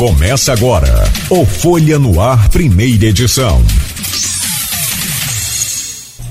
[0.00, 3.60] Começa agora o Folha no Ar, primeira edição.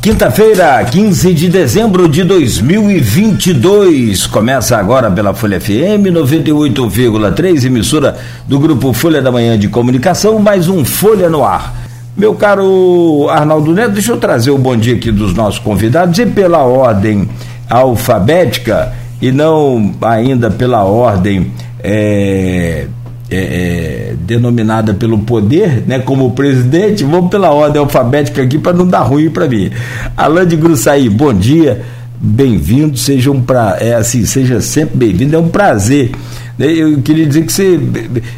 [0.02, 4.25] Quinta-feira, 15 de dezembro de 2022.
[4.25, 10.67] Começa agora pela Folha FM 98,3, emissora do grupo Folha da Manhã de Comunicação, mais
[10.67, 11.75] um Folha no Ar.
[12.17, 16.25] Meu caro Arnaldo Neto, deixa eu trazer o bom dia aqui dos nossos convidados e
[16.25, 17.29] pela ordem
[17.70, 21.51] alfabética e não ainda pela ordem
[21.83, 22.88] é,
[23.32, 28.88] é, é, denominada pelo poder, né, como presidente, vamos pela ordem alfabética aqui para não
[28.88, 29.70] dar ruim para mim.
[30.17, 31.81] Alain de Gruçaí, bom dia,
[32.20, 36.12] bem-vindo, seja um pra, é assim, seja sempre bem-vindo, é um prazer.
[36.58, 37.80] Eu queria dizer que você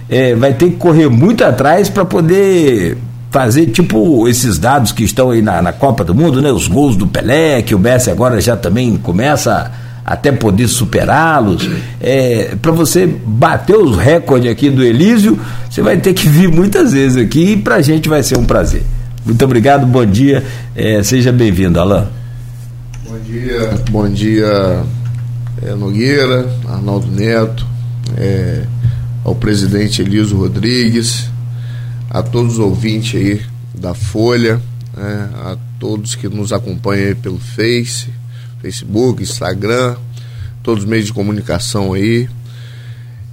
[0.10, 2.98] é, vai ter que correr muito atrás para poder
[3.32, 6.52] fazer tipo esses dados que estão aí na, na Copa do Mundo, né?
[6.52, 9.72] Os gols do Pelé, que o Messi agora já também começa
[10.06, 11.70] até poder superá-los.
[12.00, 16.94] É, para você bater os recordes aqui do Elísio, você vai ter que vir muitas
[16.94, 18.84] vezes aqui e para a gente vai ser um prazer.
[19.26, 20.44] Muito obrigado, bom dia,
[20.76, 22.08] é, seja bem-vindo, Alain.
[23.08, 24.84] Bom dia, bom dia,
[25.62, 27.66] é, Nogueira, Arnaldo Neto,
[28.18, 28.64] é,
[29.24, 31.30] ao presidente Elísio Rodrigues,
[32.10, 33.42] a todos os ouvintes aí
[33.80, 34.60] da Folha,
[34.98, 38.10] né, a todos que nos acompanham aí pelo Face,
[38.62, 39.96] Facebook, Instagram,
[40.64, 42.30] todos os meios de comunicação aí.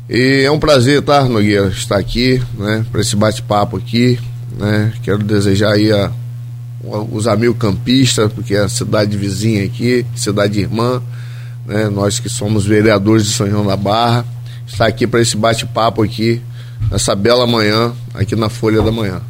[0.09, 4.19] E é um prazer, tá, Nogueira, estar aqui, né, para esse bate-papo aqui,
[4.59, 4.93] né.
[5.03, 6.11] Quero desejar aí a,
[7.13, 11.03] os amigos campistas, porque é a cidade vizinha aqui, cidade irmã,
[11.67, 14.25] né, nós que somos vereadores de São João da Barra,
[14.67, 16.41] estar aqui para esse bate-papo aqui,
[16.91, 19.21] nessa bela manhã, aqui na Folha da Manhã.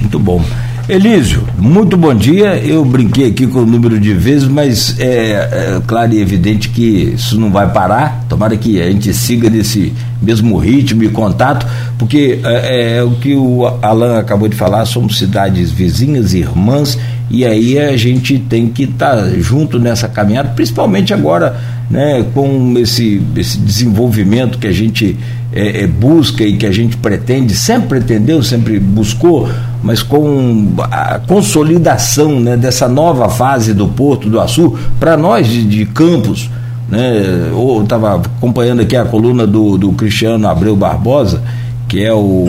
[0.00, 0.44] Muito bom.
[0.88, 2.56] Elísio, muito bom dia.
[2.56, 7.12] Eu brinquei aqui com o número de vezes, mas é, é, claro e evidente que
[7.12, 8.24] isso não vai parar.
[8.26, 11.66] Tomara que a gente siga nesse mesmo ritmo e contato,
[11.98, 16.98] porque é, é o que o Alan acabou de falar: somos cidades vizinhas, irmãs,
[17.30, 21.56] e aí a gente tem que estar tá junto nessa caminhada, principalmente agora,
[21.90, 25.16] né, com esse, esse desenvolvimento que a gente
[25.52, 29.48] é, é, busca e que a gente pretende, sempre pretendeu, sempre buscou,
[29.82, 35.64] mas com a consolidação né, dessa nova fase do Porto do Açu, para nós de,
[35.64, 36.50] de Campos,
[36.88, 41.42] né, eu estava acompanhando aqui a coluna do, do Cristiano Abreu Barbosa,
[41.86, 42.46] que é o,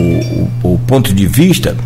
[0.62, 1.76] o, o ponto de vista,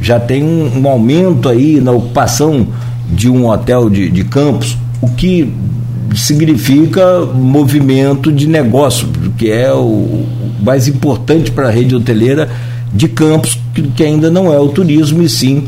[0.00, 2.66] já tem um, um, aumento aí na ocupação
[3.10, 5.52] de um hotel de, de Campos, o que
[6.14, 9.08] significa movimento de negócio,
[9.38, 10.26] que é o
[10.62, 12.50] mais importante para a rede hoteleira
[12.92, 15.64] de Campos, que, que, ainda não é o turismo, e sim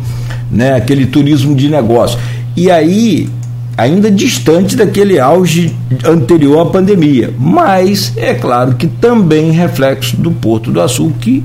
[0.50, 2.18] né, aquele turismo de negócio.
[2.56, 3.28] E aí,
[3.76, 5.74] ainda distante daquele auge
[6.04, 11.42] anterior à pandemia, mas é claro que também reflexo do Porto do Açul, que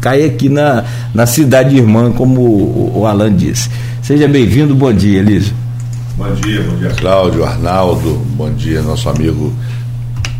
[0.00, 0.84] cai aqui na,
[1.14, 3.70] na cidade irmã, como o, o Alan disse.
[4.02, 5.52] Seja bem-vindo, bom dia, Elisa.
[6.16, 9.52] Bom dia, bom dia, Cláudio, Arnaldo, bom dia, nosso amigo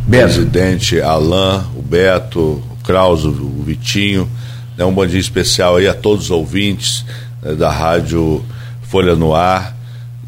[0.06, 0.24] Beto.
[0.24, 4.28] presidente Alain, o Beto, o Krause, o Vitinho.
[4.76, 7.04] Né, um bom dia especial aí a todos os ouvintes
[7.42, 8.42] né, da Rádio
[8.82, 9.76] Folha no Ar,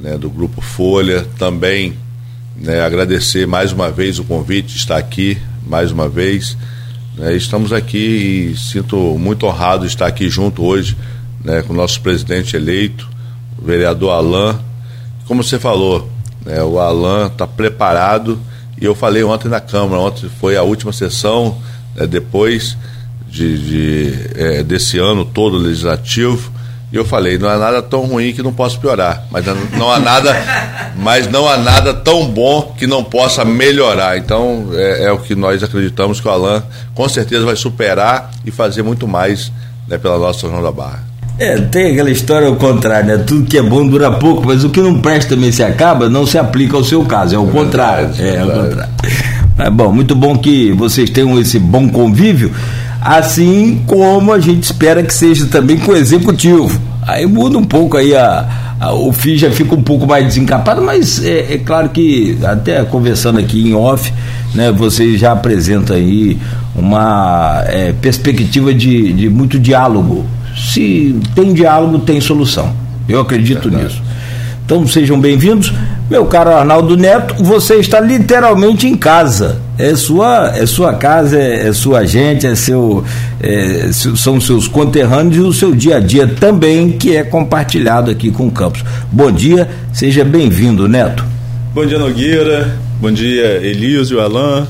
[0.04, 1.26] né, do Grupo Folha.
[1.38, 1.96] Também
[2.54, 6.58] né, agradecer mais uma vez o convite estar aqui, mais uma vez.
[7.16, 10.94] Né, estamos aqui e sinto muito honrado estar aqui junto hoje
[11.42, 13.08] né, com o nosso presidente eleito,
[13.58, 14.58] o vereador Alain
[15.26, 16.10] como você falou,
[16.44, 18.38] né, o Alan está preparado
[18.78, 21.56] e eu falei ontem na Câmara, ontem foi a última sessão,
[21.96, 22.76] né, depois
[23.26, 26.52] de, de é, desse ano todo legislativo,
[26.96, 29.44] eu falei, não há nada tão ruim que não possa piorar, mas
[29.76, 30.34] não há nada,
[30.96, 34.16] mas não há nada tão bom que não possa melhorar.
[34.16, 36.62] Então é, é o que nós acreditamos que o Alan
[36.94, 39.50] com certeza vai superar e fazer muito mais
[39.88, 41.02] né, pela nossa São João da Barra.
[41.36, 43.24] É, tem aquela história ao contrário, né?
[43.26, 46.24] Tudo que é bom dura pouco, mas o que não presta também se acaba, não
[46.24, 48.10] se aplica ao seu caso, é o é contrário.
[48.20, 48.94] é, é o contrário.
[49.56, 52.52] Mas bom, muito bom que vocês tenham esse bom convívio,
[53.04, 56.80] assim como a gente espera que seja também com o executivo.
[57.06, 60.80] Aí muda um pouco aí a, a o FII já fica um pouco mais desencapado,
[60.80, 64.10] mas é, é, claro que até conversando aqui em off,
[64.54, 66.38] né, você já apresenta aí
[66.74, 70.24] uma é, perspectiva de, de muito diálogo
[70.56, 72.72] se tem diálogo, tem solução.
[73.08, 73.84] Eu acredito Verdade.
[73.84, 74.02] nisso.
[74.64, 75.72] Então sejam bem-vindos.
[76.08, 79.60] Meu caro Arnaldo Neto, você está literalmente em casa.
[79.76, 83.04] É sua, é sua casa, é, é sua gente, é seu,
[83.40, 88.30] é, são seus conterrâneos e o seu dia a dia também, que é compartilhado aqui
[88.30, 88.84] com o Campos.
[89.10, 91.24] Bom dia, seja bem-vindo, Neto.
[91.74, 92.78] Bom dia, Nogueira.
[93.00, 94.66] Bom dia, Elísio, Alain.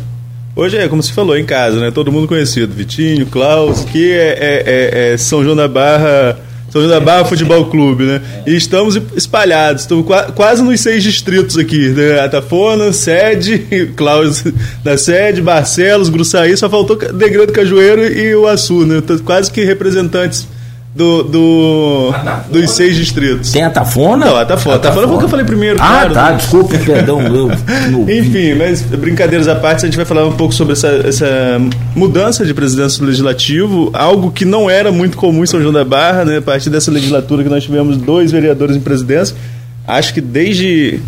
[0.57, 1.91] Hoje é, como se falou, em casa, né?
[1.91, 2.73] Todo mundo conhecido.
[2.73, 6.39] Vitinho, Klaus, que é, é, é, é São João da Barra
[6.75, 8.21] são João da Barra Futebol Clube, né?
[8.45, 10.05] E estamos espalhados, estamos
[10.35, 12.19] quase nos seis distritos aqui, né?
[12.19, 13.61] Atafona, Sede,
[13.95, 19.01] Cláudio da Sede, Barcelos, Gruçaí, só faltou Negrão do Cajueiro e o Açu, né?
[19.25, 20.49] Quase que representantes
[20.95, 22.15] do, do
[22.49, 23.51] dos seis distritos.
[23.51, 24.27] Tem Atafona?
[24.27, 24.77] Não, Atafona.
[24.77, 25.77] Atafona foi o que eu falei primeiro.
[25.81, 26.37] Ah, claro, tá, né?
[26.37, 27.21] desculpa, perdão.
[27.21, 27.51] Eu,
[28.09, 31.61] Enfim, mas brincadeiras à parte, a gente vai falar um pouco sobre essa, essa
[31.97, 35.85] mudança de presidência do legislativo, algo que não era muito comum em São João da
[35.85, 36.39] Barra, né?
[36.39, 39.35] A partir dessa legislatura que nós tivemos dois vereadores em presidência,
[39.89, 41.01] acho que desde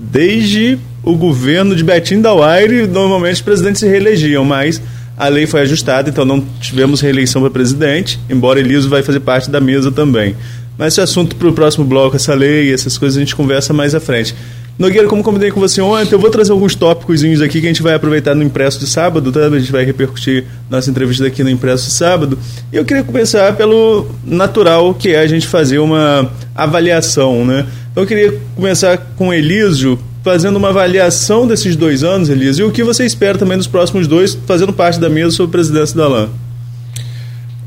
[0.00, 4.80] desde o governo de Betim Dauaire, normalmente os presidentes se reelegiam, mas
[5.18, 9.50] a lei foi ajustada, então não tivemos reeleição para presidente, embora Eliso vai fazer parte
[9.50, 10.36] da mesa também.
[10.78, 13.96] Mas esse assunto para o próximo bloco, essa lei, essas coisas a gente conversa mais
[13.96, 14.34] à frente.
[14.78, 17.82] Nogueira, como combinei com você ontem, eu vou trazer alguns tópicos aqui que a gente
[17.82, 19.40] vai aproveitar no impresso de sábado, tá?
[19.40, 22.38] A gente vai repercutir nossa entrevista aqui no impresso de sábado.
[22.72, 27.66] E eu queria começar pelo natural, que é a gente fazer uma avaliação, né?
[27.90, 29.98] Então eu queria começar com o Elísio,
[30.28, 34.06] fazendo uma avaliação desses dois anos, Elisa, e o que você espera também dos próximos
[34.06, 36.28] dois, fazendo parte da mesa sobre a presidência da LAN.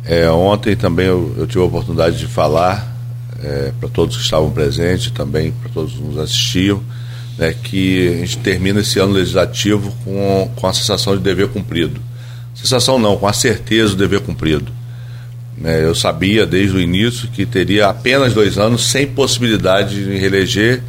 [0.06, 2.96] É, ontem também eu, eu, tive a oportunidade de falar
[3.44, 6.84] é, para todos que estavam presentes, também para todos que nos assistiam,
[7.36, 12.00] né, que a gente termina esse ano legislativo com, com a sensação de dever cumprido.
[12.54, 14.72] Sensação não, com a certeza do dever cumprido.
[15.63, 20.84] É, eu sabia desde o início que teria apenas dois anos sem possibilidade de reeleger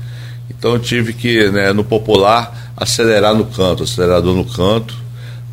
[0.59, 4.95] então eu tive que, né, no popular, acelerar no canto, acelerador no canto,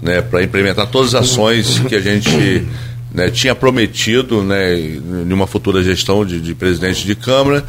[0.01, 2.65] né, para implementar todas as ações que a gente
[3.13, 7.65] né, tinha prometido né, em uma futura gestão de, de presidente de Câmara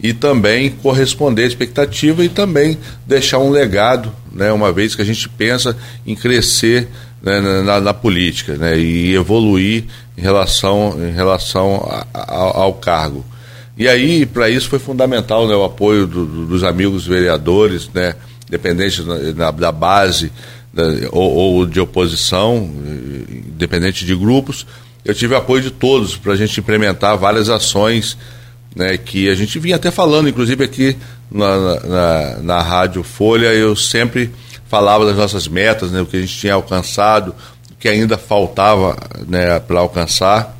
[0.00, 5.04] e também corresponder à expectativa e também deixar um legado, né, uma vez que a
[5.04, 5.76] gente pensa
[6.06, 6.88] em crescer
[7.22, 9.84] né, na, na, política né, e evoluir
[10.16, 13.24] em relação, em relação a, a, ao cargo.
[13.76, 18.14] E aí, para isso foi fundamental né, o apoio do, do, dos amigos vereadores, né,
[19.34, 20.32] da, da base
[20.72, 22.70] da, ou, ou, de oposição,
[23.28, 24.66] independente de grupos.
[25.04, 28.16] Eu tive apoio de todos para a gente implementar várias ações
[28.74, 30.96] né, que a gente vinha até falando, inclusive aqui
[31.30, 34.30] na, na, na Rádio Folha, eu sempre
[34.68, 37.34] falava das nossas metas, né, o que a gente tinha alcançado,
[37.70, 38.96] o que ainda faltava
[39.26, 40.55] né, para alcançar.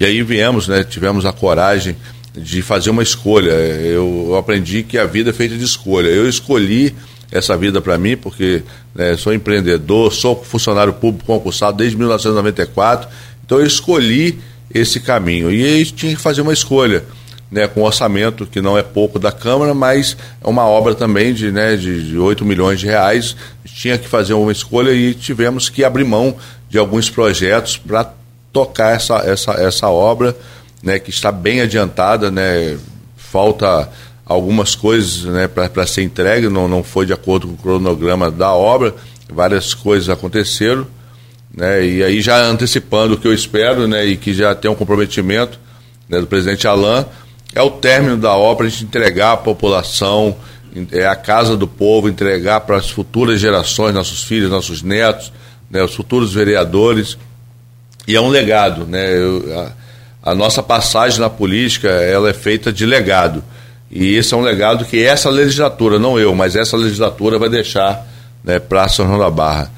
[0.00, 1.94] E aí viemos, né, tivemos a coragem
[2.34, 3.50] de fazer uma escolha.
[3.50, 6.08] Eu, aprendi que a vida é feita de escolha.
[6.08, 6.94] Eu escolhi
[7.30, 8.62] essa vida para mim porque
[8.94, 13.10] né, sou empreendedor, sou funcionário público concursado desde 1994.
[13.44, 14.38] Então eu escolhi
[14.72, 15.52] esse caminho.
[15.52, 17.04] E aí tinha que fazer uma escolha.
[17.50, 21.50] Né, com orçamento que não é pouco da Câmara, mas é uma obra também de,
[21.50, 23.34] né, de, de 8 milhões de reais.
[23.64, 26.36] Tinha que fazer uma escolha e tivemos que abrir mão
[26.68, 28.04] de alguns projetos para
[28.52, 30.36] tocar essa, essa, essa obra,
[30.82, 32.78] né, que está bem adiantada, né,
[33.16, 33.88] falta
[34.24, 38.52] algumas coisas né, para ser entregue, não, não foi de acordo com o cronograma da
[38.52, 38.94] obra,
[39.28, 40.86] várias coisas aconteceram,
[41.54, 44.74] né, e aí já antecipando o que eu espero, né, e que já tem um
[44.74, 45.58] comprometimento
[46.08, 47.04] né, do presidente Alain,
[47.54, 50.36] é o término da obra, a gente entregar à população,
[50.92, 55.32] é a casa do povo, entregar para as futuras gerações, nossos filhos, nossos netos,
[55.68, 57.18] né, os futuros vereadores,
[58.06, 59.16] e é um legado, né?
[59.16, 59.74] Eu,
[60.22, 63.42] a, a, nossa passagem na política ela é feita de legado
[63.90, 68.06] e esse é um legado que essa legislatura, não eu, mas essa legislatura vai deixar
[68.44, 69.70] né, para São João da Barra.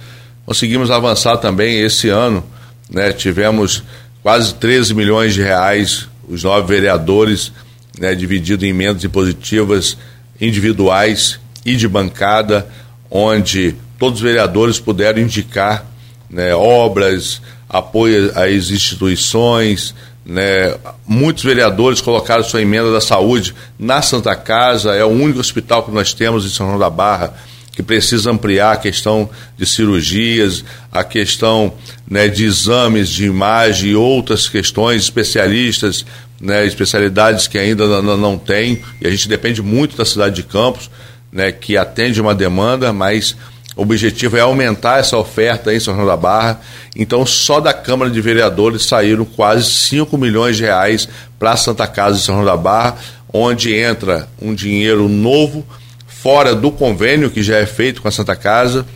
[0.45, 2.45] Conseguimos avançar também esse ano,
[2.91, 3.13] né?
[3.13, 3.83] Tivemos
[4.23, 7.53] quase 13 milhões de reais os nove vereadores,
[7.99, 9.97] né, dividido em emendas impositivas
[10.41, 12.67] individuais e de bancada,
[13.11, 15.85] onde todos os vereadores puderam indicar
[16.31, 20.77] né, obras, apoio às instituições, né?
[21.07, 25.91] Muitos vereadores colocaram sua emenda da saúde na Santa Casa, é o único hospital que
[25.91, 27.35] nós temos em São João da Barra
[27.73, 30.63] que precisa ampliar a questão de cirurgias,
[30.93, 31.73] a questão
[32.09, 36.05] né, de exames de imagem e outras questões, especialistas,
[36.39, 40.43] né, especialidades que ainda não, não tem, e a gente depende muito da cidade de
[40.43, 40.91] Campos,
[41.33, 43.35] né, que atende uma demanda, mas
[43.75, 46.61] o objetivo é aumentar essa oferta em São João da Barra.
[46.95, 51.87] Então, só da Câmara de Vereadores saíram quase 5 milhões de reais para a Santa
[51.87, 52.97] Casa de São João da Barra,
[53.33, 55.65] onde entra um dinheiro novo,
[56.07, 58.87] fora do convênio que já é feito com a Santa Casa,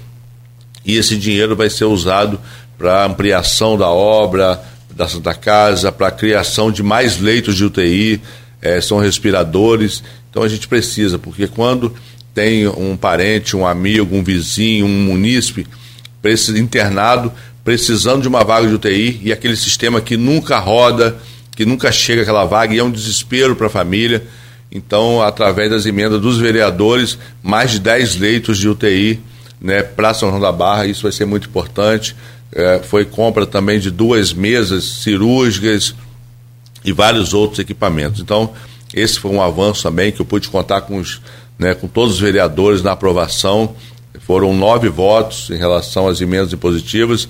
[0.84, 2.38] e esse dinheiro vai ser usado
[2.76, 4.62] para ampliação da obra
[4.94, 8.20] da Santa Casa, para criação de mais leitos de UTI,
[8.62, 10.02] eh, são respiradores.
[10.30, 11.94] Então, a gente precisa, porque quando
[12.36, 15.66] tem um parente, um amigo, um vizinho, um munícipe
[16.54, 17.32] internado,
[17.64, 21.16] precisando de uma vaga de UTI e aquele sistema que nunca roda,
[21.56, 24.22] que nunca chega aquela vaga e é um desespero para a família.
[24.70, 29.18] Então, através das emendas dos vereadores, mais de 10 leitos de UTI
[29.58, 32.14] né, para São João da Barra, isso vai ser muito importante.
[32.52, 35.94] É, foi compra também de duas mesas cirúrgicas
[36.84, 38.20] e vários outros equipamentos.
[38.20, 38.52] Então,
[38.92, 41.20] esse foi um avanço também que eu pude contar com, os,
[41.58, 43.74] né, com todos os vereadores na aprovação.
[44.20, 47.28] Foram nove votos em relação às emendas impositivas.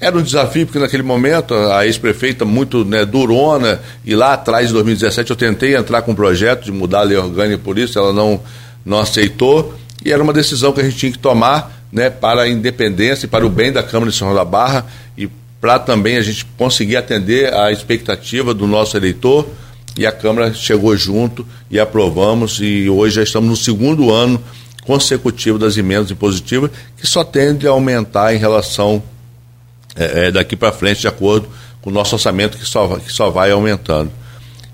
[0.00, 4.72] Era um desafio, porque naquele momento a ex-prefeita muito né, durona, e lá atrás, em
[4.72, 8.12] 2017, eu tentei entrar com um projeto de mudar a lei orgânica, por isso ela
[8.12, 8.40] não,
[8.84, 12.48] não aceitou, e era uma decisão que a gente tinha que tomar né, para a
[12.48, 14.84] independência e para o bem da Câmara de São João da Barra
[15.16, 15.28] e
[15.60, 19.48] para também a gente conseguir atender a expectativa do nosso eleitor.
[19.96, 24.42] E a Câmara chegou junto e aprovamos, e hoje já estamos no segundo ano
[24.84, 29.02] consecutivo das emendas impositivas, que só tende a aumentar em relação
[29.96, 31.48] é, é, daqui para frente, de acordo
[31.80, 34.10] com o nosso orçamento, que só, que só vai aumentando.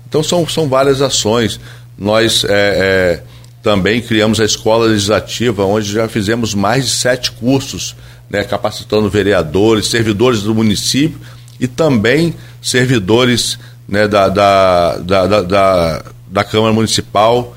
[0.07, 1.59] Então, são, são várias ações.
[1.97, 3.23] Nós é, é
[3.61, 7.95] também criamos a Escola Legislativa, onde já fizemos mais de sete cursos,
[8.29, 11.19] né, capacitando vereadores, servidores do município
[11.59, 17.55] e também servidores né, da, da, da, da, da Câmara Municipal.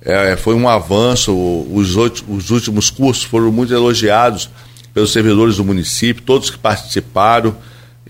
[0.00, 1.34] É, foi um avanço,
[1.72, 4.50] os, os últimos cursos foram muito elogiados
[4.92, 7.56] pelos servidores do município, todos que participaram.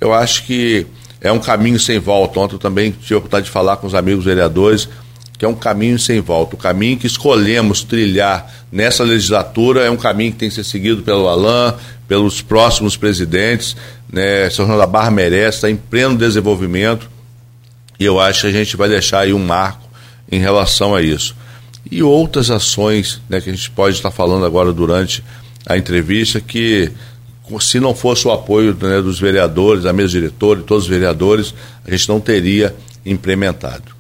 [0.01, 0.87] Eu acho que
[1.21, 2.39] é um caminho sem volta.
[2.41, 4.89] Ontem eu também tive a oportunidade de falar com os amigos vereadores,
[5.39, 6.57] que é um caminho sem volta.
[6.57, 11.03] O caminho que escolhemos trilhar nessa legislatura é um caminho que tem que ser seguido
[11.03, 11.75] pelo Alain,
[12.09, 13.77] pelos próximos presidentes.
[14.13, 14.51] Né?
[14.51, 17.14] São João da Barra merece, está em pleno desenvolvimento
[18.05, 19.89] e eu acho que a gente vai deixar aí um marco
[20.31, 21.35] em relação a isso.
[21.91, 25.25] E outras ações né, que a gente pode estar falando agora durante
[25.65, 26.93] a entrevista que
[27.61, 31.55] se não fosse o apoio né, dos vereadores, da mesa diretora e todos os vereadores,
[31.87, 32.75] a gente não teria
[33.07, 33.95] implementado.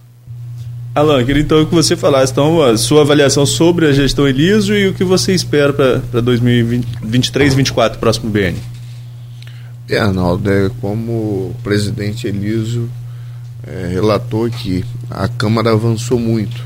[0.95, 4.89] Alan, queria então que você falasse então, a sua avaliação sobre a gestão Eliso e
[4.89, 8.57] o que você espera para 2023 2024, próximo BN.
[9.89, 12.89] É, Arnaldo, é, como presidente Eliso
[13.67, 16.63] é, relatou que a Câmara avançou muito,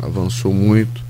[0.00, 1.02] avançou muito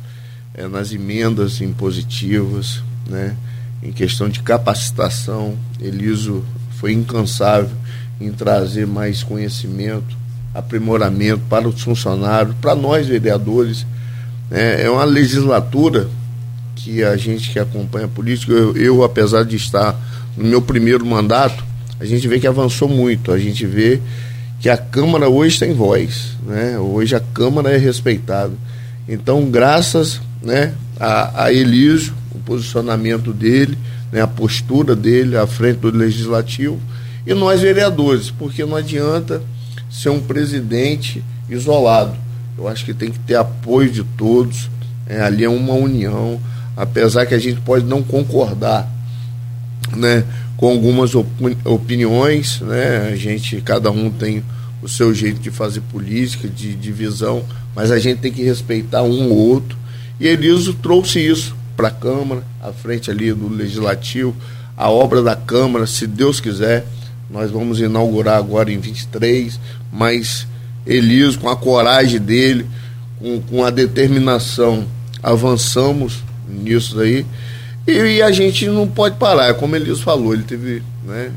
[0.55, 3.37] é, nas emendas impositivas, né,
[3.83, 5.57] em questão de capacitação.
[5.81, 6.45] Eliso
[6.79, 7.77] foi incansável
[8.21, 10.17] em trazer mais conhecimento,
[10.55, 13.87] aprimoramento para os funcionários, para nós vereadores.
[14.51, 14.83] Né.
[14.83, 16.09] É uma legislatura
[16.75, 19.95] que a gente que acompanha a política, eu, eu, apesar de estar
[20.37, 21.63] no meu primeiro mandato,
[22.01, 24.01] a gente vê que avançou muito, a gente vê
[24.61, 26.79] que a Câmara hoje tem voz, né?
[26.79, 28.53] hoje a Câmara é respeitada.
[29.09, 33.79] Então, graças né, a, a Elísio, o posicionamento dele,
[34.13, 36.79] né, a postura dele à frente do Legislativo,
[37.27, 39.43] e nós vereadores, porque não adianta
[39.91, 42.15] ser um presidente isolado.
[42.57, 44.69] Eu acho que tem que ter apoio de todos,
[45.07, 46.41] é, ali é uma união,
[46.77, 48.91] apesar que a gente pode não concordar
[49.97, 50.25] né,
[50.59, 51.13] com algumas
[51.65, 54.43] opiniões, né, a gente, cada um tem
[54.83, 57.45] o seu jeito de fazer política, de divisão,
[57.77, 59.79] mas a gente tem que respeitar um ou outro.
[60.19, 64.35] E Eliso trouxe isso para a Câmara, à frente ali do Legislativo,
[64.77, 66.85] a obra da Câmara, se Deus quiser,
[67.31, 69.61] nós vamos inaugurar agora em 23,
[69.93, 70.45] mas
[70.85, 72.67] Eliso, com a coragem dele,
[73.21, 74.85] com, com a determinação,
[75.23, 77.25] avançamos nisso aí.
[77.89, 81.33] E, e, a gente não pode parar, como Eliso falou, ele teve, né,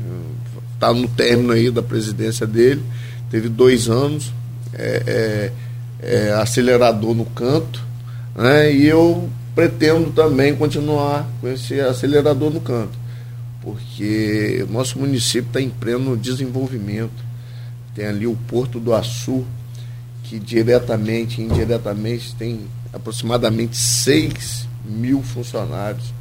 [0.78, 2.82] tá no término aí da presidência dele,
[3.30, 4.30] teve dois anos,
[4.74, 5.50] é,
[6.02, 7.82] é, é acelerador no canto,
[8.36, 8.70] né?
[8.70, 12.98] E eu pretendo também continuar com esse acelerador no canto,
[13.62, 17.32] porque o nosso município está em pleno desenvolvimento.
[17.94, 19.42] Tem ali o Porto do Açu,
[20.24, 22.60] que diretamente e indiretamente tem
[22.92, 26.12] aproximadamente 6 mil funcionários.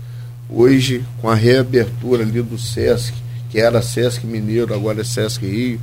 [0.51, 3.13] Hoje, com a reabertura ali do SESC,
[3.49, 5.79] que era SESC Mineiro, agora é SESC Rio,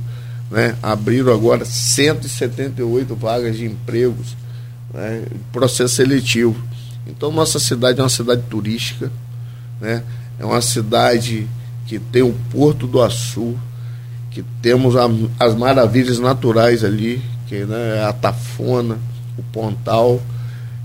[0.51, 0.75] né?
[0.81, 4.35] abriram agora 178 vagas de empregos
[4.93, 6.55] né, processo seletivo.
[7.07, 9.11] Então, nossa cidade é uma cidade turística,
[9.79, 10.03] né,
[10.37, 11.47] é uma cidade
[11.85, 13.57] que tem o Porto do Açu,
[14.29, 15.09] que temos a,
[15.39, 18.99] as maravilhas naturais ali, que né, é a Tafona,
[19.37, 20.21] o Pontal,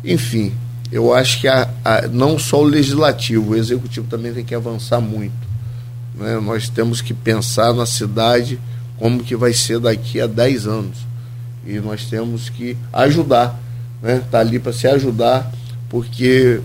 [0.02, 0.52] enfim,
[0.94, 5.00] eu acho que a, a, não só o legislativo, o executivo também tem que avançar
[5.00, 5.34] muito.
[6.14, 6.38] Né?
[6.40, 8.58] Nós temos que pensar na cidade
[8.98, 10.98] como que vai ser daqui a 10 anos.
[11.66, 13.60] E nós temos que ajudar
[14.04, 14.22] né?
[14.30, 15.50] Tá ali para se ajudar,
[15.88, 16.60] porque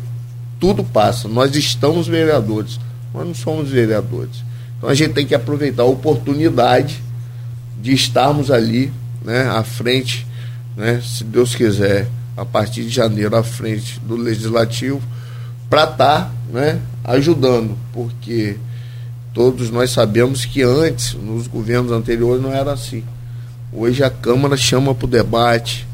[0.59, 1.29] tudo passa.
[1.29, 2.77] Nós estamos vereadores,
[3.13, 4.43] nós não somos vereadores.
[4.77, 7.01] Então a gente tem que aproveitar a oportunidade
[7.81, 8.91] de estarmos ali,
[9.23, 10.27] né, à frente,
[10.75, 12.09] né, se Deus quiser,
[12.39, 15.01] a partir de janeiro à frente do legislativo,
[15.69, 18.55] para estar, tá, né, ajudando, porque
[19.33, 23.03] todos nós sabemos que antes, nos governos anteriores, não era assim.
[23.73, 25.85] Hoje a Câmara chama para o debate,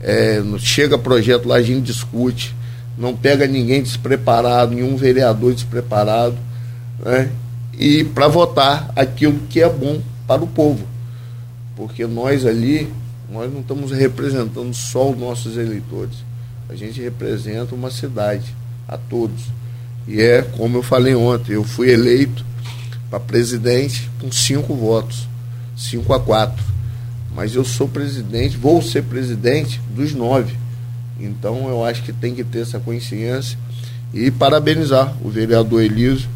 [0.00, 2.54] é, chega projeto lá, a gente discute,
[2.98, 6.36] não pega ninguém despreparado, nenhum vereador despreparado,
[7.02, 7.30] né?
[7.78, 10.86] e para votar aquilo que é bom para o povo.
[11.74, 12.92] Porque nós ali,
[13.30, 16.16] nós não estamos representando só os nossos eleitores,
[16.68, 18.54] a gente representa uma cidade,
[18.86, 19.44] a todos.
[20.06, 22.44] E é como eu falei ontem, eu fui eleito
[23.08, 25.26] para presidente com cinco votos,
[25.76, 26.74] cinco a quatro
[27.34, 30.54] mas eu sou presidente, vou ser presidente dos nove.
[31.18, 33.58] Então eu acho que tem que ter essa consciência
[34.12, 36.28] e parabenizar o vereador Elísio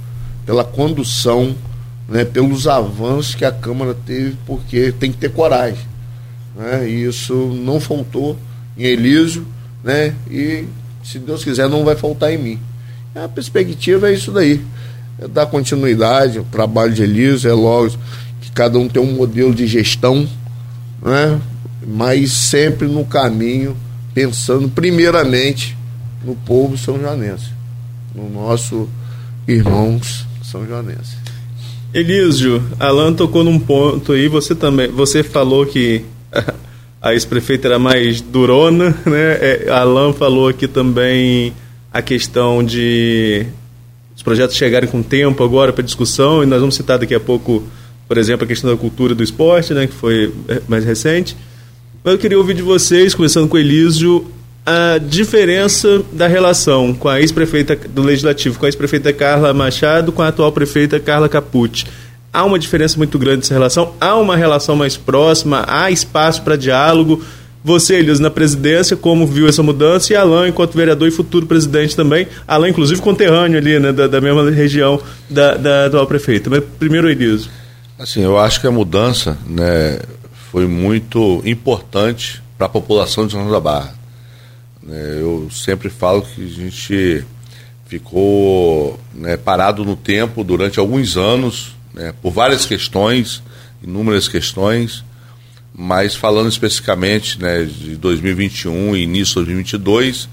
[0.45, 1.55] pela condução,
[2.09, 5.87] né, pelos avanços que a Câmara teve, porque tem que ter coragem.
[6.59, 8.37] Né, e isso não faltou
[8.77, 9.47] em Elísio,
[9.85, 10.65] né, e
[11.05, 12.61] se Deus quiser não vai faltar em mim.
[13.15, 14.61] A perspectiva é isso daí,
[15.21, 18.03] é dar continuidade ao trabalho de Elísio, é lógico
[18.41, 20.29] que cada um tem um modelo de gestão,
[21.01, 21.41] né?
[21.87, 23.77] mas sempre no caminho,
[24.13, 25.77] pensando primeiramente
[26.25, 27.53] no povo são joanense,
[28.13, 28.89] no nosso
[29.47, 31.17] irmãos são joanense.
[31.95, 36.05] Elísio, Alan tocou num ponto aí, você também, você falou que
[37.01, 39.39] a ex-prefeita era mais durona, né?
[39.41, 41.53] É, Alan falou aqui também
[41.93, 43.47] a questão de
[44.15, 47.63] os projetos chegarem com tempo agora para discussão, e nós vamos citar daqui a pouco
[48.09, 50.33] por exemplo, a questão da cultura do esporte, né, que foi
[50.67, 51.37] mais recente.
[52.03, 54.27] Mas eu queria ouvir de vocês, começando com o Elísio,
[54.65, 60.23] a diferença da relação com a ex-prefeita do Legislativo, com a ex-prefeita Carla Machado, com
[60.23, 61.85] a atual prefeita Carla Capucci.
[62.39, 63.95] Há uma diferença muito grande nessa relação?
[64.01, 65.65] Há uma relação mais próxima?
[65.67, 67.21] Há espaço para diálogo?
[67.65, 70.13] Você, Elias, na presidência, como viu essa mudança?
[70.13, 72.29] E Alain, enquanto vereador e futuro presidente também.
[72.47, 76.49] Alain, inclusive, conterrâneo ali, né, da, da mesma região da, da atual prefeita.
[76.49, 77.51] Mas primeiro, Elias.
[77.99, 79.99] Assim, eu acho que a mudança né,
[80.53, 83.95] foi muito importante para a população de São da Barra.
[84.81, 87.25] Né, eu sempre falo que a gente
[87.89, 93.43] ficou né, parado no tempo durante alguns anos, né, por várias questões,
[93.83, 95.05] inúmeras questões,
[95.75, 100.29] mas falando especificamente né, de 2021 e início de 2022,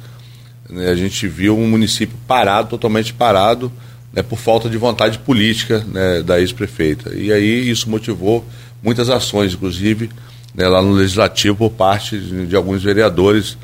[0.70, 3.72] né, a gente viu um município parado, totalmente parado,
[4.14, 7.16] né, por falta de vontade política né, da ex-prefeita.
[7.16, 8.46] E aí isso motivou
[8.82, 10.10] muitas ações, inclusive
[10.54, 13.58] né, lá no Legislativo, por parte de, de, alguns vereadores.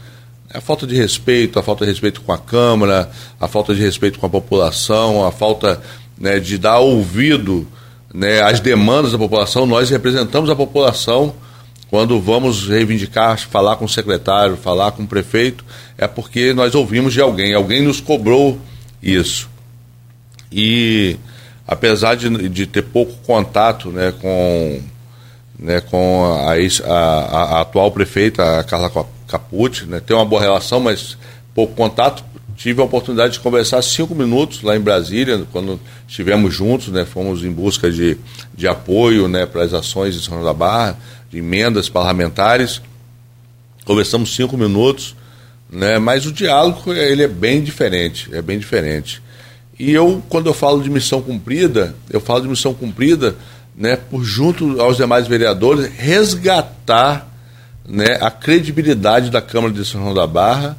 [0.51, 3.09] A falta de respeito, a falta de respeito com a Câmara,
[3.39, 5.79] a falta de respeito com a população, a falta
[6.17, 7.67] né, de dar ouvido
[8.13, 9.65] né, às demandas da população.
[9.65, 11.33] Nós representamos a população
[11.89, 15.65] quando vamos reivindicar, falar com o secretário, falar com o prefeito,
[15.97, 18.57] é porque nós ouvimos de alguém, alguém nos cobrou
[19.03, 19.49] isso.
[20.49, 21.17] E
[21.67, 24.81] apesar de, de ter pouco contato né, com,
[25.59, 28.89] né, com a, a, a atual prefeita, a Carla
[29.27, 31.17] Capucci, né, tem uma boa relação, mas
[31.53, 32.23] pouco contato,
[32.61, 37.43] tive a oportunidade de conversar cinco minutos lá em Brasília, quando estivemos juntos, né, fomos
[37.43, 38.15] em busca de,
[38.53, 40.95] de apoio né, para as ações de São João da Barra,
[41.31, 42.79] de emendas parlamentares.
[43.83, 45.15] Conversamos cinco minutos,
[45.71, 49.23] né, mas o diálogo ele é bem diferente, é bem diferente.
[49.79, 53.35] E eu, quando eu falo de missão cumprida, eu falo de missão cumprida,
[53.75, 57.27] né, por junto aos demais vereadores, resgatar
[57.87, 60.77] né, a credibilidade da Câmara de São João da Barra,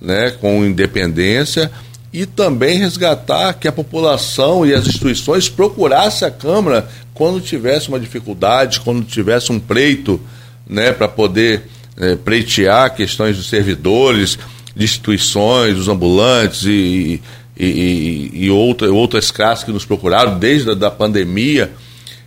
[0.00, 1.70] né, com independência,
[2.12, 8.00] e também resgatar que a população e as instituições procurassem a Câmara quando tivesse uma
[8.00, 10.20] dificuldade, quando tivesse um pleito,
[10.66, 11.64] né, para poder
[11.96, 14.38] é, pleitear questões dos servidores,
[14.74, 17.20] de instituições, dos ambulantes e,
[17.56, 21.70] e, e, e outra, outras classes que nos procuraram desde a da pandemia.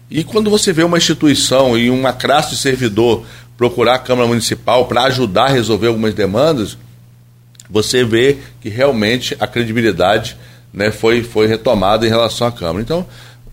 [0.10, 3.26] E quando você vê uma instituição e uma classe de servidor
[3.58, 6.78] procurar a Câmara Municipal para ajudar a resolver algumas demandas,
[7.69, 10.38] você vê que realmente a credibilidade
[10.73, 12.82] né, foi, foi retomada em relação à Câmara.
[12.82, 13.06] Então,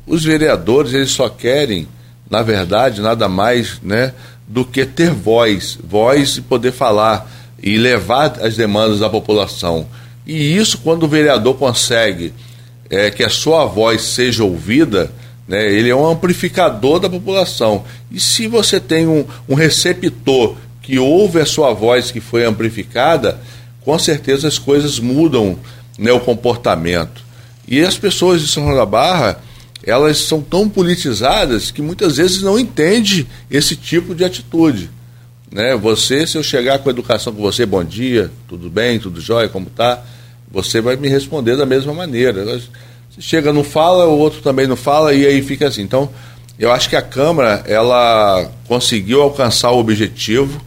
[0.06, 1.86] os vereadores eles só querem,
[2.28, 4.12] na verdade, nada mais né,
[4.48, 7.30] do que ter voz, voz e poder falar
[7.62, 9.86] e levar as demandas da população.
[10.26, 12.32] E isso, quando o vereador consegue
[12.88, 15.12] é, que a sua voz seja ouvida,
[15.46, 17.84] né, ele é um amplificador da população.
[18.10, 23.38] E se você tem um, um receptor que ouve a sua voz que foi amplificada,
[23.84, 25.58] com certeza as coisas mudam
[25.98, 27.22] né, o comportamento.
[27.66, 29.40] E as pessoas de São João da Barra,
[29.84, 34.90] elas são tão politizadas que muitas vezes não entendem esse tipo de atitude.
[35.50, 35.76] Né?
[35.76, 39.66] Você, se eu chegar com educação com você, bom dia, tudo bem, tudo jóia, como
[39.66, 40.02] tá?
[40.50, 42.44] Você vai me responder da mesma maneira.
[42.44, 45.82] Você chega, não fala, o outro também não fala, e aí fica assim.
[45.82, 46.08] Então,
[46.58, 50.60] eu acho que a Câmara, ela conseguiu alcançar o objetivo,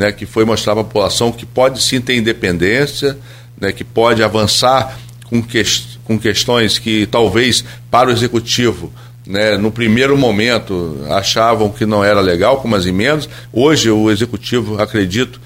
[0.00, 3.18] né, que foi mostrar para a população que pode sim ter independência,
[3.60, 5.62] né, que pode avançar com, que,
[6.04, 8.90] com questões que talvez para o executivo
[9.26, 13.28] né, no primeiro momento achavam que não era legal, como as emendas.
[13.52, 15.38] Hoje o executivo, acredito,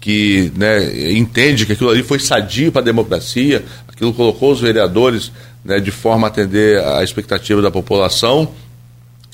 [0.00, 5.30] que né, entende que aquilo ali foi sadio para a democracia, aquilo colocou os vereadores
[5.64, 8.50] né, de forma a atender a expectativa da população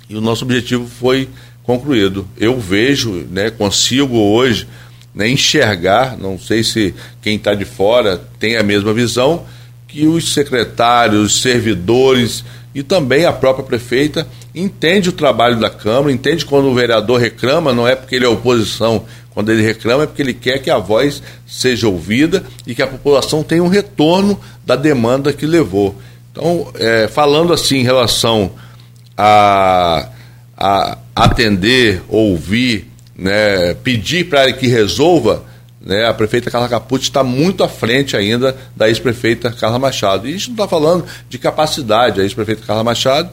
[0.08, 1.28] e o nosso objetivo foi
[1.66, 2.26] concluído.
[2.38, 4.68] Eu vejo, né, consigo hoje
[5.14, 9.44] né, enxergar, não sei se quem está de fora tem a mesma visão,
[9.88, 16.12] que os secretários, os servidores e também a própria prefeita entende o trabalho da Câmara,
[16.12, 20.06] entende quando o vereador reclama, não é porque ele é oposição, quando ele reclama é
[20.06, 24.38] porque ele quer que a voz seja ouvida e que a população tenha um retorno
[24.64, 25.94] da demanda que levou.
[26.32, 28.52] Então, é, falando assim em relação
[29.16, 30.08] a,
[30.56, 35.44] a atender, ouvir, né, pedir para que resolva,
[35.80, 40.26] né, a prefeita Carla Capucci está muito à frente ainda da ex-prefeita Carla Machado.
[40.26, 42.20] E a gente não está falando de capacidade.
[42.20, 43.30] A ex-prefeita Carla Machado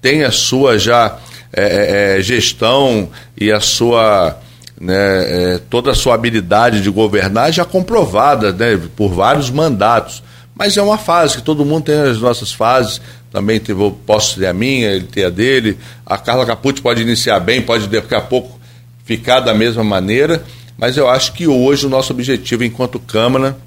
[0.00, 1.18] tem a sua já
[1.52, 4.38] é, é, é, gestão e a sua
[4.80, 10.22] né, é, toda a sua habilidade de governar já comprovada né, por vários mandatos.
[10.58, 13.00] Mas é uma fase que todo mundo tem as nossas fases.
[13.30, 15.78] Também teve, posso ter a minha, ele ter a dele.
[16.04, 18.58] A Carla Capucci pode iniciar bem, pode daqui a pouco
[19.04, 20.42] ficar da mesma maneira
[20.78, 23.58] mas eu acho que hoje o nosso objetivo enquanto Câmara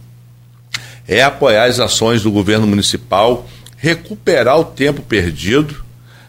[1.06, 5.84] é apoiar as ações do governo municipal, recuperar o tempo perdido,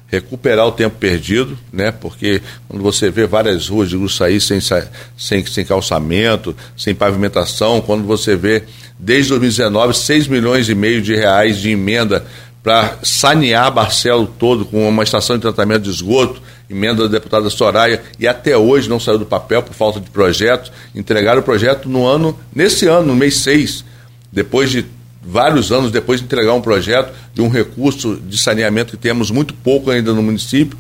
[0.09, 1.93] recuperar o tempo perdido, né?
[1.93, 8.03] Porque quando você vê várias ruas de Gruçaí sem, sem, sem calçamento, sem pavimentação, quando
[8.03, 8.65] você vê
[9.03, 12.25] desde 2019 6 milhões e meio de reais de emenda
[12.63, 18.01] para sanear Barcelo todo com uma estação de tratamento de esgoto, emenda da deputada Soraya,
[18.21, 20.71] e até hoje não saiu do papel por falta de projeto.
[20.95, 23.85] Entregaram o projeto no ano, nesse ano, no mês 6,
[24.31, 24.87] depois de
[25.25, 29.55] vários anos depois de entregar um projeto de um recurso de saneamento que temos muito
[29.55, 30.77] pouco ainda no município,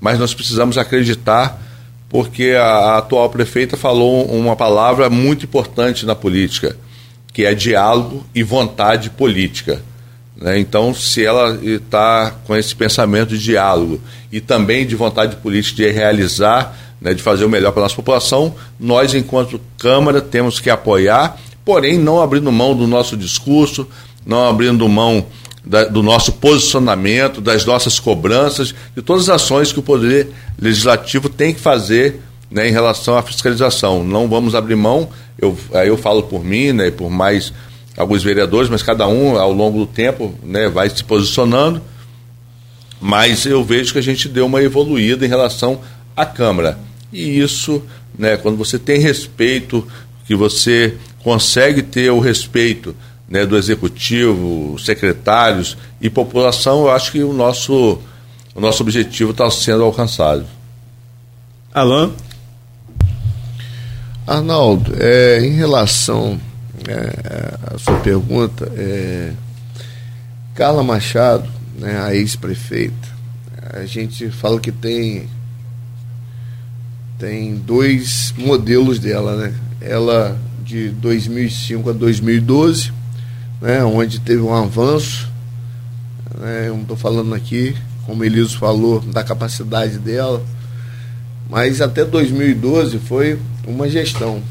[0.00, 1.60] mas nós precisamos acreditar
[2.08, 6.76] porque a, a atual prefeita falou uma palavra muito importante na política,
[7.34, 9.82] que é diálogo e vontade política.
[10.36, 10.58] Né?
[10.60, 15.90] Então, se ela está com esse pensamento de diálogo e também de vontade política de
[15.90, 20.70] realizar, né, de fazer o melhor para a nossa população, nós, enquanto Câmara, temos que
[20.70, 23.86] apoiar, porém não abrindo mão do nosso discurso,
[24.24, 25.26] não abrindo mão
[25.64, 31.28] da, do nosso posicionamento, das nossas cobranças, de todas as ações que o Poder Legislativo
[31.28, 32.20] tem que fazer
[32.54, 34.04] né, em relação à fiscalização.
[34.04, 37.52] Não vamos abrir mão, eu, aí eu falo por mim né, por mais
[37.96, 41.82] alguns vereadores, mas cada um ao longo do tempo né, vai se posicionando.
[43.00, 45.80] Mas eu vejo que a gente deu uma evoluída em relação
[46.16, 46.78] à Câmara.
[47.12, 47.82] E isso,
[48.16, 49.86] né, quando você tem respeito,
[50.24, 52.94] que você consegue ter o respeito
[53.28, 57.98] né, do executivo, secretários e população, eu acho que o nosso,
[58.54, 60.46] o nosso objetivo está sendo alcançado.
[61.74, 62.12] Alain?
[64.26, 66.40] Arnaldo, é, em relação
[66.88, 69.32] é, a sua pergunta, é,
[70.54, 73.08] Carla Machado, né, a ex-prefeita,
[73.74, 75.28] a gente fala que tem
[77.18, 79.54] tem dois modelos dela, né?
[79.80, 82.92] Ela de 2005 a 2012,
[83.60, 85.30] né, onde teve um avanço,
[86.38, 90.42] né, eu não estou falando aqui, como Eliso falou, da capacidade dela,
[91.48, 94.42] mas até 2012 foi uma gestão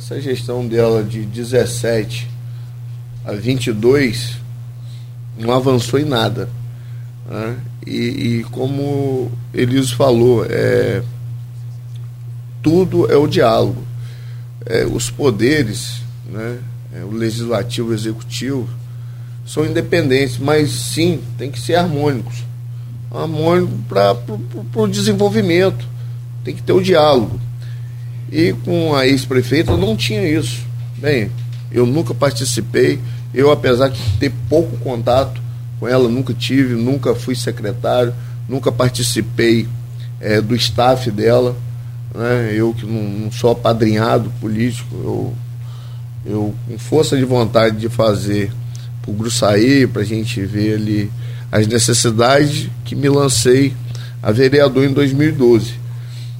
[0.00, 2.26] essa gestão dela de 17
[3.24, 4.36] a 22
[5.38, 6.48] não avançou em nada.
[7.28, 7.56] Né?
[7.86, 11.02] E, e, como Eliso falou, é,
[12.62, 13.84] tudo é o diálogo.
[14.64, 16.58] É, os poderes, né,
[16.94, 18.68] é, o legislativo e o executivo,
[19.46, 22.44] são independentes, mas sim, tem que ser harmônicos.
[23.10, 24.16] Harmônico para
[24.76, 25.84] o desenvolvimento.
[26.44, 27.40] Tem que ter o diálogo.
[28.30, 30.64] E com a ex-prefeita não tinha isso.
[30.96, 31.30] Bem,
[31.72, 33.00] eu nunca participei,
[33.34, 35.40] eu apesar de ter pouco contato
[35.78, 38.14] com ela, nunca tive, nunca fui secretário,
[38.48, 39.66] nunca participei
[40.20, 41.56] é, do staff dela.
[42.14, 42.52] Né?
[42.54, 45.34] Eu que não, não sou apadrinhado político, eu,
[46.26, 48.52] eu com força de vontade de fazer
[49.06, 51.10] o Gruçaí, para a gente ver ali
[51.50, 53.74] as necessidades, que me lancei
[54.22, 55.74] a vereador em 2012.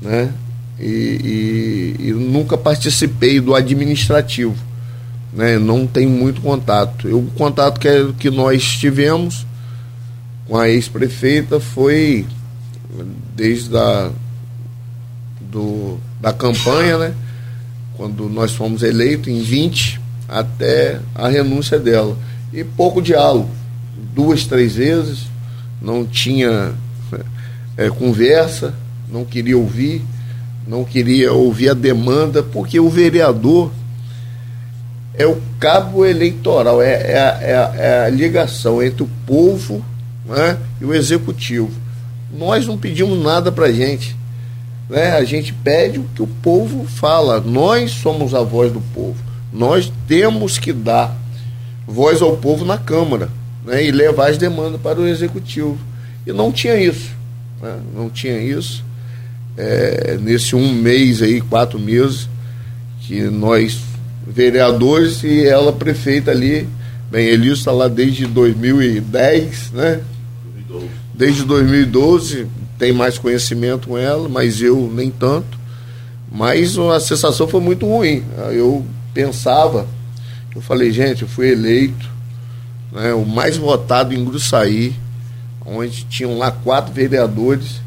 [0.00, 0.33] Né?
[0.80, 4.56] E, e, e nunca participei do administrativo.
[5.32, 5.58] Né?
[5.58, 7.06] Não tenho muito contato.
[7.06, 9.46] Eu, o contato que, que nós tivemos
[10.48, 12.26] com a ex-prefeita foi
[13.36, 14.10] desde a,
[15.40, 17.14] do, da campanha, né?
[17.96, 22.16] quando nós fomos eleitos em 20, até a renúncia dela.
[22.52, 23.50] E pouco diálogo,
[24.14, 25.26] duas, três vezes,
[25.80, 26.72] não tinha
[27.76, 28.74] é, conversa,
[29.10, 30.02] não queria ouvir,
[30.70, 33.72] não queria ouvir a demanda, porque o vereador
[35.14, 39.85] é o cabo eleitoral, é, é, é, é a ligação entre o povo
[40.24, 41.72] né, e o executivo.
[42.33, 44.16] Nós não pedimos nada para a gente.
[44.88, 45.11] Né?
[45.11, 47.40] A gente pede o que o povo fala.
[47.40, 49.16] Nós somos a voz do povo.
[49.52, 51.16] Nós temos que dar
[51.85, 53.28] voz ao povo na Câmara
[53.66, 53.85] né?
[53.85, 55.76] e levar as demandas para o Executivo.
[56.24, 57.11] E não tinha isso.
[57.61, 57.76] Né?
[57.92, 58.85] Não tinha isso.
[59.56, 62.28] É, nesse um mês aí, quatro meses,
[63.02, 63.80] que nós,
[64.26, 66.68] vereadores e ela prefeita ali,
[67.10, 70.00] bem, Elio está lá desde 2010, né?
[71.20, 72.46] desde 2012,
[72.78, 75.58] tem mais conhecimento com ela, mas eu nem tanto.
[76.32, 78.24] Mas a sensação foi muito ruim.
[78.52, 79.86] Eu pensava,
[80.54, 82.08] eu falei, gente, eu fui eleito,
[82.90, 84.94] né, o mais votado em Gruçaí,
[85.66, 87.82] onde tinham lá quatro vereadores.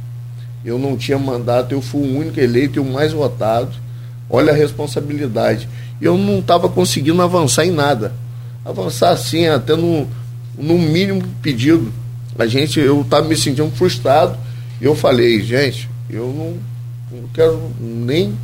[0.63, 3.71] Eu não tinha mandato, eu fui o único eleito e o mais votado.
[4.30, 5.67] Olha a responsabilidade.
[6.02, 8.13] Eu não estava conseguindo avançar em nada.
[8.63, 10.08] Avançar assim, até no,
[10.58, 11.91] no mínimo pedido
[12.38, 14.38] a gente, eu estava me sentindo frustrado.
[14.82, 18.36] Eu falei, gente, eu não, não quero nem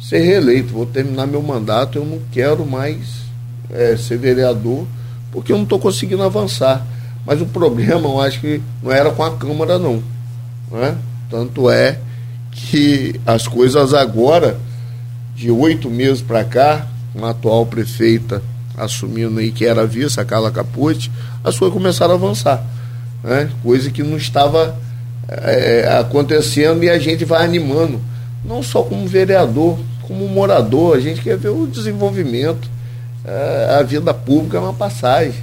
[0.00, 2.98] ser reeleito, vou terminar meu mandato, eu não quero mais
[3.70, 4.86] é, ser vereador,
[5.30, 6.84] porque eu não estou conseguindo avançar.
[7.24, 10.02] Mas o problema, eu acho que não era com a Câmara, não.
[10.70, 10.96] Né?
[11.30, 11.98] Tanto é
[12.50, 14.58] que as coisas agora,
[15.34, 18.42] de oito meses para cá, com a atual prefeita
[18.76, 21.10] assumindo aí que era vice, a Carla Capucci,
[21.42, 22.64] as coisas começaram a avançar
[23.22, 23.50] né?
[23.62, 24.76] coisa que não estava
[25.28, 28.00] é, acontecendo e a gente vai animando,
[28.44, 32.68] não só como vereador, como morador, a gente quer ver o desenvolvimento.
[33.24, 35.34] É, a vida pública é uma passagem,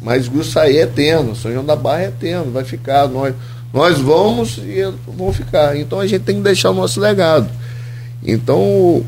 [0.00, 3.34] mas Gruçaí é eterno, São João da Barra é eterno, vai ficar, nós,
[3.72, 5.76] nós vamos e vão ficar.
[5.76, 7.48] Então a gente tem que deixar o nosso legado.
[8.22, 9.04] Então,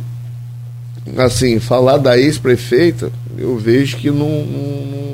[1.18, 5.04] assim, falar da ex-prefeita, eu vejo que não, não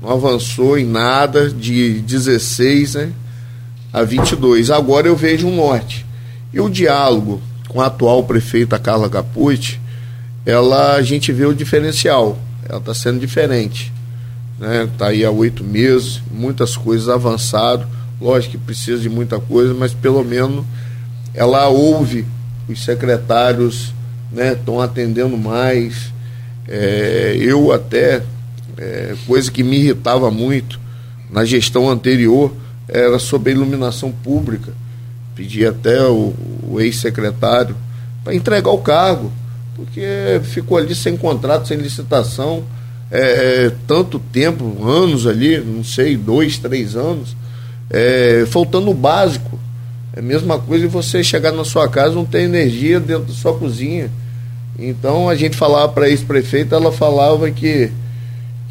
[0.00, 3.12] não avançou em nada de 16 né,
[3.92, 4.70] a 22.
[4.70, 6.06] Agora eu vejo um norte.
[6.52, 9.78] E o diálogo com a atual prefeita Carla Capucci,
[10.44, 12.38] ela, a gente vê o diferencial.
[12.68, 13.92] Ela está sendo diferente.
[14.54, 14.88] Está né?
[14.96, 17.86] Tá aí há oito meses, muitas coisas avançaram.
[18.20, 20.64] Lógico que precisa de muita coisa, mas pelo menos
[21.34, 22.26] ela ouve
[22.68, 23.92] os secretários
[24.32, 26.12] estão né, atendendo mais.
[26.68, 28.22] É, eu até
[28.76, 30.78] é, coisa que me irritava muito
[31.30, 32.52] na gestão anterior
[32.88, 34.72] era sobre a iluminação pública.
[35.34, 36.34] Pedi até o,
[36.68, 37.74] o ex-secretário
[38.22, 39.32] para entregar o cargo,
[39.74, 42.64] porque ficou ali sem contrato, sem licitação,
[43.10, 47.34] é, é, tanto tempo, anos ali, não sei, dois, três anos,
[47.90, 49.58] é, faltando o básico.
[50.14, 53.34] É a mesma coisa de você chegar na sua casa não ter energia dentro da
[53.34, 54.10] sua cozinha.
[54.78, 57.90] Então a gente falava para a ex-prefeita, ela falava que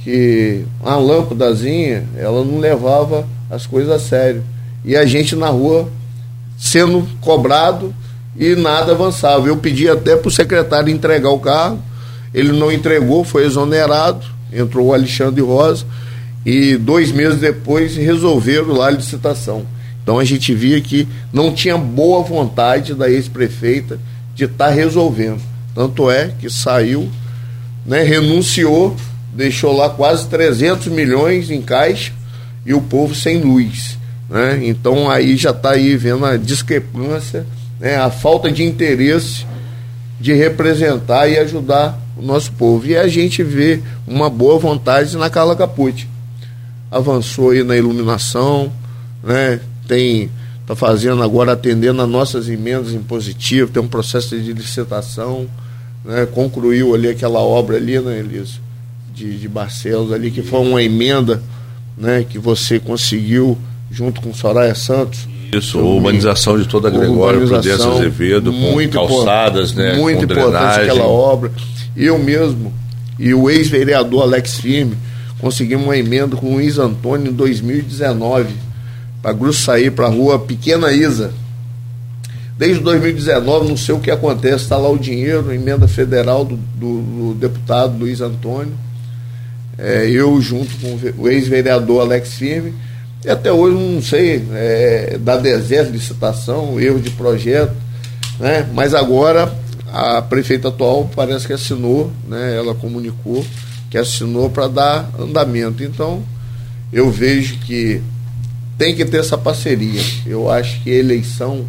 [0.04, 4.44] que a lâmpadazinha, ela não levava as coisas a sério.
[4.84, 5.90] E a gente na rua
[6.58, 7.94] sendo cobrado
[8.36, 9.48] e nada avançava.
[9.48, 11.80] Eu pedi até para o secretário entregar o carro,
[12.34, 15.86] ele não entregou, foi exonerado, entrou o Alexandre Rosa,
[16.46, 19.66] e dois meses depois resolveram lá a licitação.
[20.02, 24.00] Então a gente via que não tinha boa vontade da ex-prefeita
[24.34, 25.42] de estar tá resolvendo.
[25.76, 27.10] Tanto é que saiu,
[27.86, 28.96] né, renunciou
[29.34, 32.12] deixou lá quase 300 milhões em caixa
[32.66, 33.98] e o povo sem luz.
[34.30, 34.60] Né?
[34.64, 37.46] Então aí já está aí vendo a discrepância,
[37.80, 37.98] né?
[37.98, 39.46] a falta de interesse
[40.20, 42.86] de representar e ajudar o nosso povo.
[42.86, 46.08] E a gente vê uma boa vontade na Carla Capucci.
[46.92, 48.72] Avançou aí na iluminação,
[49.24, 49.60] né?
[49.88, 50.30] tem
[50.62, 55.48] está fazendo agora atendendo as nossas emendas impositivas, tem um processo de licitação,
[56.06, 56.28] né?
[56.28, 58.70] concluiu ali aquela obra ali, né, Elisa?
[59.20, 61.42] de, de Barcelos ali, que foi uma emenda
[61.98, 63.58] né, que você conseguiu
[63.92, 65.28] junto com Soraya Santos.
[65.52, 69.96] Isso, a urbanização de toda a Gregório Prudência Azevedo, muito com calçadas, né?
[69.96, 71.52] Muito com importante aquela obra.
[71.98, 72.72] Eu mesmo
[73.18, 74.96] e o ex-vereador Alex Firme
[75.40, 78.54] conseguimos uma emenda com o Luiz Antônio em 2019
[79.22, 81.32] para sair para a rua Pequena Isa.
[82.58, 87.02] Desde 2019, não sei o que acontece, está lá o dinheiro, emenda federal do, do,
[87.02, 88.74] do deputado Luiz Antônio,
[89.78, 92.74] é, eu junto com o ex-vereador Alex Firme,
[93.24, 97.74] e até hoje não sei, é, da deserto, licitação, erro de projeto,
[98.38, 98.68] né?
[98.74, 99.54] mas agora
[99.92, 102.58] a prefeita atual parece que assinou, né?
[102.58, 103.46] ela comunicou
[103.90, 105.84] que assinou para dar andamento.
[105.84, 106.24] Então,
[106.92, 108.02] eu vejo que
[108.78, 110.02] tem que ter essa parceria.
[110.26, 111.66] Eu acho que a eleição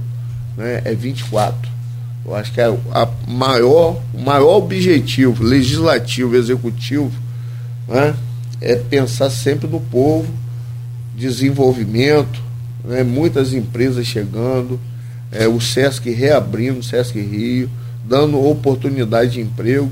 [0.56, 1.70] né, é 24.
[2.24, 7.10] Eu acho que é a maior, o maior objetivo legislativo, executivo,
[7.88, 8.14] né,
[8.60, 10.28] é pensar sempre no povo,
[11.16, 12.40] desenvolvimento,
[12.84, 14.78] né, muitas empresas chegando,
[15.32, 17.70] é, o Sesc reabrindo, o Sesc Rio,
[18.04, 19.90] dando oportunidade de emprego.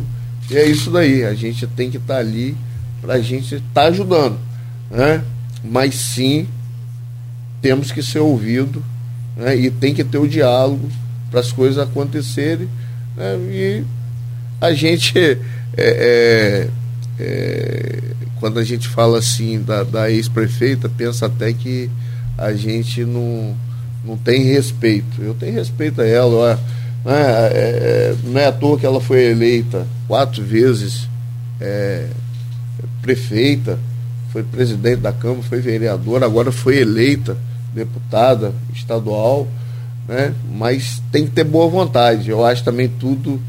[0.50, 2.56] E é isso daí, a gente tem que estar tá ali
[3.00, 4.38] para a gente estar tá ajudando.
[4.90, 5.22] Né?
[5.62, 6.46] Mas sim
[7.60, 8.82] temos que ser ouvido
[9.36, 10.88] né, e tem que ter o diálogo
[11.30, 12.68] para as coisas acontecerem.
[13.16, 13.84] Né, e
[14.60, 15.38] a gente, é,
[15.76, 16.68] é,
[17.18, 17.98] é,
[18.40, 21.90] quando a gente fala assim da, da ex-prefeita, pensa até que
[22.36, 23.56] a gente não,
[24.04, 25.20] não tem respeito.
[25.20, 26.58] Eu tenho respeito a ela.
[27.04, 31.08] Né, é, não é à toa que ela foi eleita quatro vezes
[31.60, 32.08] é,
[33.00, 33.78] prefeita,
[34.32, 37.36] foi presidente da Câmara, foi vereadora, agora foi eleita
[37.74, 39.46] deputada estadual,
[40.06, 40.34] né?
[40.52, 42.30] mas tem que ter boa vontade.
[42.30, 43.40] Eu acho também tudo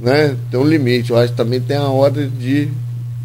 [0.00, 1.10] né, tem um limite.
[1.10, 2.68] Eu acho que também tem a hora de,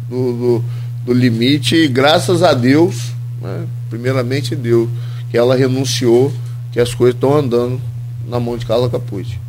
[0.08, 0.64] do, do,
[1.06, 4.88] do limite, e graças a Deus, né, primeiramente Deus,
[5.30, 6.32] que ela renunciou,
[6.72, 7.80] que as coisas estão andando
[8.26, 9.40] na mão de Carla Caput.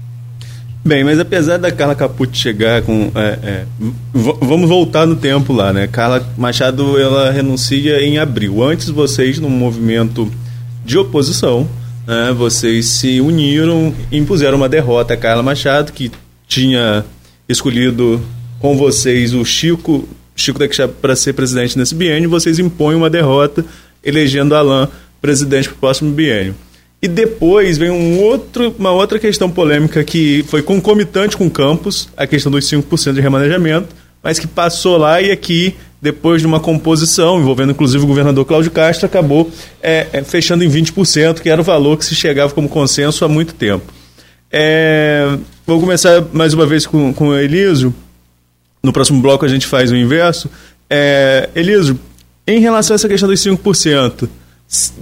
[0.87, 3.11] Bem, mas apesar da Carla Caput chegar com.
[3.15, 3.65] É, é,
[4.13, 5.87] vamos voltar no tempo lá, né?
[5.87, 8.63] Carla Machado ela renuncia em abril.
[8.63, 10.31] Antes vocês, no movimento
[10.85, 11.67] de oposição,
[12.05, 16.11] né, vocês se uniram e impuseram uma derrota a Carla Machado, que
[16.47, 17.03] tinha
[17.49, 18.21] escolhido
[18.59, 23.65] com vocês o Chico, Chico da para ser presidente nesse biênio, vocês impõem uma derrota,
[24.03, 24.87] elegendo Alain
[25.19, 26.53] presidente para o próximo biênio.
[27.01, 32.09] E depois vem um outro, uma outra questão polêmica que foi concomitante com o Campos,
[32.17, 33.89] a questão dos 5% de remanejamento,
[34.23, 38.69] mas que passou lá e aqui depois de uma composição envolvendo inclusive o governador Cláudio
[38.69, 39.49] Castro, acabou
[39.81, 43.27] é, é, fechando em 20%, que era o valor que se chegava como consenso há
[43.27, 43.91] muito tempo.
[44.51, 47.93] É, vou começar mais uma vez com, com o Elísio.
[48.83, 50.49] No próximo bloco a gente faz o inverso.
[50.89, 51.49] É,
[52.47, 54.29] em relação a essa questão dos 5%,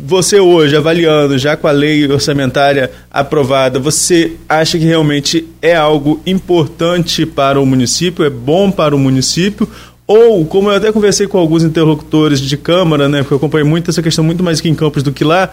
[0.05, 6.21] você hoje, avaliando, já com a lei orçamentária aprovada, você acha que realmente é algo
[6.25, 9.67] importante para o município, é bom para o município?
[10.05, 13.89] Ou, como eu até conversei com alguns interlocutores de Câmara, né, porque eu acompanhei muito
[13.89, 15.51] essa questão muito mais aqui em Campos do que lá,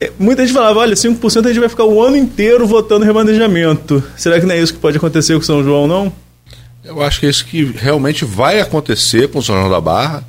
[0.00, 4.02] é, muita gente falava, olha, 5% a gente vai ficar o ano inteiro votando remanejamento.
[4.16, 6.10] Será que não é isso que pode acontecer com São João, não?
[6.82, 10.24] Eu acho que é isso que realmente vai acontecer com São João da Barra.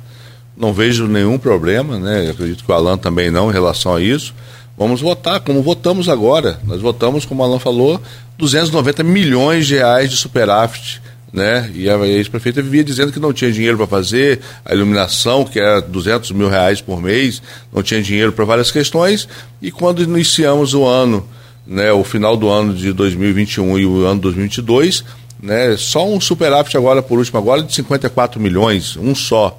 [0.56, 2.26] Não vejo nenhum problema, né?
[2.26, 4.34] Eu acredito que o Alan também não em relação a isso.
[4.76, 6.58] Vamos votar, como votamos agora.
[6.64, 8.00] Nós votamos, como o Alan falou,
[8.38, 11.00] 290 milhões de reais de superávit
[11.32, 11.70] né?
[11.74, 15.80] E a ex-prefeita vivia dizendo que não tinha dinheiro para fazer a iluminação, que era
[15.80, 17.40] 200 mil reais por mês,
[17.72, 19.26] não tinha dinheiro para várias questões.
[19.60, 21.26] E quando iniciamos o ano,
[21.66, 25.04] né, o final do ano de 2021 e o ano 2022,
[25.42, 29.58] né, só um superávit agora, por último, agora de 54 milhões, um só.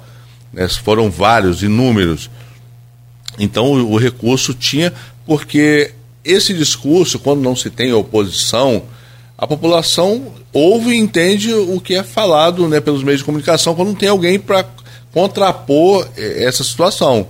[0.54, 2.30] Né, foram vários, inúmeros.
[3.38, 4.92] Então o, o recurso tinha,
[5.26, 5.92] porque
[6.24, 8.84] esse discurso, quando não se tem oposição,
[9.36, 13.88] a população ouve e entende o que é falado né, pelos meios de comunicação quando
[13.88, 14.64] não tem alguém para
[15.12, 17.26] contrapor eh, essa situação.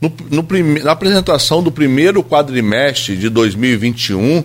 [0.00, 4.44] No, no prime, na apresentação do primeiro quadrimestre de 2021,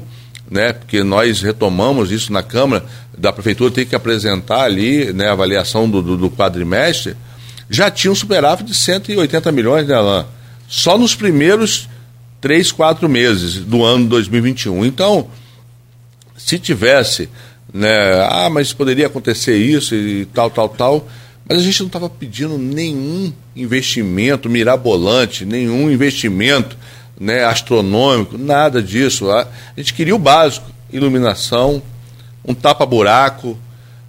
[0.50, 2.86] né, porque nós retomamos isso na Câmara,
[3.18, 7.16] da Prefeitura tem que apresentar ali né, a avaliação do, do, do quadrimestre,
[7.70, 10.26] já tinha um superávit de 180 milhões, né, Alain?
[10.68, 11.88] Só nos primeiros
[12.42, 14.86] três, quatro meses do ano 2021.
[14.86, 15.28] Então,
[16.38, 17.30] se tivesse,
[17.74, 17.90] né,
[18.30, 21.08] ah, mas poderia acontecer isso e tal, tal, tal,
[21.48, 26.76] mas a gente não estava pedindo nenhum investimento mirabolante, nenhum investimento
[27.20, 29.30] né, astronômico, nada disso.
[29.32, 29.48] A
[29.78, 31.82] gente queria o básico, iluminação,
[32.44, 33.58] um tapa-buraco,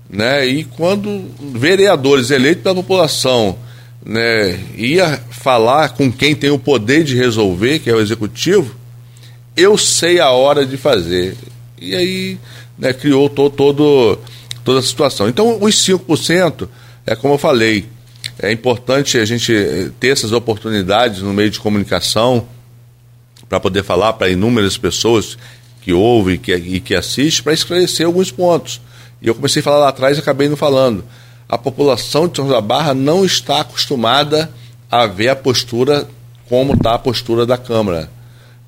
[0.08, 3.58] né, e quando vereadores eleitos pela população
[4.04, 8.74] né, ia falar com quem tem o poder de resolver, que é o executivo,
[9.56, 11.36] eu sei a hora de fazer.
[11.80, 12.38] E aí
[12.78, 14.18] né, criou to, todo,
[14.64, 15.28] toda a situação.
[15.28, 16.68] Então, os 5%,
[17.04, 17.86] é como eu falei,
[18.38, 22.46] é importante a gente eh, ter essas oportunidades no meio de comunicação
[23.48, 25.38] para poder falar para inúmeras pessoas
[25.80, 28.80] que ouvem e que, e que assistem para esclarecer alguns pontos.
[29.26, 31.04] E eu comecei a falar lá atrás e acabei não falando.
[31.48, 34.48] A população de São José da Barra não está acostumada
[34.88, 36.08] a ver a postura
[36.48, 38.08] como está a postura da Câmara.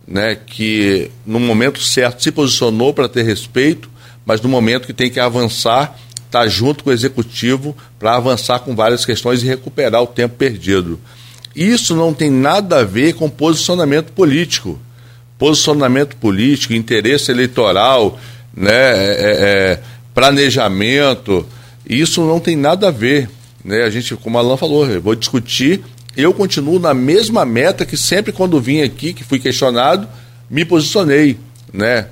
[0.04, 3.90] Né, que no momento certo se posicionou para ter respeito,
[4.24, 8.74] mas no momento que tem que avançar, está junto com o executivo para avançar com
[8.74, 10.98] várias questões e recuperar o tempo perdido.
[11.54, 14.80] Isso não tem nada a ver com posicionamento político.
[15.38, 18.18] Posicionamento político, interesse eleitoral,
[18.56, 19.80] né, é, é, é
[20.18, 21.46] planejamento,
[21.88, 23.30] isso não tem nada a ver.
[23.64, 23.84] Né?
[23.84, 25.80] A gente, como a Alan falou, eu vou discutir,
[26.16, 30.08] eu continuo na mesma meta que sempre quando vim aqui, que fui questionado,
[30.50, 31.38] me posicionei.
[31.72, 32.08] Né?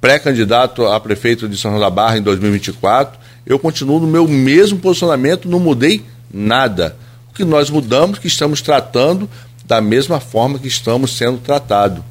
[0.00, 4.78] Pré-candidato a prefeito de São João da Barra em 2024, eu continuo no meu mesmo
[4.78, 6.02] posicionamento, não mudei
[6.32, 6.96] nada.
[7.30, 9.28] O que nós mudamos, que estamos tratando
[9.66, 12.02] da mesma forma que estamos sendo tratados.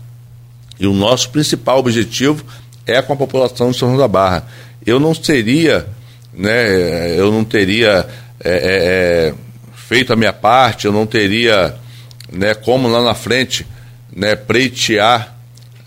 [0.80, 2.46] E o nosso principal objetivo
[2.86, 4.48] é com a população de São João da Barra.
[4.86, 5.88] Eu não seria,
[6.34, 8.08] né, eu não teria
[8.40, 9.34] é, é, é,
[9.76, 11.76] feito a minha parte, eu não teria,
[12.32, 13.66] né, como lá na frente,
[14.16, 15.38] né, preitear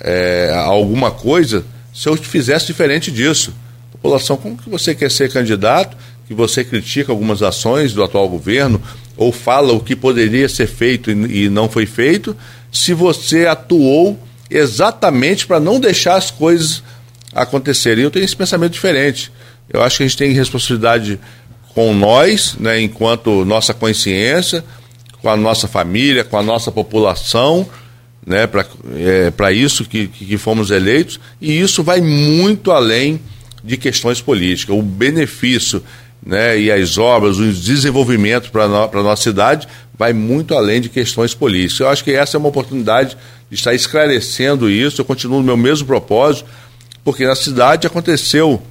[0.01, 1.65] é, alguma coisa
[1.95, 3.55] se eu fizesse diferente disso.
[3.91, 8.83] População, como que você quer ser candidato, que você critica algumas ações do atual governo,
[9.17, 12.37] ou fala o que poderia ser feito e, e não foi feito,
[12.71, 14.19] se você atuou
[14.51, 16.83] exatamente para não deixar as coisas
[17.35, 18.05] acontecerem.
[18.05, 19.33] Eu tenho esse pensamento diferente.
[19.69, 21.19] Eu acho que a gente tem responsabilidade
[21.75, 24.65] com nós, né, enquanto nossa consciência,
[25.21, 27.67] com a nossa família, com a nossa população,
[28.27, 33.21] né, para é, isso que, que fomos eleitos, e isso vai muito além
[33.65, 34.77] de questões políticas.
[34.77, 35.83] O benefício
[36.25, 39.67] né, e as obras, o desenvolvimento para no, a nossa cidade
[39.97, 41.81] vai muito além de questões políticas.
[41.81, 43.17] Eu acho que essa é uma oportunidade
[43.51, 45.01] de estar esclarecendo isso.
[45.01, 46.49] Eu continuo no meu mesmo propósito,
[47.05, 48.63] porque na cidade aconteceu,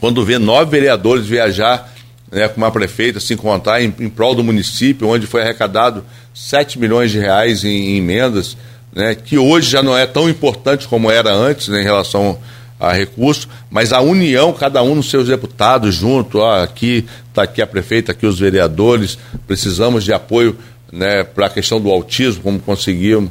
[0.00, 1.92] quando vê nove vereadores viajar
[2.30, 6.78] né, com uma prefeita, se encontrar em, em prol do município, onde foi arrecadado 7
[6.78, 8.56] milhões de reais em, em emendas,
[8.94, 12.38] né, que hoje já não é tão importante como era antes né, em relação
[12.78, 17.62] a recurso, mas a união, cada um nos seus deputados junto, ó, aqui está aqui
[17.62, 19.16] a prefeita, aqui os vereadores,
[19.46, 20.56] precisamos de apoio
[20.92, 23.30] né, para a questão do autismo, como conseguimos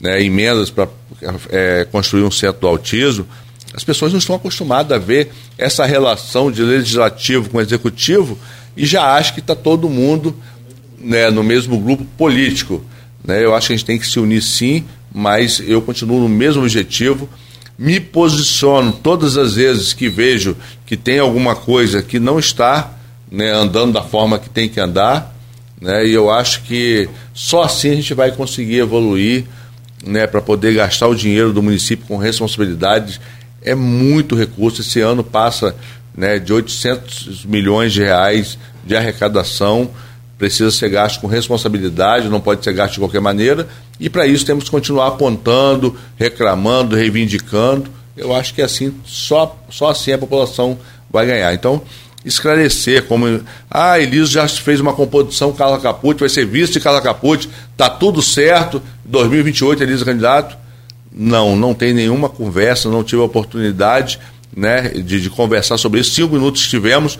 [0.00, 0.88] né, emendas para
[1.50, 3.26] é, construir um centro do autismo.
[3.76, 8.38] As pessoas não estão acostumadas a ver essa relação de legislativo com executivo
[8.74, 10.34] e já acham que está todo mundo
[10.98, 12.82] né, no mesmo grupo político.
[13.22, 13.44] Né?
[13.44, 16.62] Eu acho que a gente tem que se unir sim, mas eu continuo no mesmo
[16.62, 17.28] objetivo
[17.78, 20.56] me posiciono todas as vezes que vejo
[20.86, 22.92] que tem alguma coisa que não está
[23.30, 25.34] né, andando da forma que tem que andar,
[25.78, 29.44] né, e eu acho que só assim a gente vai conseguir evoluir
[30.06, 33.20] né, para poder gastar o dinheiro do município com responsabilidade.
[33.62, 34.80] É muito recurso.
[34.80, 35.74] Esse ano passa
[36.16, 39.90] né, de 800 milhões de reais de arrecadação
[40.38, 43.66] precisa ser gasto com responsabilidade, não pode ser gasto de qualquer maneira,
[43.98, 47.90] e para isso temos que continuar apontando, reclamando, reivindicando.
[48.16, 50.78] Eu acho que assim, só, só assim a população
[51.10, 51.52] vai ganhar.
[51.54, 51.82] Então,
[52.24, 53.40] esclarecer como.
[53.70, 57.88] Ah, Eliso já fez uma composição Carla Capucci, vai ser vice de Carla Capucci, está
[57.88, 60.65] tudo certo, 2028 Eliso é candidato.
[61.16, 64.20] Não, não tem nenhuma conversa, não tive a oportunidade
[64.54, 66.10] né, de, de conversar sobre isso.
[66.10, 67.18] Cinco minutos tivemos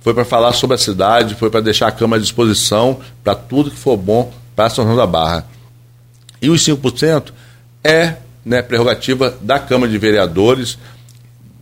[0.00, 3.70] foi para falar sobre a cidade, foi para deixar a Câmara à disposição para tudo
[3.70, 5.46] que for bom para São João da Barra.
[6.40, 7.32] E os 5%
[7.84, 10.76] é né, prerrogativa da Câmara de Vereadores.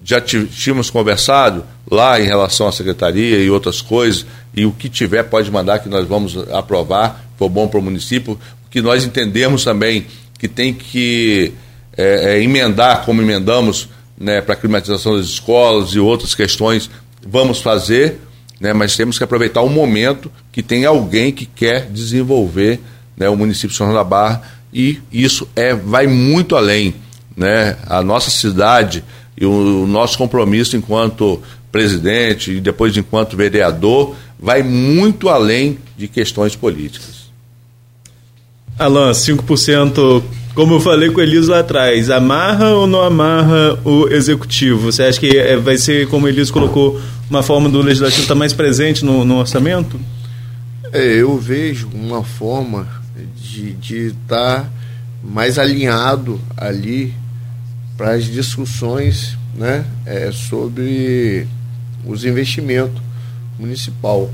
[0.02, 4.24] Já tínhamos conversado lá em relação à secretaria e outras coisas,
[4.54, 8.40] e o que tiver pode mandar que nós vamos aprovar, for bom para o município,
[8.70, 10.06] que nós entendemos também
[10.38, 11.52] que tem que
[11.96, 13.88] é, é, emendar, como emendamos
[14.18, 16.90] né, para a climatização das escolas e outras questões,
[17.26, 18.20] vamos fazer,
[18.60, 22.80] né, mas temos que aproveitar o momento que tem alguém que quer desenvolver
[23.16, 26.94] né, o município de São João da Barra e isso é, vai muito além.
[27.36, 27.76] Né?
[27.86, 29.02] A nossa cidade
[29.36, 36.08] e o, o nosso compromisso enquanto presidente e depois enquanto vereador vai muito além de
[36.08, 37.30] questões políticas.
[38.78, 40.22] Alan, 5%,
[40.60, 44.92] como eu falei com o Eliso lá atrás, amarra ou não amarra o executivo?
[44.92, 47.00] Você acha que é, vai ser, como o Eliso colocou,
[47.30, 49.98] uma forma do legislativo estar mais presente no, no orçamento?
[50.92, 52.86] É, eu vejo uma forma
[53.38, 54.70] de estar tá
[55.24, 57.14] mais alinhado ali
[57.96, 61.46] para as discussões né, é, sobre
[62.04, 63.00] os investimentos
[63.58, 64.30] municipal.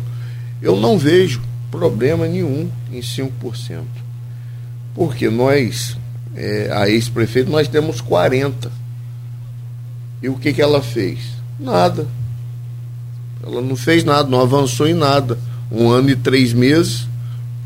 [0.60, 3.30] Eu não vejo problema nenhum em 5%.
[4.92, 5.96] Porque nós,
[6.36, 8.68] é, a ex-prefeito, nós temos 40%.
[10.22, 11.18] E o que, que ela fez?
[11.58, 12.06] Nada.
[13.42, 15.38] Ela não fez nada, não avançou em nada.
[15.70, 17.06] Um ano e três meses,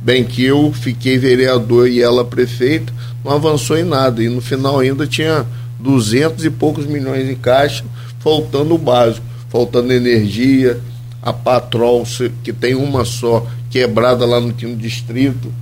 [0.02, 2.92] bem que eu fiquei vereador e ela prefeita,
[3.24, 4.22] não avançou em nada.
[4.22, 5.46] E no final ainda tinha
[5.78, 7.84] duzentos e poucos milhões em caixa,
[8.18, 10.80] faltando o básico, faltando energia,
[11.22, 12.04] a Patrol,
[12.42, 15.52] que tem uma só, quebrada lá no Quinto Distrito,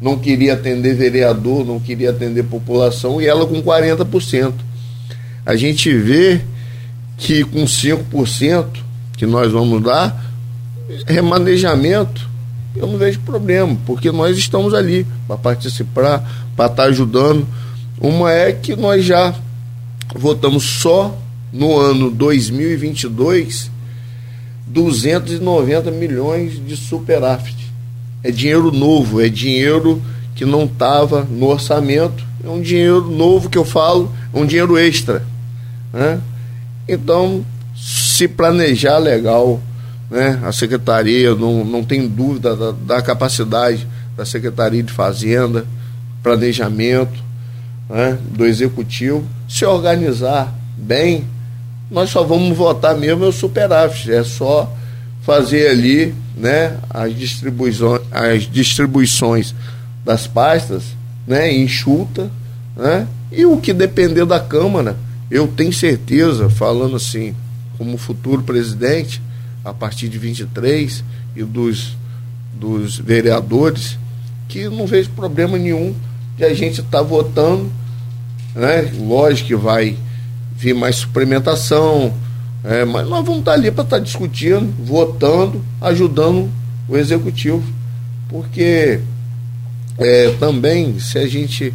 [0.00, 4.52] não queria atender vereador, não queria atender população, e ela com 40%.
[5.44, 6.40] A gente vê
[7.16, 8.66] que com 5%
[9.16, 10.24] que nós vamos dar,
[11.06, 12.28] remanejamento,
[12.76, 16.20] eu não vejo problema, porque nós estamos ali para participar,
[16.54, 17.46] para estar tá ajudando.
[18.00, 19.34] Uma é que nós já
[20.14, 21.18] votamos só
[21.52, 23.70] no ano 2022
[24.66, 27.67] 290 milhões de superávit.
[28.22, 30.02] É dinheiro novo, é dinheiro
[30.34, 34.78] que não estava no orçamento, é um dinheiro novo que eu falo, é um dinheiro
[34.78, 35.24] extra.
[35.92, 36.20] Né?
[36.88, 37.44] Então,
[37.76, 39.60] se planejar legal,
[40.10, 40.40] né?
[40.44, 45.64] a secretaria não, não tem dúvida da, da capacidade da Secretaria de Fazenda,
[46.22, 47.22] planejamento
[47.88, 48.18] né?
[48.30, 51.24] do Executivo, se organizar bem,
[51.90, 54.72] nós só vamos votar mesmo é o superávit, é só
[55.28, 59.54] fazer ali né, as, distribuições, as distribuições
[60.02, 60.84] das pastas
[61.26, 62.30] né, enxuta,
[62.74, 64.96] né, e o que depender da Câmara,
[65.30, 67.34] eu tenho certeza, falando assim,
[67.76, 69.20] como futuro presidente,
[69.62, 71.04] a partir de 23
[71.36, 71.94] e dos,
[72.54, 73.98] dos vereadores,
[74.48, 75.94] que não vejo problema nenhum
[76.38, 77.70] de a gente estar tá votando,
[78.54, 78.90] né?
[78.98, 79.94] Lógico que vai
[80.56, 82.14] vir mais suplementação,
[82.64, 86.50] é, mas nós vamos estar ali para estar discutindo, votando, ajudando
[86.88, 87.62] o executivo.
[88.28, 89.00] Porque
[89.96, 91.72] é, também se a gente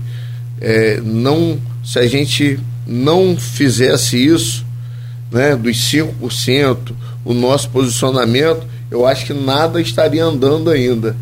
[0.62, 4.66] é, não se a gente não fizesse isso,
[5.32, 6.94] né, dos 5%,
[7.26, 11.16] o nosso posicionamento, eu acho que nada estaria andando ainda.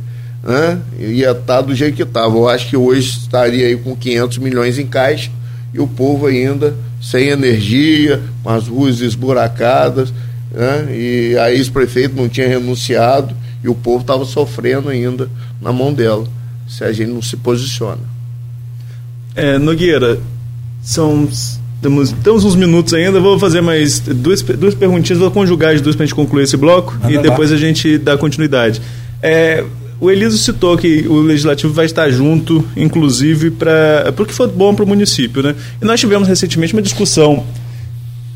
[0.44, 0.80] Né?
[1.00, 2.36] Ia estar do jeito que estava.
[2.36, 5.32] Eu acho que hoje estaria aí com 500 milhões em caixa
[5.74, 10.14] e o povo ainda sem energia, com as ruas esburacadas,
[10.52, 10.88] né?
[10.96, 15.28] e a ex-prefeito não tinha renunciado e o povo estava sofrendo ainda
[15.62, 16.28] na mão dela,
[16.68, 18.02] se a gente não se posiciona.
[19.36, 20.20] É, Nogueira,
[20.84, 21.28] são
[21.82, 25.96] temos, temos uns minutos ainda, vou fazer mais duas, duas perguntinhas, vou conjugar as duas
[25.96, 28.80] para a gente concluir esse bloco e depois a gente dá continuidade.
[29.22, 29.66] É,
[30.02, 34.84] o Eliso citou que o legislativo vai estar junto, inclusive, para porque foi bom para
[34.84, 35.56] o município, né?
[35.80, 37.46] E nós tivemos recentemente uma discussão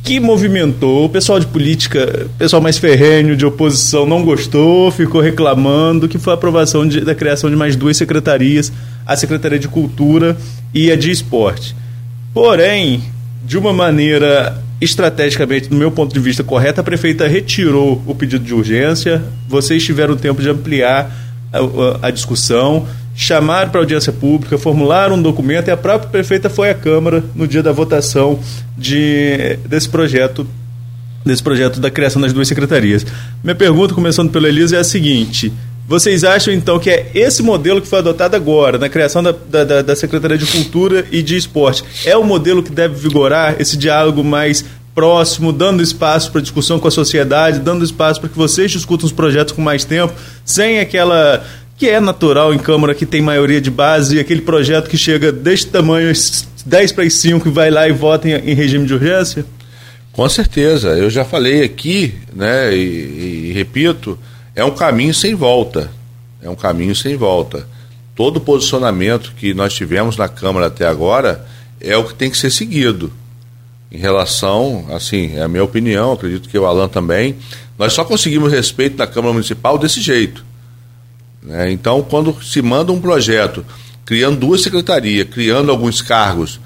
[0.04, 6.08] que movimentou o pessoal de política, pessoal mais ferrenho de oposição não gostou, ficou reclamando
[6.08, 8.72] que foi a aprovação de, da criação de mais duas secretarias,
[9.04, 10.38] a Secretaria de Cultura
[10.72, 11.76] e a de Esporte.
[12.32, 13.02] Porém,
[13.44, 18.46] de uma maneira estrategicamente, do meu ponto de vista correta, a prefeita retirou o pedido
[18.46, 21.25] de urgência, vocês tiveram tempo de ampliar
[22.02, 26.74] a, discussão, chamar para audiência pública, formular um documento e a própria prefeita foi à
[26.74, 28.40] Câmara no dia da votação
[28.78, 30.48] de, desse projeto
[31.26, 33.04] desse projeto da criação das duas secretarias.
[33.44, 35.52] Minha pergunta, começando pelo Elisa, é a seguinte:
[35.88, 39.82] vocês acham então que é esse modelo que foi adotado agora, na criação da, da,
[39.82, 44.24] da Secretaria de Cultura e de Esporte, é o modelo que deve vigorar esse diálogo
[44.24, 44.66] mais
[44.96, 49.12] próximo, dando espaço para discussão com a sociedade, dando espaço para que vocês discutam os
[49.12, 50.14] projetos com mais tempo,
[50.46, 51.46] sem aquela
[51.78, 55.34] que é natural em Câmara que tem maioria de base, e aquele projeto que chega
[55.34, 56.12] deste tamanho,
[56.66, 59.46] 10 para 5, e vai lá e vota em, em, regime de urgência?
[60.14, 60.92] Com certeza.
[60.92, 64.18] Eu já falei aqui, né, e, e repito,
[64.56, 65.92] é um caminho sem volta.
[66.42, 67.68] É um caminho sem volta.
[68.16, 71.46] Todo posicionamento que nós tivemos na Câmara até agora
[71.82, 73.12] é o que tem que ser seguido
[73.92, 77.36] em relação, assim, é a minha opinião, acredito que o Alan também,
[77.78, 80.44] nós só conseguimos respeito da Câmara Municipal desse jeito.
[81.42, 81.72] Né?
[81.72, 83.66] Então, quando se manda um projeto
[84.06, 86.60] criando duas secretarias, criando alguns cargos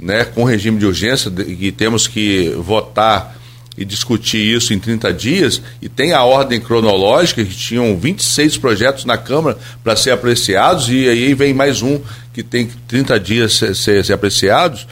[0.00, 3.36] né, com regime de urgência, e temos que votar
[3.76, 9.04] e discutir isso em 30 dias, e tem a ordem cronológica, que tinham 26 projetos
[9.04, 12.00] na Câmara para ser apreciados, e aí vem mais um
[12.32, 14.86] que tem 30 dias ser, ser, ser apreciados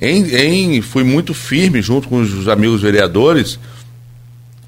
[0.00, 3.58] em, em, fui muito firme junto com os amigos vereadores,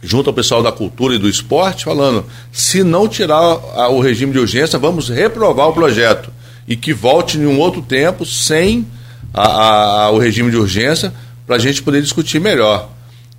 [0.03, 4.33] junto ao pessoal da cultura e do esporte, falando: se não tirar a, o regime
[4.33, 6.31] de urgência, vamos reprovar o projeto
[6.67, 8.87] e que volte em um outro tempo sem
[9.33, 11.13] a, a, o regime de urgência
[11.47, 12.91] para a gente poder discutir melhor.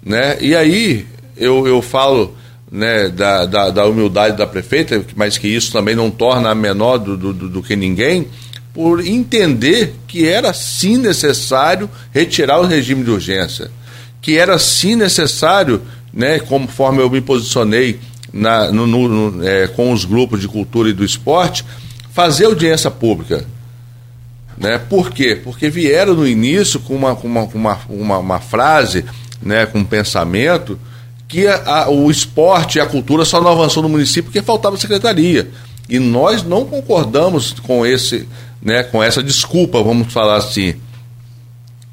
[0.03, 0.37] Né?
[0.41, 1.05] E aí
[1.37, 2.35] eu, eu falo
[2.71, 6.97] né, da, da, da, humildade da prefeita, mas que isso também não torna a menor
[6.97, 8.27] do, do, do que ninguém,
[8.73, 13.71] por entender que era sim necessário retirar o regime de urgência,
[14.21, 15.81] que era sim necessário,
[16.13, 17.99] né, conforme eu me posicionei
[18.31, 21.65] na, no, no, é, com os grupos de cultura e do esporte,
[22.11, 23.45] fazer audiência pública.
[24.57, 24.77] Né?
[24.77, 25.39] Por quê?
[25.41, 29.05] Porque vieram no início com uma, com uma, uma, uma, uma frase,
[29.41, 30.77] né, com um pensamento,
[31.27, 34.75] que a, a, o esporte e a cultura só não avançou no município porque faltava
[34.77, 35.49] secretaria.
[35.87, 38.27] E nós não concordamos com esse,
[38.61, 40.75] né, com essa desculpa, vamos falar assim,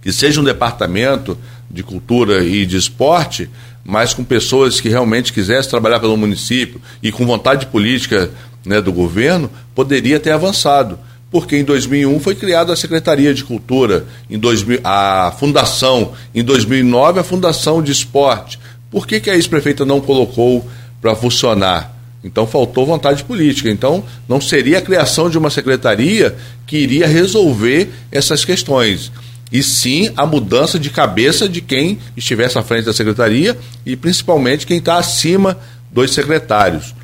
[0.03, 1.39] que seja um departamento
[1.71, 3.49] de cultura e de esporte,
[3.85, 8.31] mas com pessoas que realmente quisessem trabalhar pelo município e com vontade política
[8.65, 10.99] né, do governo, poderia ter avançado.
[11.31, 17.21] Porque em 2001 foi criada a Secretaria de Cultura, em 2000, a Fundação, em 2009
[17.21, 18.59] a Fundação de Esporte.
[18.91, 20.69] Por que, que a ex-prefeita não colocou
[21.01, 21.96] para funcionar?
[22.27, 23.71] Então faltou vontade política.
[23.71, 29.13] Então não seria a criação de uma secretaria que iria resolver essas questões.
[29.51, 33.57] E sim a mudança de cabeça de quem estivesse à frente da secretaria
[33.87, 35.57] e principalmente quem está acima
[35.91, 36.95] dos secretários.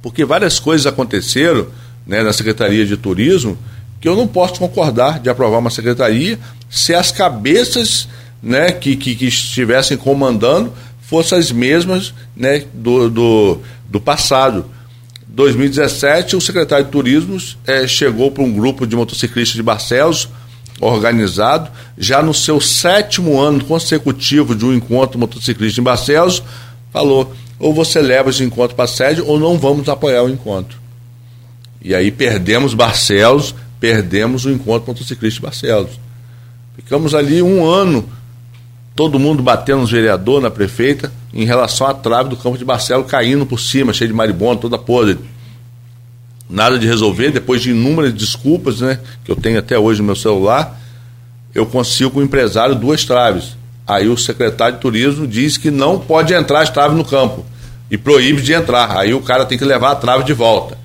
[0.00, 1.66] Porque várias coisas aconteceram
[2.06, 3.58] né, na Secretaria de Turismo
[4.00, 6.38] que eu não posso concordar de aprovar uma secretaria
[6.70, 8.08] se as cabeças
[8.42, 10.72] né, que, que, que estivessem comandando
[11.02, 13.60] fossem as mesmas né, do, do,
[13.90, 14.64] do passado.
[15.26, 17.36] 2017, o secretário de Turismo
[17.66, 20.28] é, chegou para um grupo de motociclistas de Barcelos,
[20.80, 26.42] organizado, já no seu sétimo ano consecutivo de um encontro motociclista em Barcelos,
[26.90, 30.78] falou: ou você leva esse encontro para a sede ou não vamos apoiar o encontro.
[31.82, 36.00] E aí perdemos Barcelos, perdemos o encontro motociclista de Barcelos.
[36.74, 38.08] Ficamos ali um ano,
[38.94, 43.06] todo mundo batendo nos vereadores, na prefeita, em relação à trave do campo de Barcelos
[43.06, 45.18] caindo por cima, cheio de maribondo, toda podre.
[46.48, 50.16] Nada de resolver, depois de inúmeras desculpas, né, que eu tenho até hoje no meu
[50.16, 50.80] celular,
[51.54, 53.56] eu consigo com o empresário duas traves.
[53.86, 57.44] Aí o secretário de turismo diz que não pode entrar as traves no campo
[57.90, 58.96] e proíbe de entrar.
[58.96, 60.78] Aí o cara tem que levar a trave de volta.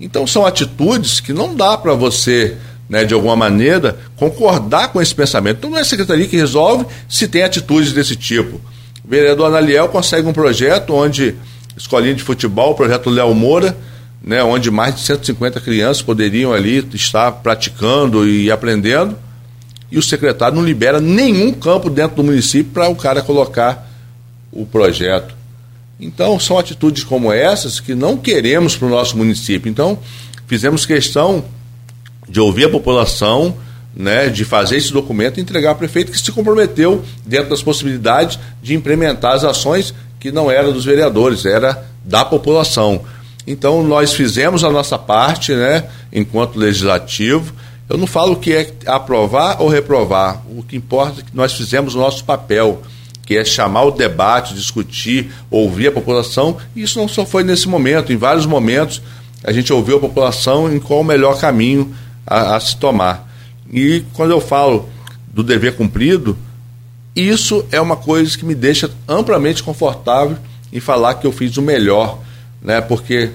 [0.00, 2.56] Então são atitudes que não dá para você,
[2.92, 5.56] né, de alguma maneira, concordar com esse pensamento.
[5.56, 8.60] Então não é a secretaria que resolve se tem atitudes desse tipo.
[9.02, 11.34] O vereador Analiel consegue um projeto onde
[11.74, 13.74] escolinha de futebol, o projeto Léo Moura,
[14.22, 19.16] né, onde mais de 150 crianças poderiam ali estar praticando e aprendendo
[19.90, 23.90] e o secretário não libera nenhum campo dentro do município para o cara colocar
[24.52, 25.34] o projeto.
[25.98, 29.70] Então, são atitudes como essas que não queremos para o nosso município.
[29.70, 29.98] Então,
[30.46, 31.42] fizemos questão
[32.32, 33.54] de ouvir a população,
[33.94, 38.38] né, de fazer esse documento e entregar ao prefeito que se comprometeu, dentro das possibilidades,
[38.62, 43.02] de implementar as ações que não eram dos vereadores, era da população.
[43.46, 47.52] Então, nós fizemos a nossa parte, né, enquanto legislativo,
[47.86, 50.42] eu não falo que é aprovar ou reprovar.
[50.48, 52.80] O que importa é que nós fizemos o nosso papel,
[53.26, 56.56] que é chamar o debate, discutir, ouvir a população.
[56.74, 59.02] E isso não só foi nesse momento, em vários momentos
[59.44, 61.92] a gente ouviu a população em qual o melhor caminho
[62.26, 63.30] a, a se tomar.
[63.72, 64.88] E quando eu falo
[65.32, 66.36] do dever cumprido,
[67.14, 70.36] isso é uma coisa que me deixa amplamente confortável
[70.72, 72.18] em falar que eu fiz o melhor,
[72.62, 72.80] né?
[72.80, 73.30] Porque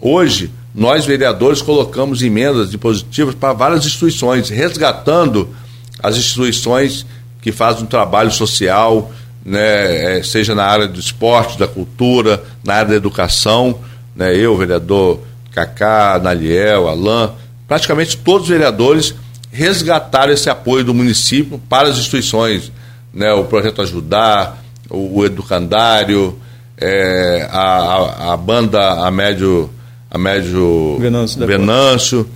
[0.00, 5.54] hoje nós, vereadores, colocamos emendas impositivas para várias instituições, resgatando
[6.02, 7.04] as instituições
[7.42, 9.12] que fazem um trabalho social,
[9.44, 13.78] né, é, seja na área do esporte, da cultura, na área da educação.
[14.16, 15.20] Né, eu, vereador
[15.50, 17.30] Cacá, Naliel, Alain,
[17.72, 19.14] praticamente todos os vereadores
[19.50, 22.70] resgataram esse apoio do município para as instituições.
[23.14, 26.38] Né, o Projeto Ajudar, o, o Educandário,
[26.76, 29.70] é, a, a, banda a médio
[30.10, 32.28] a médio Venâncio, Venâncio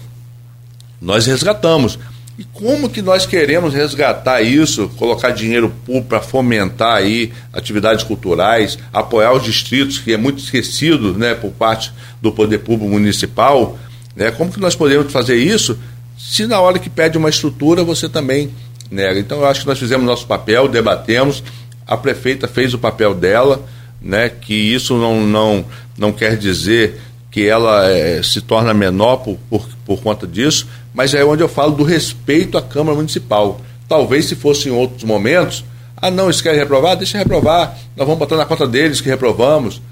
[1.02, 1.98] nós resgatamos.
[2.38, 8.78] E como que nós queremos resgatar isso, colocar dinheiro público para fomentar aí atividades culturais,
[8.90, 13.78] apoiar os distritos, que é muito esquecido né, por parte do poder público municipal?
[14.16, 14.30] Né?
[14.30, 15.78] Como que nós podemos fazer isso
[16.18, 18.50] se na hora que pede uma estrutura você também
[18.90, 19.20] nega?
[19.20, 21.44] Então eu acho que nós fizemos nosso papel, debatemos,
[21.86, 23.62] a prefeita fez o papel dela,
[24.00, 25.64] né, que isso não, não,
[25.98, 27.00] não quer dizer
[27.30, 31.48] que ela é, se torna menor por, por, por conta disso, mas é onde eu
[31.48, 33.60] falo do respeito à Câmara Municipal.
[33.86, 35.62] Talvez se fosse em outros momentos,
[35.96, 39.82] ah não, eles querem reprovar, deixa reprovar, nós vamos botar na conta deles que reprovamos.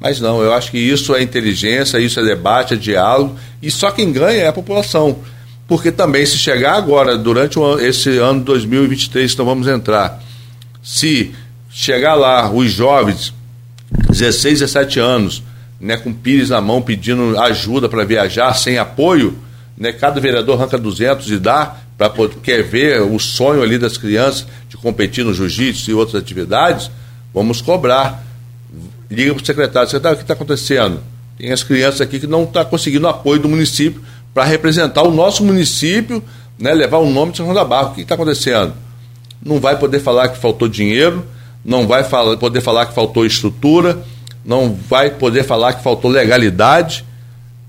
[0.00, 3.90] Mas não, eu acho que isso é inteligência, isso é debate, é diálogo, e só
[3.90, 5.18] quem ganha é a população.
[5.66, 10.22] Porque também, se chegar agora, durante esse ano 2023 que nós vamos entrar,
[10.82, 11.32] se
[11.70, 13.32] chegar lá os jovens
[14.10, 15.42] 16, 17 anos,
[15.80, 19.38] né, com pires na mão pedindo ajuda para viajar sem apoio,
[19.76, 24.46] né, cada vereador arranca 200 e dá para quer ver o sonho ali das crianças
[24.68, 26.90] de competir no jiu-jitsu e outras atividades,
[27.32, 28.23] vamos cobrar.
[29.14, 31.00] Liga para o secretário, secretário, o que está acontecendo?
[31.38, 34.02] Tem as crianças aqui que não estão tá conseguindo apoio do município
[34.32, 36.22] para representar o nosso município,
[36.58, 37.88] né, levar o nome de São João da Barra.
[37.88, 38.74] O que está acontecendo?
[39.44, 41.24] Não vai poder falar que faltou dinheiro,
[41.64, 43.98] não vai falar, poder falar que faltou estrutura,
[44.44, 47.04] não vai poder falar que faltou legalidade,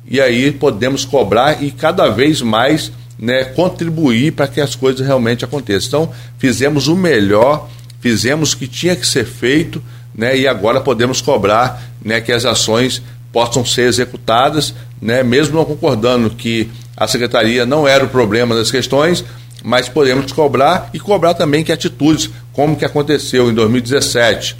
[0.07, 5.45] e aí podemos cobrar e cada vez mais né, contribuir para que as coisas realmente
[5.45, 6.03] aconteçam.
[6.03, 7.69] Então, fizemos o melhor,
[7.99, 9.81] fizemos o que tinha que ser feito,
[10.15, 13.01] né, e agora podemos cobrar né, que as ações
[13.31, 18.71] possam ser executadas, né, mesmo não concordando que a secretaria não era o problema das
[18.71, 19.25] questões,
[19.63, 24.55] mas podemos cobrar e cobrar também que atitudes, como que aconteceu em 2017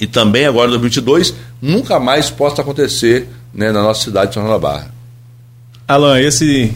[0.00, 4.48] e também agora em 2022, nunca mais possa acontecer né, na nossa cidade de São
[4.48, 4.90] da Barra.
[5.88, 6.72] Alan, esse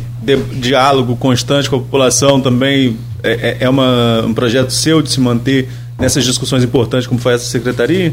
[0.55, 5.21] diálogo constante com a população também é, é, é uma, um projeto seu de se
[5.21, 5.69] manter
[6.01, 8.13] nessas discussões importantes como foi essa secretaria?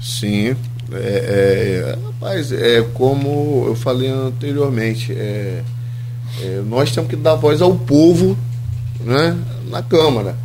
[0.00, 0.56] Sim,
[0.92, 5.62] é, é, rapaz, é como eu falei anteriormente, é,
[6.40, 8.36] é, nós temos que dar voz ao povo
[9.00, 9.36] né,
[9.70, 10.36] na Câmara.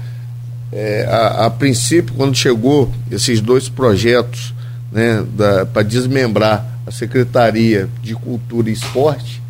[0.71, 4.53] É, a, a, princípio, quando chegou esses dois projetos
[4.91, 5.23] né,
[5.71, 9.41] para desmembrar a Secretaria de Cultura e Esporte,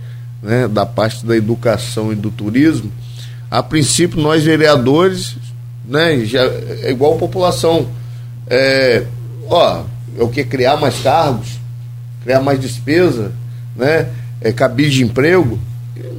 [0.42, 2.92] né, da parte da educação e do turismo,
[3.50, 5.38] a princípio nós vereadores,
[5.86, 7.88] né, já, é igual a população,
[8.48, 9.04] é,
[9.50, 9.84] ó,
[10.18, 11.60] é o que criar mais cargos,
[12.24, 13.32] criar mais despesa,
[13.76, 14.10] né,
[14.42, 15.60] é, cabide de emprego,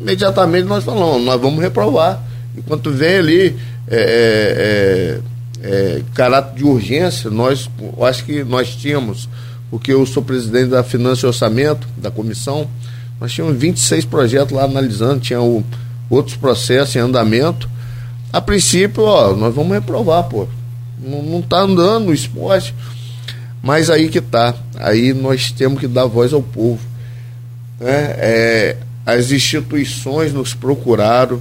[0.04, 2.22] imediatamente nós falamos, nós vamos reprovar.
[2.56, 3.56] Enquanto vem ali
[3.88, 5.20] é,
[5.62, 7.68] é, é, caráter de urgência, nós
[8.02, 9.28] acho que nós tínhamos,
[9.70, 12.68] porque eu sou presidente da Finança e Orçamento, da comissão,
[13.20, 15.64] nós tínhamos 26 projetos lá analisando, tinha o,
[16.10, 17.68] outros processos em andamento.
[18.34, 20.48] A princípio, ó, nós vamos reprovar, pô.
[20.98, 22.74] Não, não tá andando o esporte.
[23.62, 24.52] Mas aí que tá.
[24.74, 26.80] Aí nós temos que dar voz ao povo.
[27.78, 28.14] Né?
[28.18, 28.76] É,
[29.06, 31.40] as instituições nos procuraram,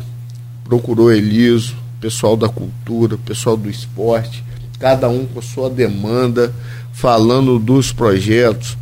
[0.64, 4.44] procurou Eliso, pessoal da cultura, pessoal do esporte,
[4.78, 6.54] cada um com sua demanda,
[6.92, 8.78] falando dos projetos,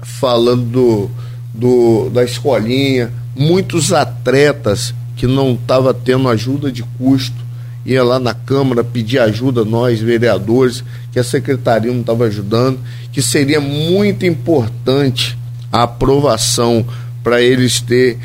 [0.00, 1.10] falando do,
[1.52, 7.46] do, da escolinha, muitos atletas que não estavam tendo ajuda de custo,
[7.84, 12.78] ia lá na Câmara pedir ajuda, nós, vereadores, que a secretaria não estava ajudando,
[13.10, 15.36] que seria muito importante
[15.72, 16.84] a aprovação
[17.22, 18.18] para eles ter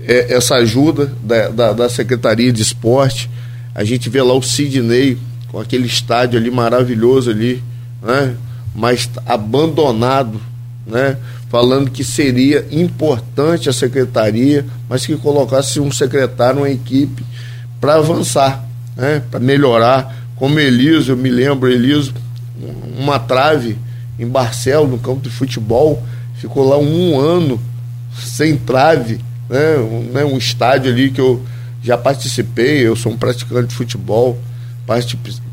[0.00, 3.30] é, essa ajuda da, da, da, Secretaria de Esporte.
[3.74, 7.62] A gente vê lá o Sidney com aquele estádio ali maravilhoso ali,
[8.02, 8.34] né?
[8.74, 10.40] mas abandonado,
[10.86, 11.16] né?
[11.48, 17.24] Falando que seria importante a secretaria, mas que colocasse um secretário, uma equipe
[17.80, 18.64] para avançar,
[18.96, 19.22] né?
[19.30, 20.16] para melhorar.
[20.36, 22.12] Como Eliso, eu me lembro, Eliso,
[22.98, 23.78] uma trave
[24.18, 26.02] em Barcelos, no campo de futebol,
[26.34, 27.60] ficou lá um ano
[28.20, 29.76] sem trave, né?
[29.78, 30.24] Um, né?
[30.24, 31.42] um estádio ali que eu
[31.82, 34.38] já participei, eu sou um praticante de futebol,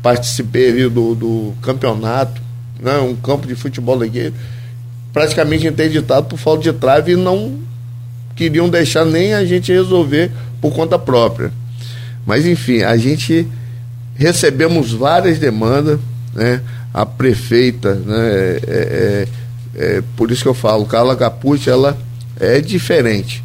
[0.02, 2.40] participei ali do, do campeonato,
[2.80, 2.98] né?
[2.98, 4.32] um campo de futebol aqui
[5.16, 7.58] praticamente interditado por falta de trave e não
[8.34, 11.50] queriam deixar nem a gente resolver por conta própria.
[12.26, 13.48] Mas enfim, a gente
[14.14, 15.98] recebemos várias demandas,
[16.34, 16.60] né?
[16.92, 18.28] A prefeita, né?
[18.28, 19.28] É, é,
[19.74, 21.96] é, por isso que eu falo, Carla Capucci, ela
[22.38, 23.42] é diferente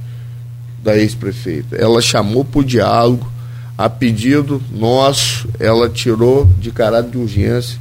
[0.84, 1.78] da ex-prefeita.
[1.78, 3.32] Ela chamou para o diálogo,
[3.78, 7.80] a pedido nosso, ela tirou de caráter de urgência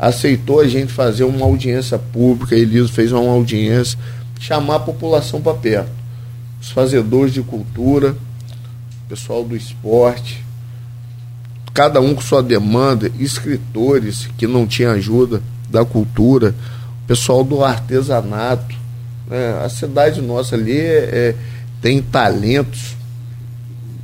[0.00, 3.98] aceitou a gente fazer uma audiência pública, Eliso fez uma audiência,
[4.40, 5.90] chamar a população para perto.
[6.58, 8.16] Os fazedores de cultura,
[9.06, 10.42] pessoal do esporte,
[11.74, 16.54] cada um com sua demanda, escritores que não tinham ajuda da cultura,
[17.06, 18.74] pessoal do artesanato.
[19.28, 19.60] Né?
[19.62, 21.34] A cidade nossa ali é, é,
[21.82, 22.96] tem talentos.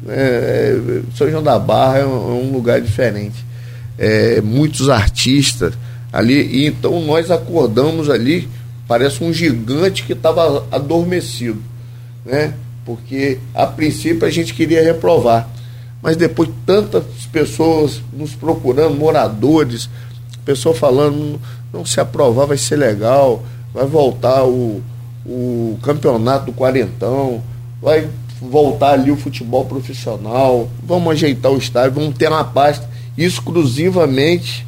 [0.06, 3.46] É, São João da Barra é um, é lugar diferente.
[3.98, 5.72] É, muitos artistas
[6.12, 6.42] ali.
[6.42, 8.48] E então nós acordamos ali,
[8.86, 11.60] parece um gigante que estava adormecido,
[12.24, 12.54] né?
[12.84, 15.48] Porque a princípio a gente queria reprovar,
[16.00, 19.88] mas depois tantas pessoas nos procurando, moradores,
[20.44, 21.40] pessoa falando,
[21.72, 23.42] não se aprovar vai ser legal,
[23.74, 24.80] vai voltar o,
[25.24, 27.42] o campeonato do quarentão,
[27.82, 28.08] vai
[28.40, 34.65] voltar ali o futebol profissional, vamos ajeitar o estádio, vamos ter uma pasta exclusivamente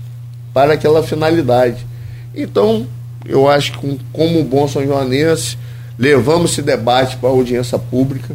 [0.59, 1.87] para aquela finalidade.
[2.35, 2.85] Então,
[3.25, 5.57] eu acho que como bom São Joanense,
[5.97, 8.35] levamos esse debate para a audiência pública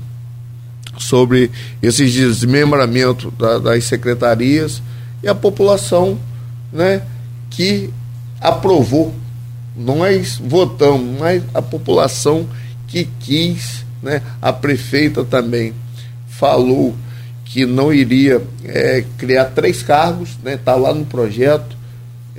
[0.97, 1.51] sobre
[1.81, 4.81] esse desmembramento da, das secretarias
[5.21, 6.17] e a população
[6.71, 7.01] né,
[7.49, 7.89] que
[8.39, 9.13] aprovou.
[9.75, 12.47] Nós votamos, mas a população
[12.87, 15.73] que quis, né, a prefeita também
[16.25, 16.95] falou
[17.43, 21.82] que não iria é, criar três cargos, está né, tá lá no projeto,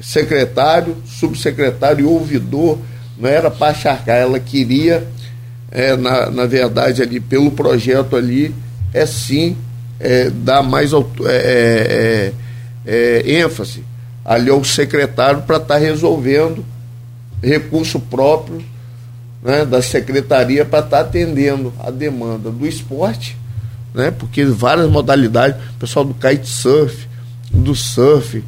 [0.01, 2.79] secretário, subsecretário e ouvidor,
[3.19, 5.07] não era para acharcar, ela queria,
[5.71, 8.55] é, na, na verdade, ali, pelo projeto ali,
[8.93, 9.57] é sim
[9.99, 12.33] é, dar mais é, é,
[12.87, 13.85] é, ênfase
[14.25, 16.65] ali ao secretário para estar tá resolvendo
[17.43, 18.63] recurso próprio
[19.43, 23.37] né, da secretaria para estar tá atendendo a demanda do esporte,
[23.93, 27.07] né, porque várias modalidades, pessoal do kitesurf,
[27.53, 28.43] do surf,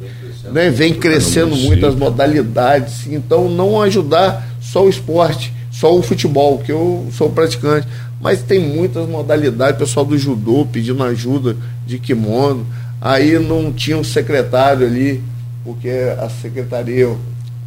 [0.51, 6.71] né, vem crescendo muitas modalidades, então não ajudar só o esporte, só o futebol, que
[6.71, 7.87] eu sou praticante,
[8.19, 12.65] mas tem muitas modalidades, o pessoal do judô pedindo ajuda de kimono,
[12.99, 15.23] aí não tinha um secretário ali,
[15.63, 15.89] porque
[16.19, 17.15] a secretaria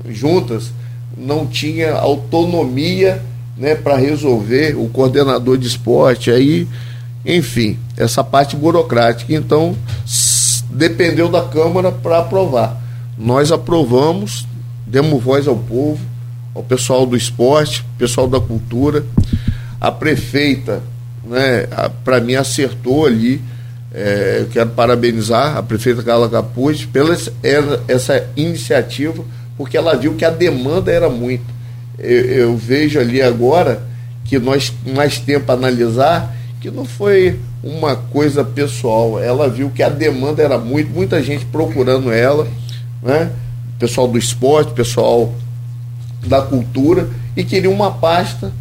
[0.09, 0.73] juntas
[1.17, 3.23] não tinha autonomia
[3.57, 6.67] né, para resolver o coordenador de esporte, aí,
[7.25, 9.35] enfim, essa parte burocrática.
[9.35, 9.77] Então,
[10.71, 12.81] dependeu da Câmara para aprovar.
[13.19, 14.47] Nós aprovamos,
[14.87, 16.01] demos voz ao povo,
[16.55, 19.05] ao pessoal do esporte, pessoal da cultura.
[19.81, 20.83] A prefeita,
[21.25, 21.67] né,
[22.05, 23.41] para mim, acertou ali.
[23.93, 27.17] É, eu quero parabenizar a prefeita Carla Capuz pela
[27.89, 29.25] essa iniciativa,
[29.57, 31.45] porque ela viu que a demanda era muito.
[31.99, 33.83] Eu, eu vejo ali agora
[34.25, 39.19] que nós mais tempo analisar que não foi uma coisa pessoal.
[39.21, 42.47] Ela viu que a demanda era muito, muita gente procurando ela,
[43.03, 43.31] né?
[43.79, 45.33] Pessoal do esporte, pessoal
[46.27, 48.53] da cultura e queria uma pasta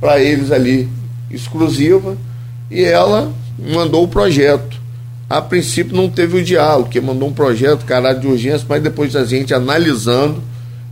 [0.00, 0.88] para eles ali
[1.30, 2.16] exclusiva
[2.70, 4.80] e ela mandou o projeto.
[5.28, 9.12] A princípio não teve o diálogo, que mandou um projeto, caralho de urgência, mas depois
[9.12, 10.42] da gente analisando,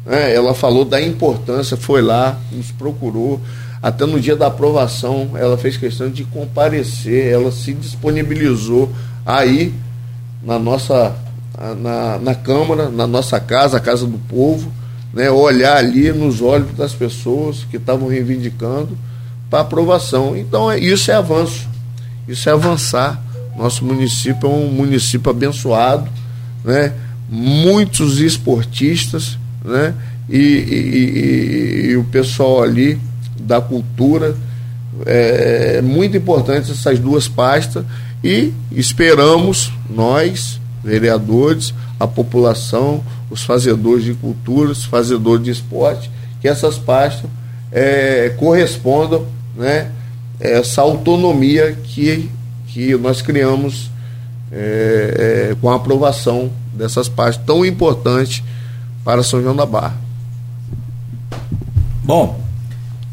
[0.05, 3.41] né, ela falou da importância, foi lá, nos procurou,
[3.83, 8.93] até no dia da aprovação, ela fez questão de comparecer, ela se disponibilizou
[9.25, 9.73] aí
[10.43, 11.17] na nossa
[11.77, 14.73] na, na Câmara, na nossa casa, a Casa do Povo,
[15.13, 18.97] né, olhar ali nos olhos das pessoas que estavam reivindicando
[19.51, 20.37] para aprovação.
[20.37, 21.69] Então, é, isso é avanço,
[22.27, 23.23] isso é avançar.
[23.57, 26.09] Nosso município é um município abençoado,
[26.65, 26.95] né?
[27.29, 29.93] muitos esportistas, né?
[30.29, 32.99] e, e, e, e o pessoal ali
[33.41, 34.37] da cultura.
[35.07, 37.85] É, é muito importante essas duas pastas
[38.23, 46.11] e esperamos nós, vereadores, a população, os fazedores de cultura, os fazedores de esporte,
[46.41, 47.31] que essas pastas
[47.71, 49.27] é, correspondam
[49.57, 49.91] né,
[50.39, 52.31] essa autonomia que,
[52.67, 53.91] que nós criamos
[54.51, 58.43] é, é, com a aprovação dessas pastas tão importantes
[59.05, 59.97] para São João da Barra.
[62.03, 62.40] Bom,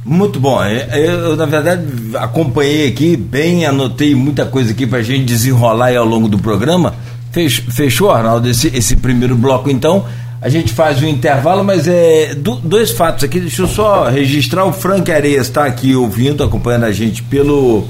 [0.07, 0.63] muito bom.
[0.63, 1.83] É, é, eu, na verdade,
[2.15, 6.95] acompanhei aqui bem, anotei muita coisa aqui para a gente desenrolar ao longo do programa.
[7.31, 10.05] Fechou, Arnaldo, esse, esse primeiro bloco, então.
[10.39, 13.39] A gente faz um intervalo, mas é do, dois fatos aqui.
[13.39, 14.65] Deixa eu só registrar.
[14.65, 17.85] O Frank Areias está aqui ouvindo, acompanhando a gente pelo,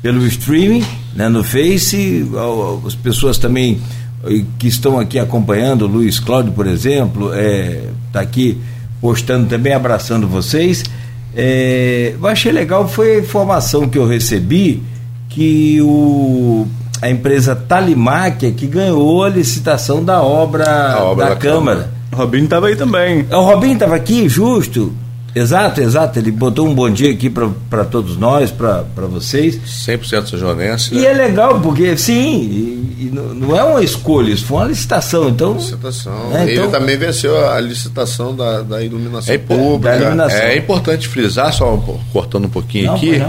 [0.00, 0.84] pelo streaming,
[1.14, 2.26] né, no Face.
[2.86, 3.80] As pessoas também
[4.58, 7.82] que estão aqui acompanhando, o Luiz Cláudio, por exemplo, está é,
[8.12, 8.58] tá aqui
[9.00, 10.84] postando também, abraçando vocês.
[11.34, 14.82] É, eu achei legal foi a informação que eu recebi
[15.28, 16.66] que o,
[17.00, 21.78] a empresa Talimáquia que ganhou a licitação da obra, obra da, da, Câmara.
[21.80, 22.00] Câmara.
[22.12, 23.26] O Robinho estava aí também.
[23.30, 24.92] O Robinho estava aqui, justo.
[25.34, 26.18] Exato, exato.
[26.18, 29.58] Ele botou um bom dia aqui para todos nós, para vocês.
[29.86, 30.94] 100% sajonense.
[30.94, 31.06] E né?
[31.06, 35.28] é legal, porque, sim, e, e não é uma escolha, isso foi uma licitação.
[35.28, 36.30] Então, licitação.
[36.30, 39.96] Né, Ele então, também venceu a licitação da, da iluminação é, pública.
[39.96, 40.38] Da iluminação.
[40.38, 41.76] É importante frisar, só
[42.12, 43.22] cortando um pouquinho não, aqui,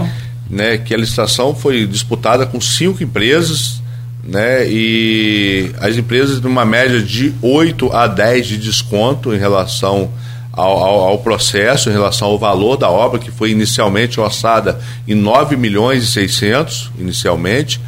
[0.50, 3.80] né, que a licitação foi disputada com cinco empresas.
[4.24, 10.12] Né, e as empresas numa média de 8 a 10 de desconto em relação
[10.52, 14.78] ao, ao, ao, processo em relação ao valor da obra, que foi inicialmente orçada
[15.08, 17.80] em 9 milhões e 600, inicialmente,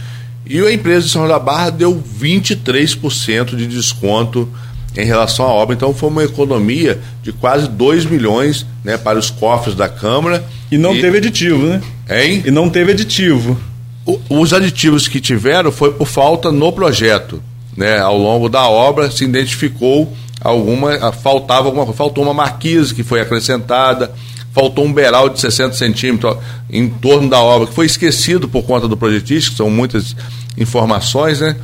[0.47, 4.49] e a empresa de São João da Barra deu 23% de desconto
[4.97, 5.75] em relação à obra.
[5.75, 10.45] Então foi uma economia de quase 2 milhões né, para os cofres da Câmara.
[10.71, 11.01] E não e...
[11.01, 11.81] teve aditivo, né?
[12.09, 12.43] Hein?
[12.45, 13.59] E não teve aditivo.
[14.05, 17.43] O, os aditivos que tiveram foi por falta no projeto.
[17.77, 17.99] Né?
[17.99, 20.15] Ao longo da obra se identificou
[20.45, 24.13] alguma faltava alguma faltou uma marquise que foi acrescentada,
[24.53, 26.37] faltou um beiral de 60 centímetros
[26.71, 30.15] em torno da obra, que foi esquecido por conta do projetista, que são muitas
[30.57, 31.57] informações, né?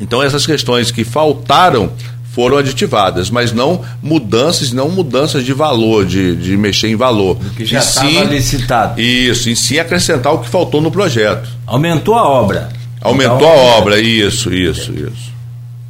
[0.00, 1.92] Então essas questões que faltaram
[2.32, 7.36] foram aditivadas, mas não mudanças, não mudanças de valor, de, de mexer em valor.
[7.54, 8.98] Que já estava licitado.
[8.98, 11.46] Isso, em si acrescentar o que faltou no projeto.
[11.66, 12.70] Aumentou a obra.
[13.02, 15.31] Aumentou então, a obra, isso, isso, isso.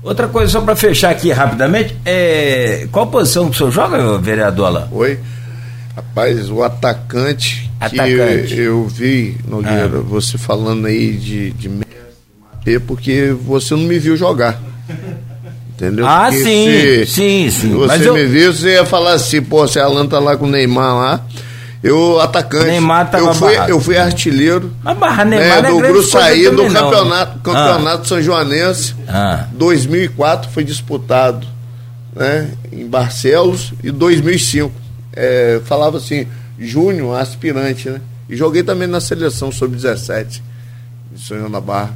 [0.02, 2.88] Outra coisa, só para fechar aqui rapidamente, é...
[2.90, 4.86] qual posição que o senhor joga, vereador Alain?
[4.90, 5.18] Oi.
[5.94, 8.54] Rapaz, o atacante, atacante.
[8.54, 10.00] que eu, eu vi, Nogueira, ah.
[10.00, 11.68] você falando aí de, de
[12.86, 14.60] porque você não me viu jogar.
[15.70, 16.06] Entendeu?
[16.06, 17.50] Ah, Porque sim, se, sim, sim.
[17.50, 18.14] Se você Mas eu...
[18.14, 20.94] me viu, você ia falar assim, pô, se a Alan tá lá com o Neymar
[20.94, 21.26] lá.
[21.82, 22.66] Eu, atacante.
[22.66, 24.72] Neymar tava eu fui, eu fui artilheiro.
[24.82, 28.06] Mas barra Neymar né, do Gruçaí, do campeonato, campeonato ah.
[28.06, 28.94] São Joanense.
[29.08, 29.46] Ah.
[29.52, 31.46] 2004 foi disputado
[32.14, 34.72] né, em Barcelos e 2005.
[35.14, 36.26] É, falava assim,
[36.58, 38.00] Júnior, aspirante, né?
[38.28, 40.40] E joguei também na seleção sub-17
[41.12, 41.94] de Sonhão da Barra.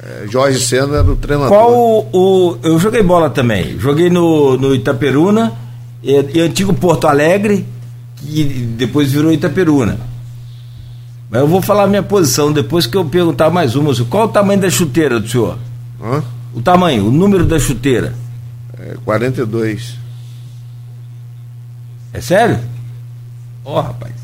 [0.00, 1.50] É, Jorge Senna era o treinador.
[1.50, 3.78] Qual o, o, Eu joguei bola também.
[3.78, 5.52] Joguei no, no Itaperuna,
[6.02, 7.66] e, e antigo Porto Alegre,
[8.20, 8.44] que
[8.76, 9.98] depois virou Itaperuna.
[11.30, 13.94] Mas eu vou falar a minha posição depois que eu perguntar mais uma.
[14.06, 15.58] Qual o tamanho da chuteira do senhor?
[16.02, 16.22] Hã?
[16.54, 18.14] O tamanho, o número da chuteira?
[18.78, 19.94] É 42.
[22.12, 22.58] É sério?
[23.64, 24.14] Ó, oh, rapaz.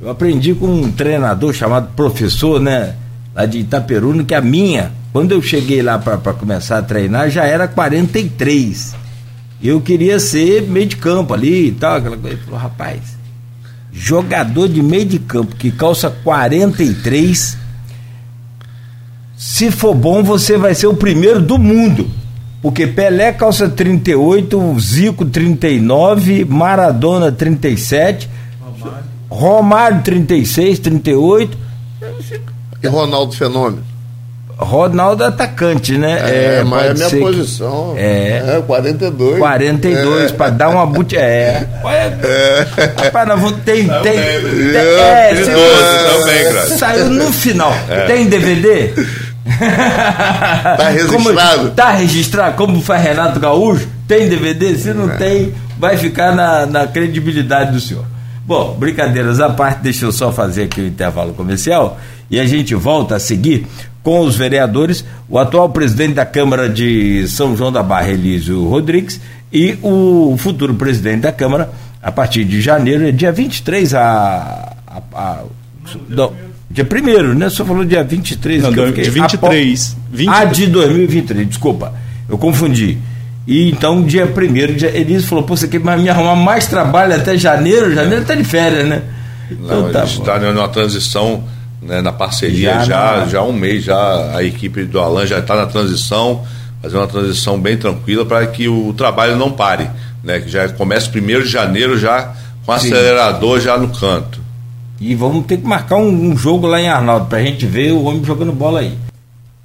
[0.00, 2.96] Eu aprendi com um treinador chamado professor, né?
[3.34, 7.44] Lá de Itaperuna, que a minha quando eu cheguei lá para começar a treinar, já
[7.44, 8.96] era 43.
[9.62, 12.36] Eu queria ser meio de campo ali e tal, aquela coisa.
[12.36, 13.16] Ele falou, rapaz,
[13.94, 17.56] jogador de meio de campo que calça 43,
[19.36, 22.10] se for bom, você vai ser o primeiro do mundo.
[22.60, 28.28] Porque Pelé calça 38, Zico 39, Maradona 37,
[28.60, 31.58] Romário, Romário 36, 38.
[32.82, 33.93] E Ronaldo Fenômeno?
[34.56, 36.20] Ronaldo é atacante, né?
[36.24, 37.94] É, é mas é a minha posição.
[37.96, 38.56] É.
[38.56, 39.38] é 42.
[39.38, 40.34] 42, é.
[40.34, 41.16] para dar uma bute.
[41.16, 41.66] É.
[41.84, 42.66] é.
[43.04, 43.62] Rapaz, nós vamos.
[43.64, 43.88] Tem.
[43.88, 45.44] tem, tem é, é,
[46.14, 47.74] também, Saiu no final.
[47.88, 48.06] É.
[48.06, 48.92] Tem DVD?
[50.76, 51.58] tá registrado?
[51.58, 53.88] Como, tá registrado, como faz Renato Gaúcho?
[54.06, 54.76] Tem DVD?
[54.76, 55.16] Se não é.
[55.16, 58.04] tem, vai ficar na, na credibilidade do senhor.
[58.46, 61.98] Bom, brincadeiras à parte, deixa eu só fazer aqui o intervalo comercial
[62.34, 63.64] e a gente volta a seguir
[64.02, 69.20] com os vereadores, o atual presidente da Câmara de São João da Barra, Elísio Rodrigues,
[69.52, 71.70] e o futuro presidente da Câmara,
[72.02, 74.74] a partir de janeiro, é dia 23 a.
[74.86, 75.42] a, a
[76.08, 76.32] não,
[76.68, 77.48] dia 1 né?
[77.48, 78.64] Só falou dia 23.
[78.64, 79.96] Não, que eu fiquei, 23.
[80.10, 80.28] 20...
[80.28, 81.94] Ah, de 2023, desculpa.
[82.28, 82.98] Eu confundi.
[83.46, 87.94] E então, dia 1 Elísio falou: Pô, você quer me arrumar mais trabalho até janeiro?
[87.94, 89.02] Janeiro está de férias, né?
[89.50, 91.44] Então, Não, tá a gente está numa transição
[91.84, 93.26] né, na parceria já, já, na...
[93.26, 96.42] já há um mês, já a equipe do Alan já está na transição,
[96.82, 99.88] fazendo uma transição bem tranquila para que o trabalho não pare,
[100.22, 100.40] né?
[100.40, 104.40] Que já comece primeiro de janeiro já com o acelerador já no canto.
[105.00, 107.92] E vamos ter que marcar um, um jogo lá em Arnaldo para a gente ver
[107.92, 108.96] o homem jogando bola aí.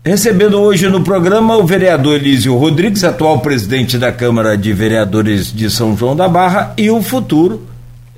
[0.03, 5.69] Recebendo hoje no programa o vereador Elísio Rodrigues, atual presidente da Câmara de Vereadores de
[5.69, 7.61] São João da Barra, e o futuro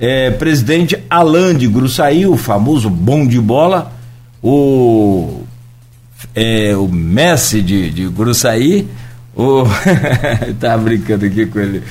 [0.01, 3.93] é, presidente Alain de Gruçaí, o famoso bom de bola,
[4.41, 5.43] o,
[6.33, 8.87] é, o Messi de, de Gruçaí,
[9.35, 9.63] o
[10.49, 11.83] estava brincando aqui com ele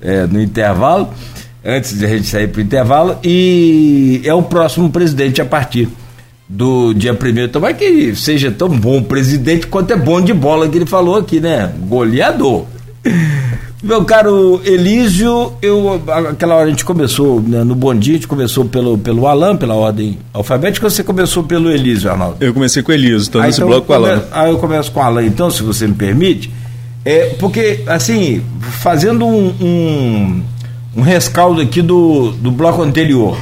[0.00, 1.10] é, no intervalo,
[1.62, 5.90] antes de a gente sair para o intervalo, e é o próximo presidente a partir
[6.48, 7.52] do dia primeiro.
[7.52, 11.38] Tomara que seja tão bom presidente quanto é bom de bola que ele falou aqui,
[11.38, 11.70] né?
[11.86, 12.64] Goleador.
[13.80, 18.26] Meu caro Elísio, eu, aquela hora a gente começou né, no Bom Dia, a gente
[18.26, 22.38] começou pelo, pelo Alan, pela ordem alfabética, você começou pelo Elísio, Arnaldo?
[22.40, 24.24] Eu comecei com o Elísio, estou nesse então bloco com o Alan.
[24.32, 26.50] Aí eu começo com o Alan, então, se você me permite.
[27.04, 28.42] É, porque, assim,
[28.80, 30.42] fazendo um, um,
[30.96, 33.38] um rescaldo aqui do, do bloco anterior,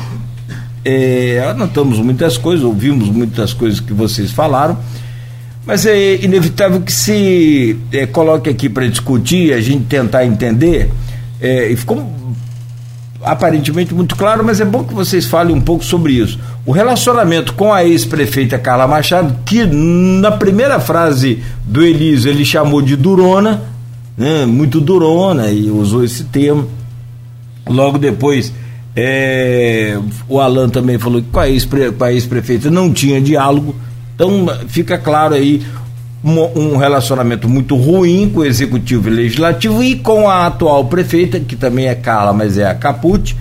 [0.84, 4.76] é, anotamos muitas coisas, ouvimos muitas coisas que vocês falaram.
[5.66, 10.88] Mas é inevitável que se é, coloque aqui para discutir, a gente tentar entender.
[11.40, 12.08] É, e ficou
[13.22, 16.38] aparentemente muito claro, mas é bom que vocês falem um pouco sobre isso.
[16.64, 22.80] O relacionamento com a ex-prefeita Carla Machado, que na primeira frase do Elísio ele chamou
[22.80, 23.62] de durona,
[24.16, 26.70] né, muito durona, e usou esse termo.
[27.68, 28.52] Logo depois,
[28.94, 29.98] é,
[30.28, 31.48] o Alan também falou que com a
[32.12, 33.74] ex-prefeita não tinha diálogo.
[34.16, 35.62] Então fica claro aí
[36.24, 41.54] um relacionamento muito ruim com o executivo e legislativo e com a atual prefeita, que
[41.54, 43.36] também é Carla, mas é a Caput,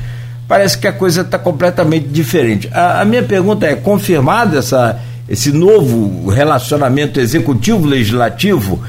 [0.47, 2.69] parece que a coisa está completamente diferente.
[2.71, 8.83] A, a, minha pergunta é: confirmado essa, esse novo relacionamento executivo-legislativo?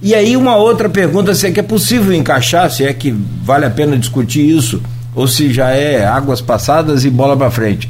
[0.00, 3.10] E aí, uma outra pergunta: se é que é possível encaixar, se é que
[3.42, 4.80] vale a pena discutir isso,
[5.12, 7.88] ou se já é águas passadas e bola para frente.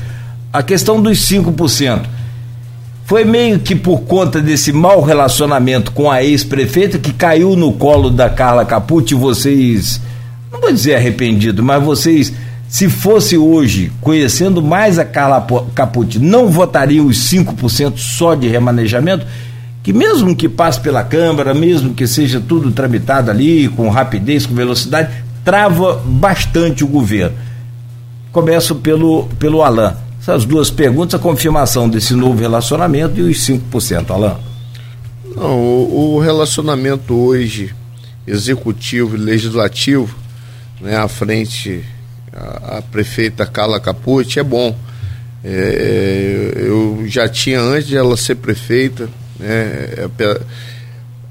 [0.52, 2.19] A questão dos 5%.
[3.10, 8.08] Foi meio que por conta desse mau relacionamento com a ex-prefeita que caiu no colo
[8.08, 10.00] da Carla Capucci, vocês,
[10.52, 12.32] não vou dizer arrependido, mas vocês,
[12.68, 15.44] se fosse hoje, conhecendo mais a Carla
[15.74, 19.26] Capucci, não votariam os 5% só de remanejamento?
[19.82, 24.54] Que mesmo que passe pela Câmara, mesmo que seja tudo tramitado ali, com rapidez, com
[24.54, 25.10] velocidade,
[25.44, 27.36] trava bastante o governo.
[28.30, 34.10] Começo pelo, pelo Alain essas duas perguntas, a confirmação desse novo relacionamento e os 5%,
[34.10, 34.36] Alain.
[35.34, 37.74] Não, o, relacionamento hoje,
[38.26, 40.14] executivo e legislativo,
[40.80, 41.82] né, à frente
[42.32, 44.76] a, a prefeita Carla Capucci, é bom.
[45.42, 49.08] É, eu já tinha, antes de ela ser prefeita,
[49.38, 50.08] né, é,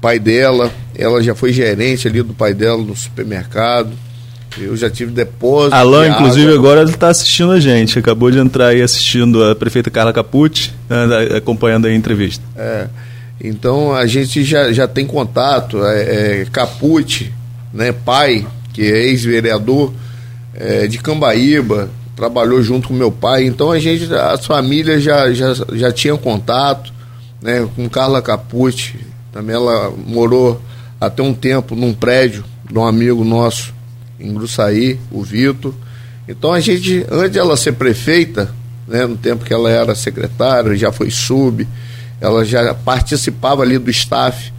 [0.00, 3.92] pai dela, ela já foi gerente ali do pai dela no supermercado
[4.58, 5.74] eu já tive depósito.
[5.74, 7.98] Alain, de inclusive, agora ele está assistindo a gente.
[7.98, 12.42] Acabou de entrar aí assistindo a prefeita Carla Capucci, né, acompanhando a entrevista.
[12.56, 12.88] É,
[13.42, 15.84] então a gente já, já tem contato.
[15.84, 17.32] É, é, Capucci,
[17.72, 19.92] né, pai, que é ex-vereador
[20.54, 23.44] é, de Cambaíba, trabalhou junto com meu pai.
[23.44, 26.92] Então a gente, as famílias já, já, já tinham contato
[27.40, 28.96] né, com Carla Capucci.
[29.32, 30.60] Também ela morou
[31.00, 33.72] até um tempo num prédio de um amigo nosso
[34.20, 35.74] em Gruçaí, o Vitor.
[36.28, 38.52] Então a gente, antes de ela ser prefeita,
[38.86, 41.66] né, no tempo que ela era secretária, já foi sub,
[42.20, 44.52] ela já participava ali do staff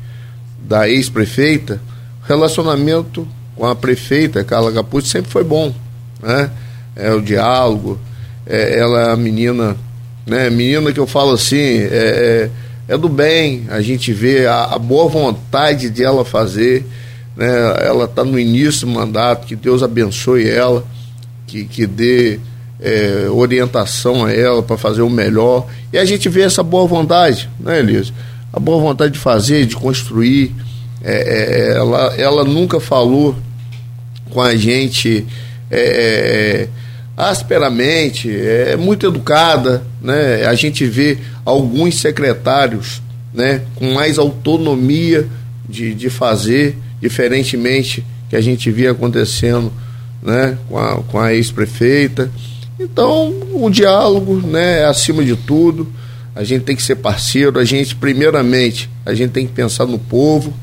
[0.59, 1.81] da ex-prefeita,
[2.23, 5.73] o relacionamento com a prefeita, Carla Capucci, sempre foi bom.
[6.21, 6.49] Né?
[6.95, 7.99] É, o diálogo,
[8.45, 9.75] é, ela é a menina,
[10.25, 12.49] né, menina que eu falo assim, é,
[12.87, 16.85] é, é do bem, a gente vê a, a boa vontade de ela fazer
[17.35, 17.47] né?
[17.85, 20.83] Ela está no início do mandato, que Deus abençoe ela,
[21.47, 22.39] que, que dê
[22.79, 25.67] é, orientação a ela para fazer o melhor.
[25.93, 28.11] E a gente vê essa boa vontade, né, Elisa?
[28.51, 30.53] A boa vontade de fazer, de construir.
[31.03, 33.35] É, é, ela, ela nunca falou
[34.29, 35.25] com a gente
[35.69, 36.67] é, é,
[37.17, 40.45] asperamente, é muito educada, né?
[40.45, 43.01] A gente vê alguns secretários,
[43.33, 45.27] né, com mais autonomia
[45.67, 49.71] de, de fazer diferentemente que a gente via acontecendo
[50.21, 52.31] né, com a, com a ex-prefeita.
[52.79, 55.91] Então, o diálogo né, é acima de tudo.
[56.35, 57.59] A gente tem que ser parceiro.
[57.59, 60.53] A gente, primeiramente, a gente tem que pensar no povo,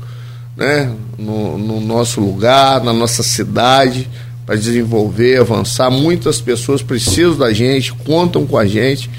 [0.57, 4.09] né, no, no nosso lugar, na nossa cidade,
[4.45, 5.91] para desenvolver, avançar.
[5.91, 9.09] Muitas pessoas precisam da gente, contam com a gente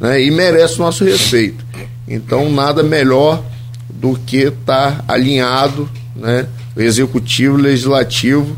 [0.00, 1.64] né, e merecem o nosso respeito.
[2.08, 3.44] Então, nada melhor
[3.88, 6.46] do que estar tá alinhado né,
[6.76, 8.56] executivo e legislativo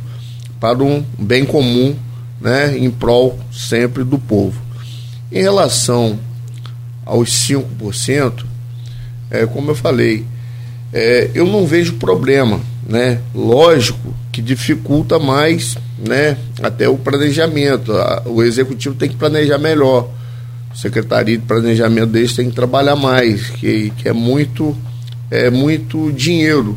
[0.61, 1.97] para um bem comum,
[2.41, 4.61] né, em prol sempre do povo.
[5.31, 6.19] Em relação
[7.05, 8.45] aos 5%,
[9.31, 10.25] é, como eu falei,
[10.93, 13.19] é, eu não vejo problema, né?
[13.35, 16.37] Lógico que dificulta mais, né?
[16.63, 17.93] Até o planejamento.
[18.27, 20.11] O executivo tem que planejar melhor.
[20.71, 24.77] A Secretaria de Planejamento deles tem que trabalhar mais, que, que é muito
[25.31, 26.77] é muito dinheiro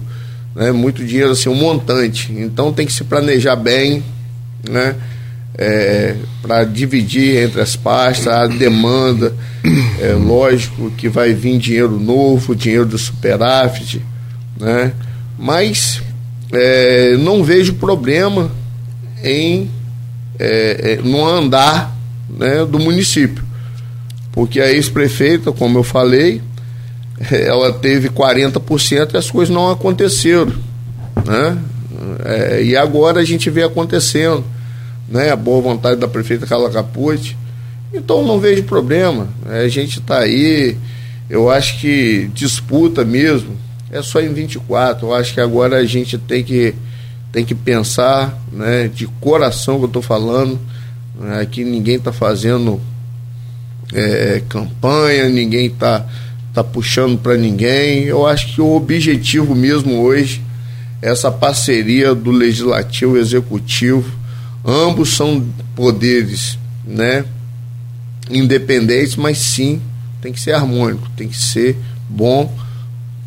[0.56, 2.32] né, muito dinheiro, assim, um montante.
[2.32, 4.02] Então tem que se planejar bem,
[4.68, 4.95] né,
[5.57, 9.36] é, para dividir entre as pastas, a demanda,
[9.99, 14.02] é lógico que vai vir dinheiro novo, dinheiro do superávit,
[14.60, 14.94] né,
[15.38, 16.02] mas
[16.52, 18.49] é, não vejo problema
[19.23, 19.69] em
[20.38, 21.95] é, é, no andar
[22.30, 23.44] né, do município,
[24.32, 26.41] porque a ex-prefeita, como eu falei,
[27.31, 30.53] ela teve 40% e as coisas não aconteceram.
[31.25, 31.57] Né?
[32.23, 34.43] É, e agora a gente vê acontecendo.
[35.07, 35.31] Né?
[35.31, 37.37] A boa vontade da prefeita Carla Capucci.
[37.93, 39.27] Então não vejo problema.
[39.49, 40.77] É, a gente está aí.
[41.29, 43.55] Eu acho que disputa mesmo
[43.91, 45.07] é só em 24.
[45.07, 46.75] Eu acho que agora a gente tem que,
[47.31, 50.59] tem que pensar né, de coração que eu estou falando.
[51.17, 52.81] Né, que ninguém está fazendo
[53.93, 56.05] é, campanha, ninguém está
[56.56, 58.03] tá puxando para ninguém.
[58.03, 60.41] Eu acho que o objetivo mesmo hoje
[61.02, 64.10] é essa parceria do legislativo e executivo.
[64.64, 65.45] Ambos são
[65.76, 67.26] poderes, né,
[68.30, 69.82] independentes, mas sim
[70.22, 71.77] tem que ser harmônico, tem que ser
[72.10, 72.52] bom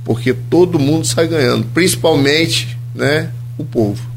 [0.09, 4.07] porque todo mundo sai ganhando, principalmente né, o povo.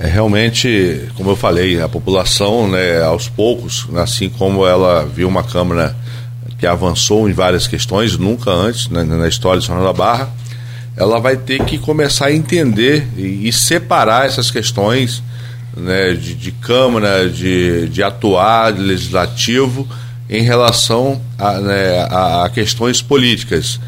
[0.00, 5.42] É realmente, como eu falei, a população, né, aos poucos, assim como ela viu uma
[5.42, 5.96] Câmara
[6.58, 10.28] que avançou em várias questões, nunca antes né, na história de São da Barra,
[10.96, 15.22] ela vai ter que começar a entender e, e separar essas questões
[15.76, 19.86] né, de, de, Câmara, de, de atuar, de legislativo,
[20.28, 23.80] em relação a, né, a, a questões políticas.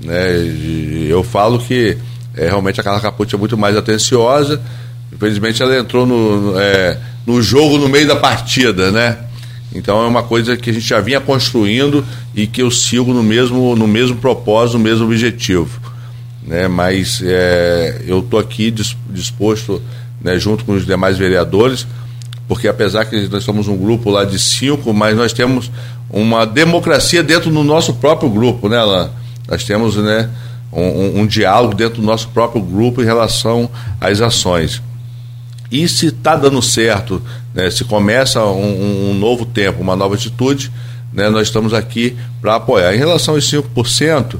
[0.00, 1.96] Né, de, eu falo que
[2.36, 4.60] é, realmente a Carla Capucci é muito mais atenciosa,
[5.14, 9.18] infelizmente ela entrou no, é, no jogo no meio da partida, né?
[9.74, 12.04] Então é uma coisa que a gente já vinha construindo
[12.34, 15.80] e que eu sigo no mesmo, no mesmo propósito, no mesmo objetivo.
[16.46, 16.68] Né?
[16.68, 18.72] Mas é, eu estou aqui
[19.10, 19.82] disposto,
[20.20, 21.86] né, junto com os demais vereadores,
[22.46, 25.70] porque apesar que nós somos um grupo lá de cinco, mas nós temos
[26.08, 29.08] uma democracia dentro do nosso próprio grupo, né, Alain?
[29.48, 30.30] Nós temos né,
[30.72, 33.68] um, um diálogo dentro do nosso próprio grupo em relação
[34.00, 34.80] às ações.
[35.74, 37.20] E se está dando certo,
[37.52, 40.70] né, se começa um, um, novo tempo, uma nova atitude,
[41.12, 42.94] né, nós estamos aqui para apoiar.
[42.94, 44.36] Em relação aos 5%,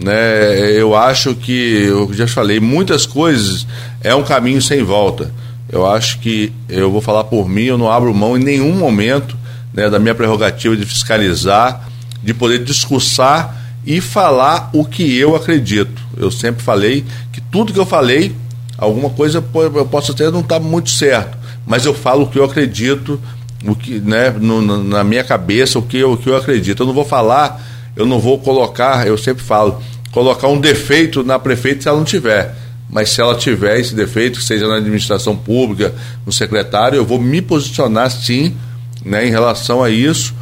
[0.00, 3.66] né, eu acho que, eu já falei, muitas coisas
[4.04, 5.32] é um caminho sem volta.
[5.68, 9.36] Eu acho que, eu vou falar por mim, eu não abro mão em nenhum momento
[9.74, 11.88] né, da minha prerrogativa de fiscalizar,
[12.22, 13.52] de poder discursar
[13.84, 16.00] e falar o que eu acredito.
[16.16, 18.32] Eu sempre falei que tudo que eu falei,
[18.78, 19.44] alguma coisa
[19.74, 21.36] eu posso até não estar tá muito certo,
[21.66, 23.20] mas eu falo o que eu acredito,
[23.66, 26.82] o que, né, no, na minha cabeça, o que, eu, o que eu acredito.
[26.82, 27.60] Eu não vou falar,
[27.96, 29.82] eu não vou colocar, eu sempre falo,
[30.12, 32.54] colocar um defeito na prefeita se ela não tiver.
[32.88, 35.92] Mas se ela tiver esse defeito, seja na administração pública,
[36.24, 38.56] no secretário, eu vou me posicionar sim
[39.04, 40.34] né, em relação a isso,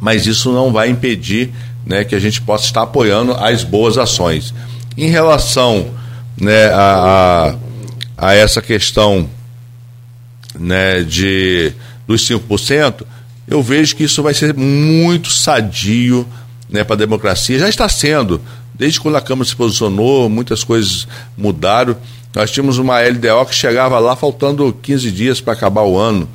[0.00, 1.52] mas isso não vai impedir
[1.86, 4.52] né, que a gente possa estar apoiando as boas ações.
[4.96, 5.86] Em relação
[6.40, 7.56] né, a,
[8.16, 9.28] a, a essa questão
[10.58, 11.72] né, de,
[12.06, 13.04] dos 5%,
[13.46, 16.26] eu vejo que isso vai ser muito sadio
[16.68, 17.58] né, para a democracia.
[17.58, 18.40] Já está sendo.
[18.74, 21.06] Desde quando a Câmara se posicionou, muitas coisas
[21.36, 21.96] mudaram.
[22.34, 26.26] Nós tínhamos uma LDO que chegava lá faltando 15 dias para acabar o ano,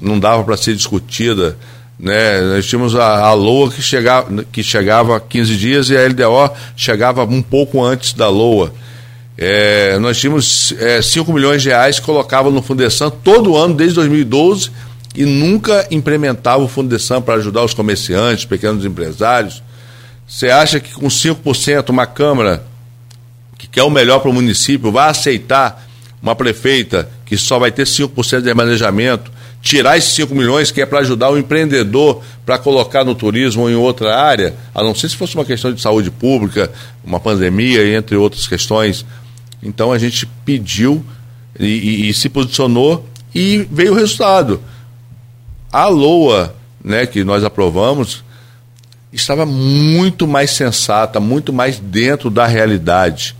[0.00, 1.58] não dava para ser discutida.
[1.98, 2.40] Né?
[2.40, 7.24] Nós tínhamos a, a LOA que chegava, que chegava 15 dias e a LDO chegava
[7.24, 8.72] um pouco antes da LOA.
[9.44, 13.96] É, nós tínhamos é, 5 milhões de reais que colocava no Fundeção todo ano, desde
[13.96, 14.70] 2012,
[15.16, 19.60] e nunca implementava o Fundeção para ajudar os comerciantes, pequenos empresários.
[20.28, 22.64] Você acha que com 5% uma Câmara
[23.58, 25.88] que quer o melhor para o município vai aceitar
[26.22, 29.28] uma prefeita que só vai ter 5% de manejamento,
[29.60, 33.70] tirar esses 5 milhões que é para ajudar o empreendedor para colocar no turismo ou
[33.70, 36.70] em outra área, a não ser se fosse uma questão de saúde pública,
[37.04, 39.04] uma pandemia, entre outras questões,
[39.62, 41.04] então a gente pediu
[41.58, 44.60] e, e, e se posicionou e veio o resultado.
[45.72, 48.24] A LOA, né, que nós aprovamos,
[49.12, 53.36] estava muito mais sensata, muito mais dentro da realidade.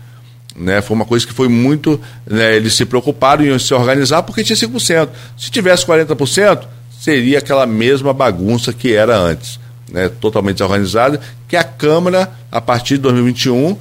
[0.55, 0.81] Né?
[0.81, 1.99] Foi uma coisa que foi muito.
[2.25, 5.09] Né, eles se preocuparam em se organizar porque tinha 5%.
[5.37, 6.65] Se tivesse 40%,
[6.99, 9.59] seria aquela mesma bagunça que era antes.
[9.91, 13.77] Né, totalmente desorganizada, que a Câmara, a partir de 2021,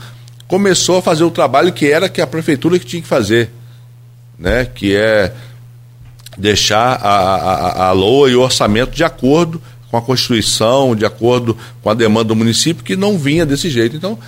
[0.53, 3.49] começou a fazer o trabalho que era que a prefeitura que tinha que fazer,
[4.39, 4.67] né?
[4.67, 5.33] que é
[6.37, 11.57] deixar a, a, a LOA e o orçamento de acordo com a Constituição, de acordo
[11.83, 13.97] com a demanda do município, que não vinha desse jeito.
[13.97, 14.19] Então,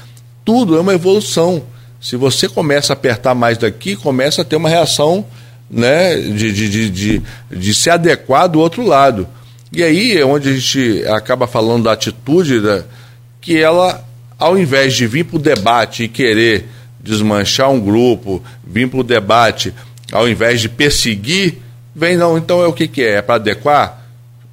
[0.47, 1.65] tudo é uma evolução.
[2.01, 5.27] Se você começa a apertar mais daqui, começa a ter uma reação
[5.71, 9.29] né, de, de, de, de, se adequar do outro lado.
[9.71, 12.83] E aí é onde a gente acaba falando da atitude da,
[13.43, 14.03] que ela
[14.39, 16.69] ao invés de vir para o debate e querer
[17.01, 19.75] desmanchar um grupo, vir para o debate,
[20.13, 21.59] ao invés de perseguir,
[21.95, 23.17] vem não, então é o que, que é?
[23.17, 24.03] É para adequar?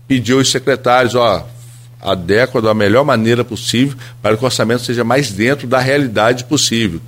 [0.07, 1.47] Pediu os secretários, ó,
[2.01, 6.99] adequa da melhor maneira possível para que o orçamento seja mais dentro da realidade possível.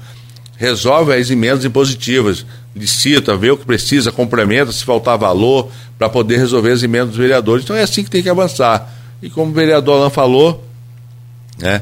[0.55, 2.45] Resolve as emendas impositivas,
[2.75, 7.17] licita, vê o que precisa, complementa se faltar valor, para poder resolver as emendas dos
[7.17, 7.63] vereadores.
[7.63, 8.93] Então é assim que tem que avançar.
[9.21, 10.63] E como o vereador Alain falou,
[11.57, 11.81] né,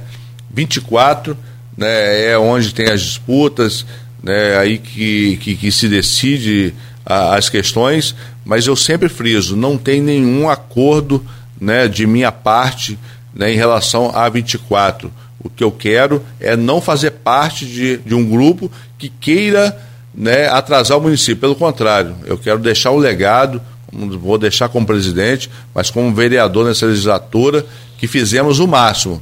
[0.54, 1.38] 24,
[1.78, 3.86] né, é onde tem as disputas,
[4.22, 6.74] né, aí que, que, que se decide
[7.06, 8.16] a, as questões,
[8.46, 11.26] mas eu sempre friso, não tem nenhum acordo
[11.60, 12.98] né, de minha parte
[13.34, 15.12] né, em relação a 24.
[15.44, 19.76] O que eu quero é não fazer parte de, de um grupo que queira
[20.14, 21.38] né, atrasar o município.
[21.38, 23.62] Pelo contrário, eu quero deixar o legado,
[23.92, 27.66] vou deixar como presidente, mas como vereador nessa legislatura,
[27.98, 29.22] que fizemos o máximo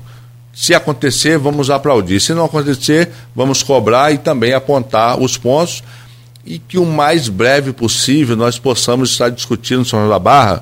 [0.60, 2.20] Se acontecer, vamos aplaudir.
[2.20, 5.82] Se não acontecer, vamos cobrar e também apontar os pontos
[6.46, 10.62] e que o mais breve possível nós possamos estar discutindo, São João da Barra,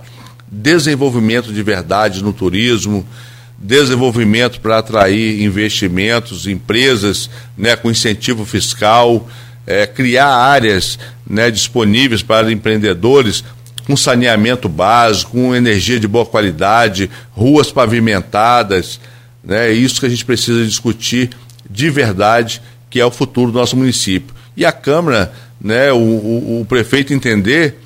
[0.51, 3.03] desenvolvimento de verdade no turismo,
[3.57, 9.27] desenvolvimento para atrair investimentos, empresas né, com incentivo fiscal,
[9.65, 13.43] é, criar áreas né, disponíveis para empreendedores
[13.87, 18.99] com saneamento básico, com energia de boa qualidade, ruas pavimentadas.
[19.47, 21.29] Né, é isso que a gente precisa discutir
[21.69, 24.35] de verdade, que é o futuro do nosso município.
[24.57, 27.79] E a Câmara, né, o, o, o prefeito entender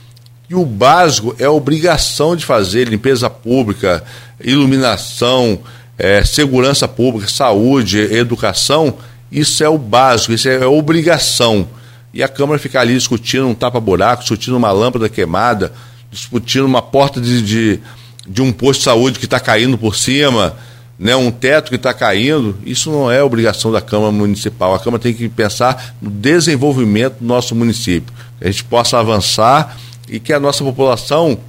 [0.47, 4.03] que o básico é obrigação de fazer limpeza pública,
[4.43, 5.59] iluminação,
[5.99, 8.95] é, segurança pública, saúde, educação,
[9.31, 11.67] isso é o básico, isso é, é obrigação.
[12.11, 15.71] E a Câmara ficar ali discutindo um tapa-buraco, discutindo uma lâmpada queimada,
[16.09, 17.79] discutindo uma porta de, de,
[18.27, 20.57] de um posto de saúde que está caindo por cima,
[21.01, 24.75] né, um teto que está caindo, isso não é obrigação da Câmara Municipal.
[24.75, 29.79] A Câmara tem que pensar no desenvolvimento do nosso município, que a gente possa avançar
[30.07, 31.39] e que a nossa população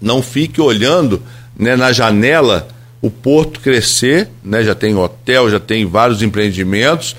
[0.00, 1.22] não fique olhando
[1.54, 2.68] né, na janela
[3.02, 7.14] o porto crescer, né, já tem hotel, já tem vários empreendimentos,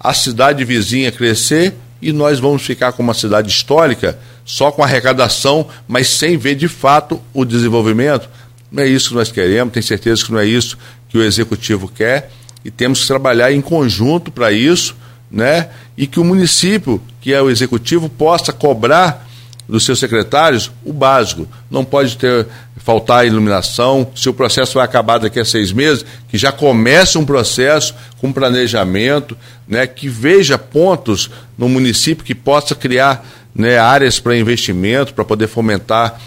[0.00, 5.68] a cidade vizinha crescer e nós vamos ficar com uma cidade histórica só com arrecadação,
[5.86, 8.28] mas sem ver de fato o desenvolvimento.
[8.70, 10.76] Não é isso que nós queremos, tenho certeza que não é isso
[11.14, 12.28] que o executivo quer
[12.64, 14.96] e temos que trabalhar em conjunto para isso,
[15.30, 15.68] né?
[15.96, 19.24] E que o município, que é o executivo, possa cobrar
[19.68, 21.46] dos seus secretários o básico.
[21.70, 24.10] Não pode ter faltar iluminação.
[24.16, 28.32] Se o processo vai acabar daqui a seis meses, que já comece um processo com
[28.32, 29.38] planejamento,
[29.68, 33.24] né, que veja pontos no município que possa criar
[33.54, 36.20] né, áreas para investimento, para poder fomentar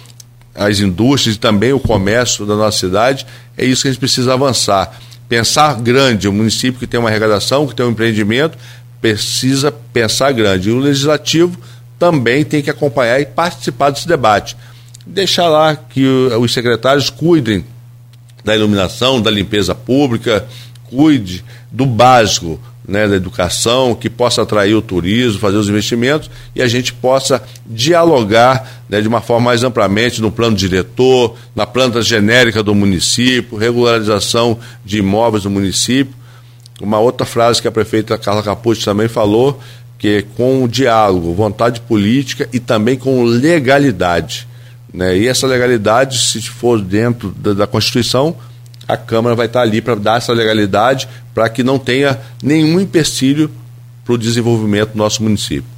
[0.55, 3.27] as indústrias e também o comércio da nossa cidade.
[3.57, 4.99] É isso que a gente precisa avançar.
[5.27, 8.57] Pensar grande, o município que tem uma arrecadação, que tem um empreendimento,
[9.01, 10.69] precisa pensar grande.
[10.69, 11.57] E o legislativo
[11.99, 14.55] também tem que acompanhar e participar desse debate.
[15.05, 17.65] Deixar lá que os secretários cuidem
[18.43, 20.45] da iluminação, da limpeza pública,
[20.85, 26.61] cuide do básico, né, da educação, que possa atrair o turismo, fazer os investimentos e
[26.61, 32.01] a gente possa dialogar né, de uma forma mais amplamente no plano diretor, na planta
[32.01, 36.15] genérica do município, regularização de imóveis do município.
[36.79, 39.59] Uma outra frase que a prefeita Carla Capucci também falou,
[39.97, 44.47] que com o diálogo, vontade política e também com legalidade.
[44.93, 45.17] Né?
[45.17, 48.35] E essa legalidade, se for dentro da, da Constituição,
[48.87, 53.51] a Câmara vai estar ali para dar essa legalidade para que não tenha nenhum empecilho
[54.05, 55.69] para o desenvolvimento do nosso município.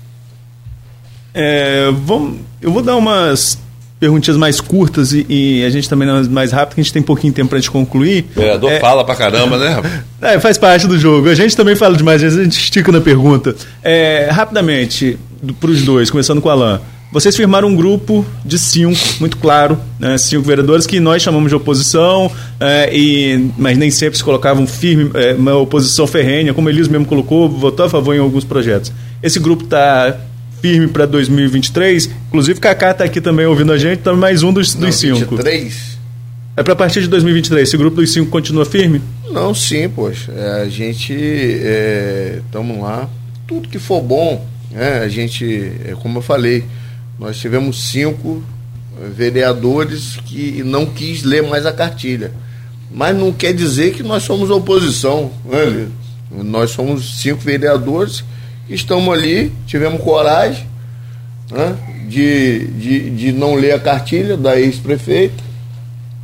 [1.34, 3.57] É, vamos, eu vou dar umas
[3.99, 7.34] perguntinhas mais curtas e, e, a gente também mais rápido, que a gente tem pouquinho
[7.34, 8.26] tempo para a gente concluir.
[8.36, 10.03] O vereador é, fala pra caramba, né?
[10.22, 11.30] É, faz parte do jogo.
[11.30, 13.56] A gente também fala demais, às vezes a gente estica na pergunta.
[13.81, 15.18] É, rapidamente,
[15.60, 16.80] para os dois, começando com o Alain.
[17.11, 21.56] Vocês firmaram um grupo de cinco, muito claro, né, cinco vereadores que nós chamamos de
[21.56, 26.88] oposição, é, e, mas nem sempre se colocavam firme, é, uma oposição ferrenha, como Elias
[26.88, 28.91] mesmo colocou, votou a favor em alguns projetos.
[29.23, 30.19] Esse grupo está
[30.61, 32.10] firme para 2023.
[32.27, 35.36] Inclusive, Kaká está aqui também ouvindo a gente, também mais um dos, dos Não, cinco.
[35.38, 35.98] 23?
[36.56, 37.69] É para partir de 2023.
[37.69, 39.02] Esse grupo dos cinco continua firme?
[39.31, 40.31] Não, sim, poxa.
[40.31, 43.10] É, a gente estamos é, lá.
[43.48, 46.64] Tudo que for bom, né, a gente, é, como eu falei,
[47.20, 48.41] nós tivemos cinco
[49.14, 52.32] vereadores que não quis ler mais a cartilha.
[52.91, 55.32] Mas não quer dizer que nós somos oposição.
[55.46, 55.88] Né?
[56.32, 58.24] Nós somos cinco vereadores
[58.70, 60.66] estamos ali, tivemos coragem
[61.52, 61.76] né,
[62.08, 65.44] de, de, de não ler a cartilha da ex-prefeita,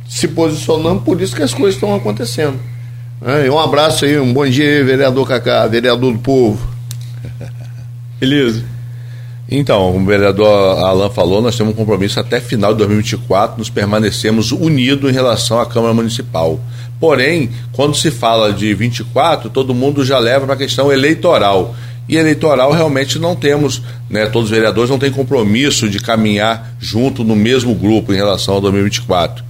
[0.08, 2.58] se posicionamos, por isso que as coisas estão acontecendo.
[3.20, 3.50] Né?
[3.50, 6.66] Um abraço aí, um bom dia, vereador Cacá, vereador do povo.
[8.20, 8.64] Beleza.
[9.48, 13.70] Então, como o vereador Alan falou, nós temos um compromisso até final de 2024, nos
[13.70, 16.58] permanecemos unidos em relação à Câmara Municipal.
[16.98, 21.76] Porém, quando se fala de 24, todo mundo já leva para a questão eleitoral.
[22.08, 27.22] E eleitoral realmente não temos, né, todos os vereadores não têm compromisso de caminhar junto
[27.22, 29.44] no mesmo grupo em relação ao 2024.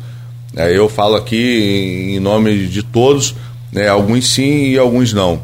[0.55, 3.35] É, eu falo aqui em nome de todos,
[3.73, 5.41] né, alguns sim e alguns não.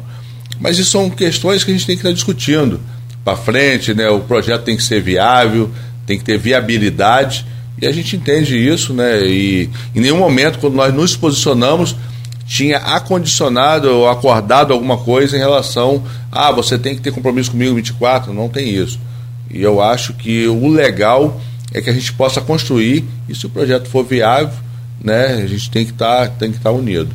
[0.59, 2.79] Mas isso são questões que a gente tem que estar discutindo
[3.23, 4.09] para frente, né?
[4.09, 5.69] O projeto tem que ser viável,
[6.05, 7.45] tem que ter viabilidade
[7.81, 9.25] e a gente entende isso, né?
[9.25, 11.95] E em nenhum momento quando nós nos posicionamos
[12.45, 17.51] tinha acondicionado ou acordado alguma coisa em relação a ah, você tem que ter compromisso
[17.51, 18.99] comigo 24, não tem isso.
[19.49, 21.39] E eu acho que o legal
[21.73, 24.53] é que a gente possa construir e se o projeto for viável,
[25.01, 27.09] né, a gente tem que tá, estar tá unido.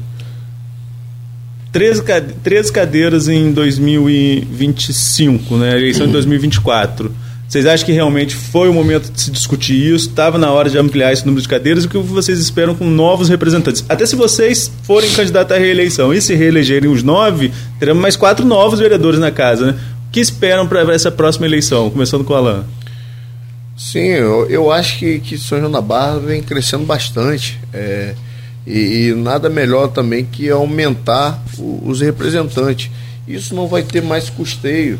[1.73, 2.03] 13,
[2.43, 5.77] 13 cadeiras em 2025, né?
[5.77, 7.29] Eleição em 2024.
[7.49, 10.11] Vocês acham que realmente foi o momento de se discutir isso?
[10.11, 11.85] Estava na hora de ampliar esse número de cadeiras?
[11.85, 13.83] O que vocês esperam com novos representantes?
[13.89, 18.45] Até se vocês forem candidatos à reeleição e se reelegerem os nove, teremos mais quatro
[18.45, 19.79] novos vereadores na casa, né?
[20.09, 21.89] O que esperam para essa próxima eleição?
[21.89, 22.65] Começando com o Alain.
[23.79, 27.59] Sim, eu, eu acho que, que São João da Barra vem crescendo bastante.
[27.73, 28.15] É,
[28.67, 32.91] e, e, nada melhor também que aumentar o, os representantes.
[33.27, 34.99] Isso não vai ter mais custeio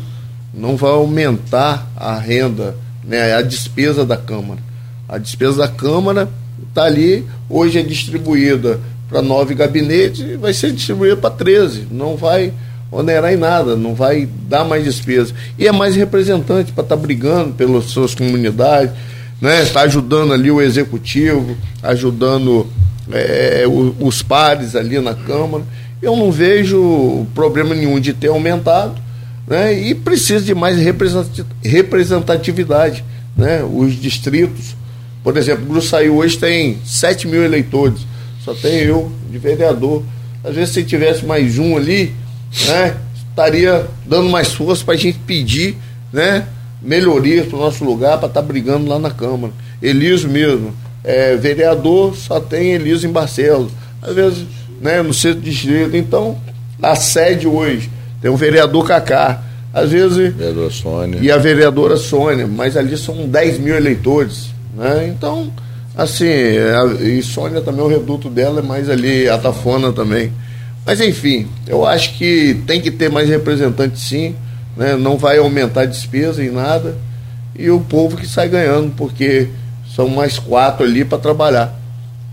[0.53, 4.59] não vai aumentar a renda, né, a despesa da Câmara.
[5.07, 6.29] A despesa da Câmara
[6.67, 11.87] está ali, hoje é distribuída para nove gabinetes e vai ser distribuída para 13.
[11.91, 12.53] Não vai
[12.91, 15.33] onerar em nada, não vai dar mais despesa.
[15.57, 18.93] E é mais representante para estar tá brigando pelas suas comunidades,
[19.41, 19.63] né?
[19.63, 22.67] Está ajudando ali o executivo, ajudando
[23.11, 23.63] é,
[23.99, 25.63] os pares ali na Câmara.
[26.01, 28.95] Eu não vejo problema nenhum de ter aumentado
[29.47, 29.73] né?
[29.73, 30.77] e precisa de mais
[31.63, 33.03] representatividade.
[33.35, 33.63] Né?
[33.63, 34.75] Os distritos,
[35.23, 37.99] por exemplo, Gruçaí hoje tem 7 mil eleitores,
[38.45, 40.03] só tem eu de vereador.
[40.43, 42.13] Às vezes, se tivesse mais um ali,
[42.67, 42.95] né,
[43.29, 45.75] estaria dando mais força para a gente pedir
[46.13, 46.47] né,
[46.81, 49.51] melhorias para o nosso lugar, para estar tá brigando lá na Câmara.
[49.81, 50.73] Eliso mesmo,
[51.03, 53.71] é, vereador só tem Eliso em Barcelos.
[54.01, 54.45] Às vezes,
[54.81, 55.95] né, no centro distrito.
[55.95, 56.37] Então,
[56.81, 57.89] a sede hoje
[58.21, 59.41] tem o vereador Cacá,
[59.73, 60.33] às vezes.
[60.33, 61.19] Vereadora Sônia.
[61.21, 64.49] E a vereadora Sônia, mas ali são 10 mil eleitores.
[64.75, 65.13] Né?
[65.15, 65.51] Então,
[65.95, 70.31] assim, a, e Sônia também, o reduto dela é mais ali, Atafona também.
[70.85, 74.35] Mas enfim, eu acho que tem que ter mais representantes sim,
[74.75, 74.95] né?
[74.95, 76.95] não vai aumentar a despesa em nada,
[77.55, 79.49] e o povo que sai ganhando, porque
[79.99, 81.77] são mais quatro ali para trabalhar.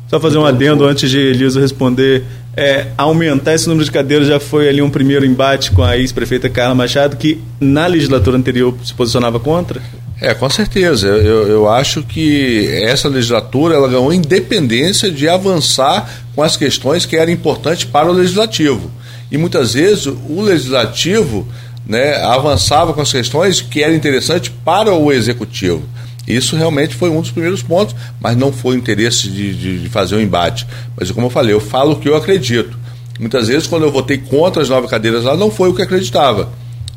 [0.07, 2.25] Só fazer um adendo antes de Elisa responder
[2.57, 6.49] é, aumentar esse número de cadeiras já foi ali um primeiro embate com a ex-prefeita
[6.49, 9.83] Carla Machado, que na legislatura anterior se posicionava contra?
[10.21, 11.09] É, com certeza.
[11.09, 17.17] Eu, eu acho que essa legislatura ela ganhou independência de avançar com as questões que
[17.17, 18.93] eram importantes para o legislativo.
[19.31, 21.47] E muitas vezes o legislativo
[21.85, 25.83] né, avançava com as questões que eram interessantes para o executivo.
[26.27, 29.89] Isso realmente foi um dos primeiros pontos, mas não foi o interesse de, de, de
[29.89, 30.67] fazer o um embate.
[30.99, 32.77] Mas como eu falei, eu falo o que eu acredito.
[33.19, 36.51] Muitas vezes, quando eu votei contra as nove cadeiras lá, não foi o que acreditava.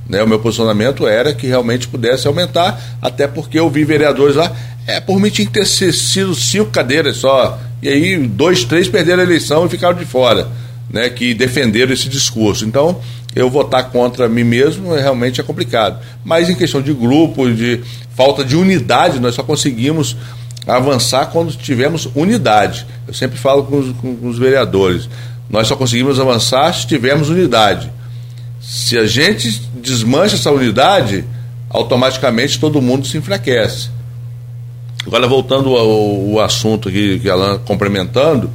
[0.07, 0.21] Né?
[0.23, 4.51] O meu posicionamento era que realmente pudesse aumentar, até porque eu vi vereadores lá.
[4.87, 7.59] É, por mim tinha que ter sido cinco cadeiras só.
[7.81, 10.49] E aí, dois, três perderam a eleição e ficaram de fora,
[10.89, 11.09] né?
[11.09, 12.65] Que defenderam esse discurso.
[12.65, 12.99] Então,
[13.35, 15.99] eu votar contra mim mesmo é, realmente é complicado.
[16.23, 17.81] Mas em questão de grupo, de
[18.15, 20.17] falta de unidade, nós só conseguimos
[20.67, 22.85] avançar quando tivermos unidade.
[23.07, 25.09] Eu sempre falo com os, com os vereadores,
[25.49, 27.91] nós só conseguimos avançar se tivermos unidade.
[28.61, 31.25] Se a gente desmancha essa unidade,
[31.69, 33.89] automaticamente todo mundo se enfraquece.
[35.05, 38.49] Agora, voltando ao, ao assunto aqui, que ela complementando,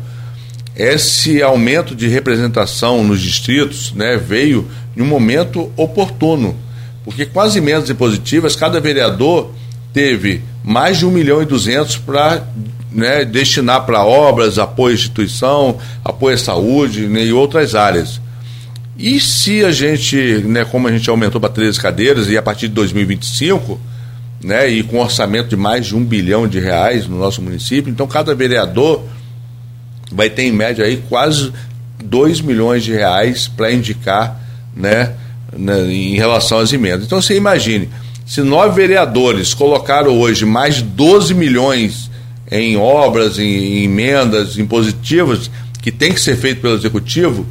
[0.76, 6.56] esse aumento de representação nos distritos né, veio em um momento oportuno,
[7.04, 9.50] porque com as emendas impositivas, cada vereador
[9.92, 12.42] teve mais de 1 milhão e 200 para
[12.90, 18.20] né, destinar para obras, apoio à instituição, apoio à saúde né, e outras áreas.
[18.96, 22.68] E se a gente, né, como a gente aumentou para 13 cadeiras e a partir
[22.68, 23.80] de 2025,
[24.42, 28.06] né, e com orçamento de mais de um bilhão de reais no nosso município, então
[28.06, 29.02] cada vereador
[30.14, 31.52] vai ter em média aí quase
[32.02, 34.40] 2 milhões de reais para indicar
[34.76, 35.12] né,
[35.56, 37.04] né, em relação às emendas.
[37.04, 37.88] Então você imagine,
[38.26, 42.10] se nove vereadores colocaram hoje mais de 12 milhões
[42.50, 45.50] em obras, em, em emendas impositivas,
[45.82, 47.46] que tem que ser feito pelo executivo,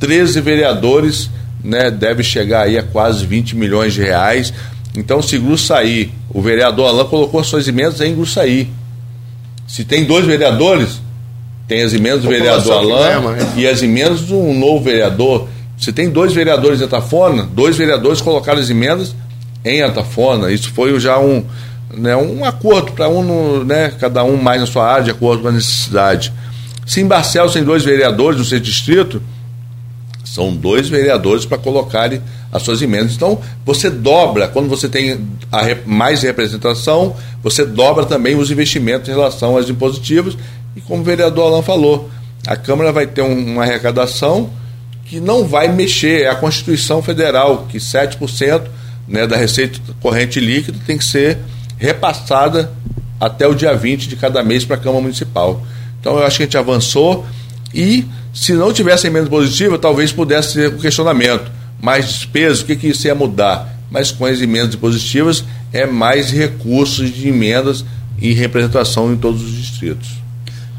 [0.00, 1.30] 13 vereadores
[1.62, 4.52] né, deve chegar aí a quase 20 milhões de reais.
[4.96, 8.68] Então, se Gruçaí, o vereador Alain colocou suas emendas em Gruçaí.
[9.66, 11.00] Se tem dois vereadores,
[11.68, 15.48] tem as emendas do vereador Alain e as emendas do um novo vereador.
[15.76, 19.14] Você tem dois vereadores em Atafona, dois vereadores colocaram as emendas
[19.64, 20.50] em Atafona.
[20.52, 21.44] Isso foi já um,
[21.92, 25.48] né, um acordo para um, né, cada um mais na sua área, de acordo com
[25.48, 26.32] a necessidade.
[26.86, 29.20] Se em Barcelos tem dois vereadores no seu distrito,
[30.24, 32.20] são dois vereadores para colocarem
[32.52, 33.14] as suas emendas.
[33.14, 35.20] Então, você dobra, quando você tem
[35.50, 40.36] a, mais representação, você dobra também os investimentos em relação às impositivas
[40.76, 42.10] e como o vereador Alain falou,
[42.46, 44.50] a Câmara vai ter um, uma arrecadação
[45.06, 48.62] que não vai mexer, é a Constituição Federal, que 7%
[49.08, 51.38] né, da receita corrente líquida tem que ser
[51.78, 52.70] repassada
[53.18, 55.62] até o dia 20 de cada mês para a Câmara Municipal.
[56.00, 57.24] Então eu acho que a gente avançou
[57.74, 61.50] e Se não tivesse emenda positiva, talvez pudesse ser um questionamento.
[61.80, 63.74] Mais despesa, o que, que isso ia mudar?
[63.90, 65.42] Mas com as emendas positivas,
[65.72, 67.82] é mais recursos de emendas
[68.18, 70.25] e representação em todos os distritos.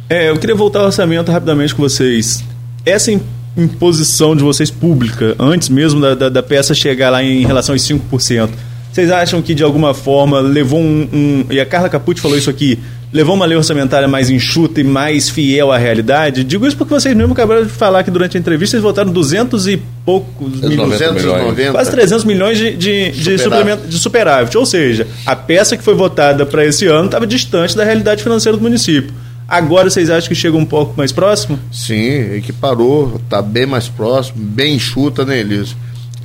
[0.10, 2.44] É, eu queria voltar ao orçamento rapidamente com vocês.
[2.86, 3.12] Essa
[3.58, 7.82] imposição de vocês pública, antes mesmo da, da, da peça chegar lá em relação aos
[7.82, 8.50] 5%,
[8.92, 12.50] vocês acham que de alguma forma levou um, um, E a Carla Capucci falou isso
[12.50, 12.80] aqui.
[13.12, 16.44] Levou uma lei orçamentária mais enxuta e mais fiel à realidade?
[16.44, 19.68] Digo isso porque vocês mesmo acabaram de falar que durante a entrevista eles votaram 200
[19.68, 20.92] e poucos milhões.
[20.92, 21.72] 290.
[21.72, 23.88] Quase 300 milhões de, de, de, superávit.
[23.88, 24.58] de superávit.
[24.58, 28.58] Ou seja, a peça que foi votada para esse ano estava distante da realidade financeira
[28.58, 29.14] do município.
[29.48, 31.57] Agora vocês acham que chega um pouco mais próximo?
[31.72, 35.76] Sim, equiparou, está bem mais próximo, bem enxuta, né, Elias?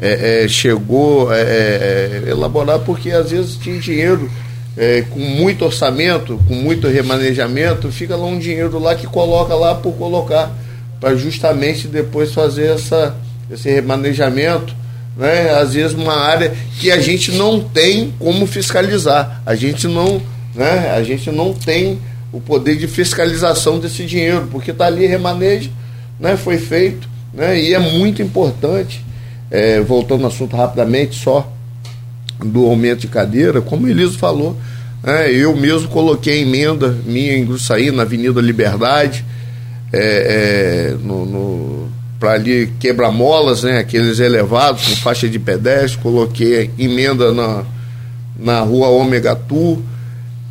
[0.03, 4.29] é, é, chegou a é, é, elaborar porque às vezes tinha dinheiro
[4.77, 9.77] é, com muito orçamento, com muito remanejamento, fica lá um dinheiro lá que coloca lá
[9.77, 10.51] por colocar,
[10.99, 13.15] para justamente depois fazer essa,
[13.49, 14.75] esse remanejamento.
[15.17, 15.51] Né?
[15.51, 19.43] Às vezes uma área que a gente não tem como fiscalizar.
[19.45, 20.21] A gente não,
[20.55, 20.91] né?
[20.97, 21.99] a gente não tem
[22.33, 25.71] o poder de fiscalização desse dinheiro, porque está ali remanejo,
[26.19, 26.37] né?
[26.37, 27.61] foi feito, né?
[27.61, 29.05] e é muito importante
[29.51, 31.53] é, voltando ao assunto rapidamente, só
[32.43, 34.57] do aumento de cadeira, como o Eliso falou,
[35.05, 39.25] é, eu mesmo coloquei emenda minha em Gruçaí, na Avenida Liberdade,
[39.93, 46.71] é, é, no, no para ali quebra-molas, né, aqueles elevados com faixa de pedestre, coloquei
[46.79, 47.65] emenda na,
[48.39, 49.83] na rua Ômega Tu,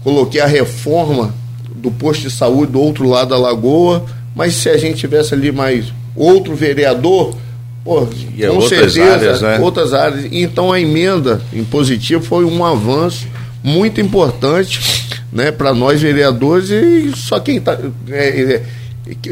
[0.03, 1.33] coloquei a reforma
[1.81, 4.05] do posto de saúde do outro lado da lagoa,
[4.35, 7.35] mas se a gente tivesse ali mais outro vereador,
[7.83, 9.59] Pô, e com outras certeza, áreas, né?
[9.59, 10.27] outras áreas.
[10.31, 13.27] Então a emenda impositiva foi um avanço
[13.63, 14.79] muito importante
[15.31, 17.77] né, para nós vereadores e só quem está.
[18.09, 18.63] É, é,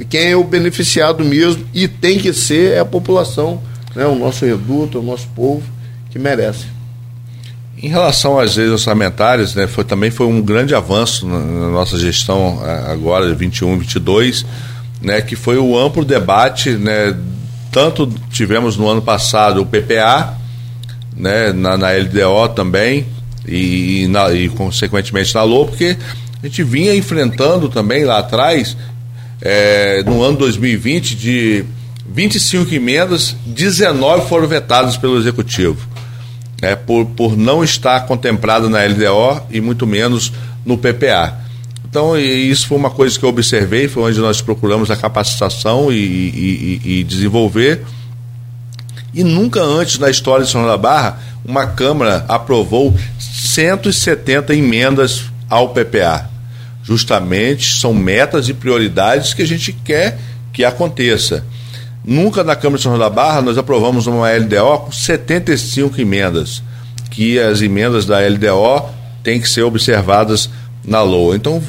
[0.09, 3.61] quem é o beneficiado mesmo e tem que ser é a população,
[3.95, 5.61] né, o nosso reduto, o nosso povo
[6.09, 6.65] que merece.
[7.81, 11.97] Em relação às leis orçamentárias, né, foi, também foi um grande avanço na, na nossa
[11.97, 14.45] gestão agora, 21, 22,
[15.01, 17.15] né, que foi o amplo debate né,
[17.71, 20.37] tanto tivemos no ano passado o PPA,
[21.15, 23.05] né, na, na LDO também,
[23.47, 25.97] e, e, na, e, consequentemente na LO, porque
[26.41, 28.75] a gente vinha enfrentando também lá atrás,
[29.41, 31.65] é, no ano 2020, de
[32.11, 35.87] 25 emendas, 19 foram vetadas pelo Executivo,
[36.61, 40.31] é, por, por não estar contemplado na LDO e muito menos
[40.65, 41.39] no PPA.
[41.89, 45.95] Então, isso foi uma coisa que eu observei, foi onde nós procuramos a capacitação e,
[45.95, 47.83] e, e, desenvolver.
[49.11, 55.23] E nunca antes na história de São João da Barra, uma Câmara aprovou 170 emendas
[55.49, 56.29] ao PPA.
[56.83, 60.19] Justamente são metas e prioridades que a gente quer
[60.53, 61.43] que aconteça.
[62.09, 66.63] Nunca na Câmara de São João da Barra nós aprovamos uma LDO com 75 emendas,
[67.11, 68.89] que as emendas da LDO
[69.21, 70.49] têm que ser observadas
[70.83, 71.35] na LOA.
[71.35, 71.61] Então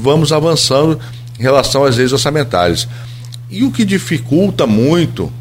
[0.00, 1.00] vamos avançando
[1.36, 2.86] em relação às leis orçamentárias.
[3.50, 5.32] E o que dificulta muito,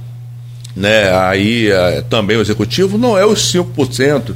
[0.75, 4.33] né, aí é, também o executivo, não é os 5%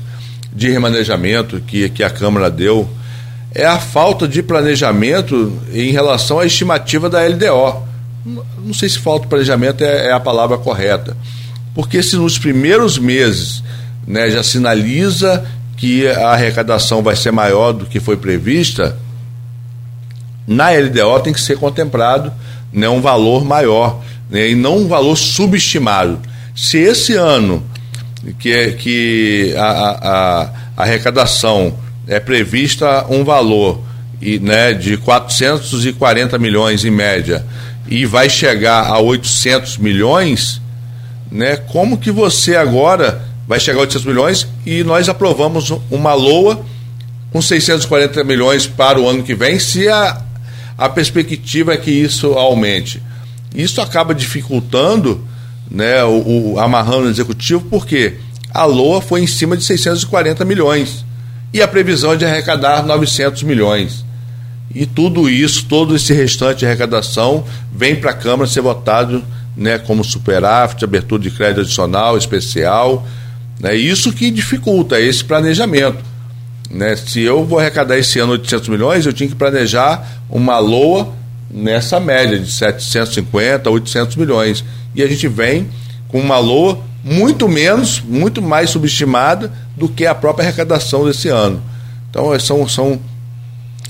[0.54, 2.88] de remanejamento que, que a Câmara deu,
[3.56, 7.95] é a falta de planejamento em relação à estimativa da LDO.
[8.26, 11.16] Não sei se falta planejamento é, é a palavra correta.
[11.76, 13.64] Porque se nos primeiros meses
[14.08, 15.46] né, já sinaliza
[15.78, 18.98] que a arrecadação vai ser maior do que foi prevista,
[20.48, 22.32] na LDO tem que ser contemplado
[22.72, 26.20] né, um valor maior né, e não um valor subestimado.
[26.56, 27.64] Se esse ano
[28.40, 30.42] que, é, que a, a,
[30.78, 31.74] a arrecadação
[32.08, 33.82] é prevista um valor
[34.22, 37.46] e, né, de 440 milhões em média
[37.88, 40.62] e vai chegar a 800 milhões,
[41.32, 46.66] né, como que você agora vai chegar a 800 milhões e nós aprovamos uma LOA
[47.32, 50.22] com 640 milhões para o ano que vem, se a,
[50.78, 53.02] a perspectiva é que isso aumente.
[53.54, 55.26] Isso acaba dificultando,
[55.70, 58.16] né, o, o amarrando o executivo, porque
[58.54, 61.06] a LOA foi em cima de 640 milhões
[61.54, 64.05] e a previsão é de arrecadar 900 milhões.
[64.74, 69.24] E tudo isso, todo esse restante de arrecadação vem para a Câmara ser votado
[69.56, 73.06] né, como superávit, abertura de crédito adicional, especial.
[73.60, 76.04] Né, isso que dificulta esse planejamento.
[76.70, 76.96] Né?
[76.96, 81.14] Se eu vou arrecadar esse ano 800 milhões, eu tinha que planejar uma LOA
[81.50, 84.64] nessa média de 750 a 800 milhões.
[84.94, 85.70] E a gente vem
[86.08, 91.62] com uma LOA muito menos, muito mais subestimada do que a própria arrecadação desse ano.
[92.10, 93.00] Então, são, são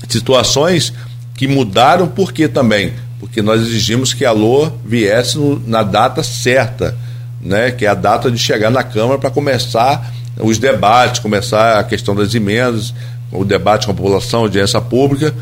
[0.08, 0.92] situações
[1.34, 2.92] que mudaram porque também?
[3.20, 6.96] Porque nós exigimos que a LOA viesse no, na data certa,
[7.40, 11.84] né, que é a data de chegar na Câmara para começar os debates, começar a
[11.84, 12.92] questão das emendas,
[13.32, 15.34] o debate com a população, audiência pública,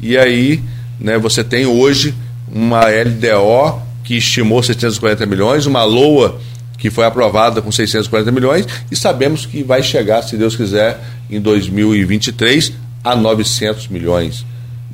[0.00, 0.62] e aí
[1.00, 2.14] né, você tem hoje
[2.50, 6.38] uma LDO que estimou 640 milhões, uma LOA
[6.76, 11.40] que foi aprovada com 640 milhões, e sabemos que vai chegar, se Deus quiser, em
[11.40, 12.72] 2023
[13.02, 14.44] a 900 milhões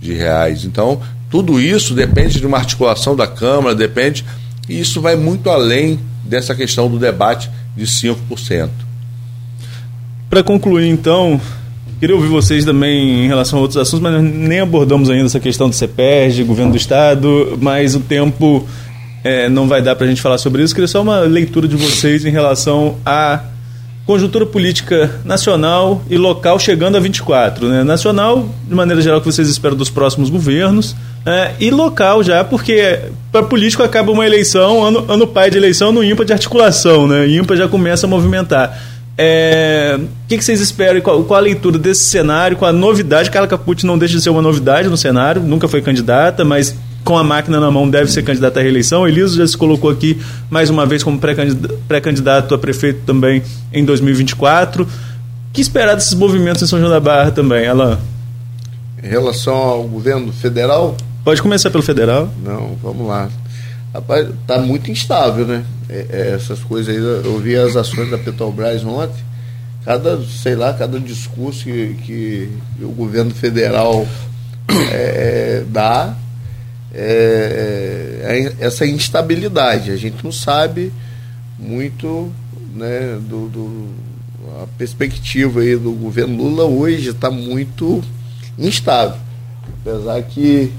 [0.01, 0.65] de reais.
[0.65, 4.25] Então, tudo isso depende de uma articulação da Câmara, depende,
[4.69, 8.69] e isso vai muito além dessa questão do debate de 5%.
[10.29, 11.41] Para concluir, então,
[12.01, 15.69] queria ouvir vocês também em relação a outros assuntos, mas nem abordamos ainda essa questão
[15.69, 18.67] do CEPERG, governo do Estado, mas o tempo
[19.25, 20.75] é, não vai dar para a gente falar sobre isso.
[20.75, 23.43] Queria só uma leitura de vocês em relação à
[24.09, 27.69] conjuntura política nacional e local chegando a 24.
[27.69, 27.85] Né?
[27.85, 33.01] Nacional, de maneira geral, que vocês esperam dos próximos governos, é, e local já, porque
[33.31, 37.29] para político acaba uma eleição, ano, ano pai de eleição, no ímpar de articulação, né?
[37.29, 38.81] ímpar já começa a movimentar.
[39.19, 41.03] É, o que, que, vocês esperam?
[41.03, 42.57] Qual, qual, a leitura desse cenário?
[42.57, 43.31] Qual a novidade?
[43.31, 46.75] Carla Capucci não deixa de ser uma novidade no cenário, nunca foi candidata, mas
[47.09, 49.09] com a máquina na mão deve ser candidato à reeleição.
[49.09, 50.21] Eliso já se colocou aqui
[50.51, 54.83] mais uma vez como pré-candidato a prefeito também em 2024.
[54.83, 54.89] O
[55.51, 57.97] que esperar desses movimentos em São João da Barra também, Alain?
[59.03, 60.99] Em relação ao governo federal?
[61.25, 62.29] Pode começar pelo federal.
[62.45, 63.31] Não, vamos lá.
[63.95, 65.65] Rapaz, tá muito instável, né?
[65.89, 69.25] É, é, essas coisas aí, eu vi as ações da Petrobras ontem,
[69.83, 72.51] cada, sei lá, cada discurso que, que
[72.83, 74.07] o governo federal
[74.93, 76.15] é, dá,
[76.99, 79.91] é, é, essa instabilidade.
[79.91, 80.93] A gente não sabe
[81.59, 82.33] muito
[82.75, 83.89] né, do, do
[84.63, 88.03] a perspectiva aí do governo Lula hoje está muito
[88.59, 89.19] instável.
[89.81, 90.73] Apesar que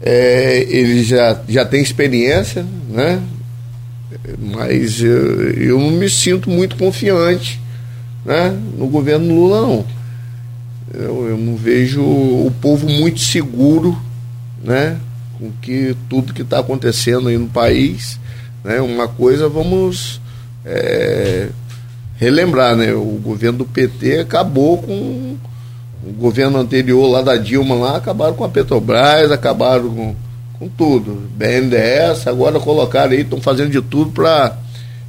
[0.00, 3.22] é, ele já, já tem experiência, né?
[4.38, 7.60] mas eu, eu não me sinto muito confiante
[8.24, 8.50] né?
[8.76, 9.86] no governo Lula, não.
[10.92, 13.96] Eu, eu não vejo o povo muito seguro
[14.62, 14.98] né?
[15.40, 18.20] Com que tudo que está acontecendo aí no país.
[18.62, 18.80] Né?
[18.80, 20.20] Uma coisa vamos
[20.64, 21.48] é,
[22.16, 22.92] relembrar, né?
[22.92, 25.36] O governo do PT acabou com
[26.04, 30.14] o governo anterior lá da Dilma lá, acabaram com a Petrobras, acabaram com,
[30.58, 31.28] com tudo.
[31.36, 34.56] BNDES, agora colocaram aí, estão fazendo de tudo para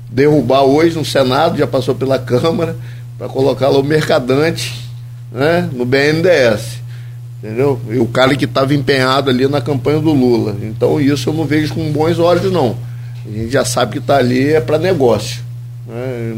[0.09, 2.75] derrubar hoje no Senado, já passou pela Câmara,
[3.17, 4.73] para colocar lá o mercadante
[5.31, 6.80] né, no BNDES.
[7.43, 7.81] Entendeu?
[7.89, 10.55] E o cara que estava empenhado ali na campanha do Lula.
[10.61, 12.77] Então isso eu não vejo com bons olhos, não.
[13.25, 15.41] A gente já sabe que está ali é para negócio.
[15.87, 16.33] Né?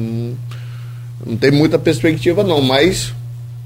[1.26, 3.14] Não, tem muita perspectiva, não, mas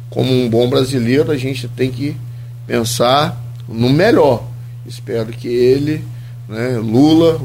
[0.09, 2.18] como um bom brasileiro, a gente tem que
[2.65, 3.39] pensar
[3.69, 4.43] no melhor.
[4.88, 6.03] Espero que ele,
[6.49, 7.39] né, Lula,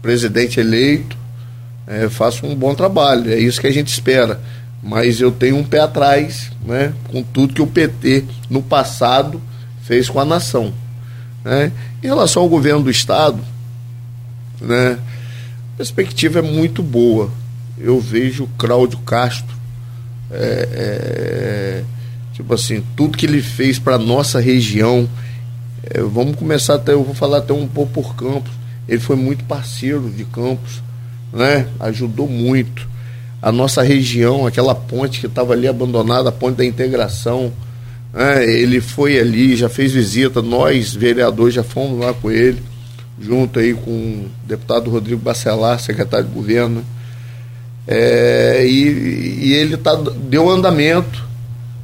[0.00, 1.16] presidente eleito,
[1.88, 3.32] é, faça um bom trabalho.
[3.32, 4.40] É isso que a gente espera
[4.82, 9.40] mas eu tenho um pé atrás né, com tudo que o PT no passado
[9.82, 10.72] fez com a nação.
[11.44, 11.72] Né?
[12.02, 13.42] Em relação ao governo do Estado,
[14.60, 14.98] né,
[15.74, 17.30] a perspectiva é muito boa.
[17.76, 19.56] Eu vejo o Cláudio Castro,
[20.30, 21.84] é, é,
[22.32, 25.08] tipo assim, tudo que ele fez para nossa região.
[25.82, 28.52] É, vamos começar até, eu vou falar até um pouco por Campos.
[28.88, 30.82] Ele foi muito parceiro de Campos,
[31.32, 31.68] né?
[31.80, 32.88] ajudou muito
[33.40, 37.52] a nossa região, aquela ponte que estava ali abandonada, a ponte da integração.
[38.12, 38.44] Né?
[38.44, 42.60] Ele foi ali, já fez visita, nós, vereadores, já fomos lá com ele,
[43.20, 46.84] junto aí com o deputado Rodrigo Bacelar, secretário de governo.
[47.86, 51.26] É, e, e, ele tá, deu andamento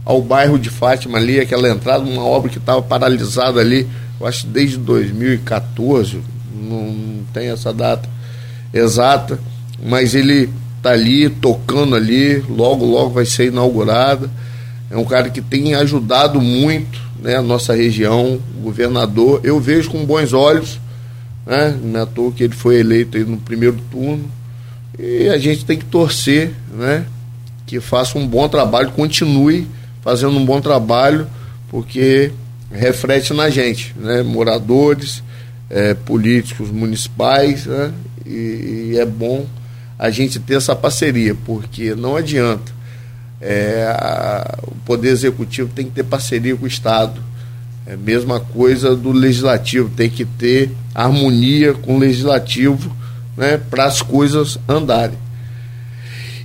[0.05, 3.89] ao bairro de Fátima ali, aquela entrada, uma obra que estava paralisada ali,
[4.21, 6.21] eu acho desde 2014,
[6.55, 8.07] não, não tem essa data
[8.73, 9.39] exata,
[9.83, 10.51] mas ele
[10.85, 14.31] tá ali tocando ali, logo, logo vai ser inaugurada.
[14.91, 19.41] É um cara que tem ajudado muito né, a nossa região, o governador.
[19.43, 20.79] Eu vejo com bons olhos,
[21.47, 21.75] né?
[21.83, 24.31] Não é à toa que ele foi eleito no primeiro turno.
[24.99, 27.07] E a gente tem que torcer, né?
[27.67, 29.67] Que faça um bom trabalho, continue
[30.03, 31.27] fazendo um bom trabalho,
[31.71, 32.31] porque
[32.71, 34.23] reflete na gente, né?
[34.23, 35.23] Moradores,
[35.71, 37.91] é, políticos municipais, né?
[38.27, 39.47] E, e é bom
[39.99, 42.73] a gente ter essa parceria, porque não adianta.
[43.41, 47.21] É, a, o Poder Executivo tem que ter parceria com o Estado.
[47.87, 52.95] É a mesma coisa do Legislativo, tem que ter harmonia com o Legislativo
[53.37, 55.19] né, para as coisas andarem.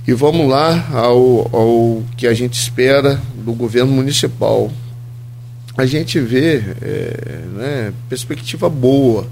[0.06, 4.70] E vamos lá ao, ao que a gente espera do governo municipal.
[5.76, 9.26] A gente vê é, né, perspectiva boa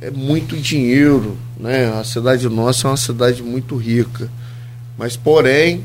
[0.00, 1.92] é muito dinheiro, né?
[1.98, 4.30] A cidade nossa é uma cidade muito rica,
[4.96, 5.84] mas porém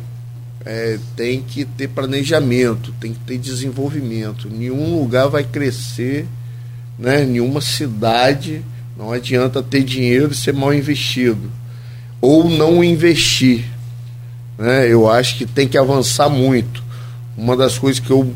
[0.65, 4.49] é, tem que ter planejamento, tem que ter desenvolvimento.
[4.49, 6.25] Nenhum lugar vai crescer,
[6.97, 7.25] né?
[7.25, 8.63] Nenhuma cidade
[8.97, 11.51] não adianta ter dinheiro e ser mal investido
[12.21, 13.65] ou não investir.
[14.57, 14.91] Né?
[14.91, 16.83] Eu acho que tem que avançar muito.
[17.37, 18.33] Uma das coisas que eu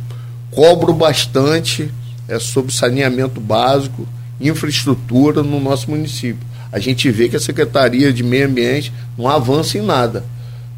[0.51, 1.89] cobro bastante
[2.27, 4.07] é sobre saneamento básico,
[4.39, 6.47] infraestrutura no nosso município.
[6.71, 10.23] A gente vê que a Secretaria de Meio Ambiente não avança em nada.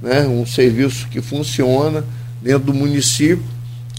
[0.01, 0.21] Né?
[0.21, 2.03] Um serviço que funciona
[2.41, 3.43] dentro do município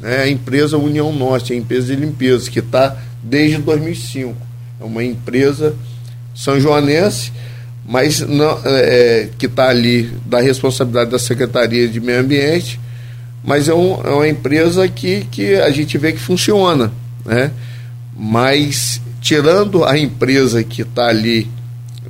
[0.02, 4.34] é a empresa União Norte, a empresa de limpeza, que está desde 2005.
[4.80, 5.76] É uma empresa
[6.34, 7.32] são joanense,
[7.86, 12.80] mas não, é, que está ali da responsabilidade da Secretaria de Meio Ambiente,
[13.44, 16.92] mas é, um, é uma empresa que, que a gente vê que funciona.
[17.24, 17.50] Né?
[18.16, 21.48] Mas tirando a empresa que está ali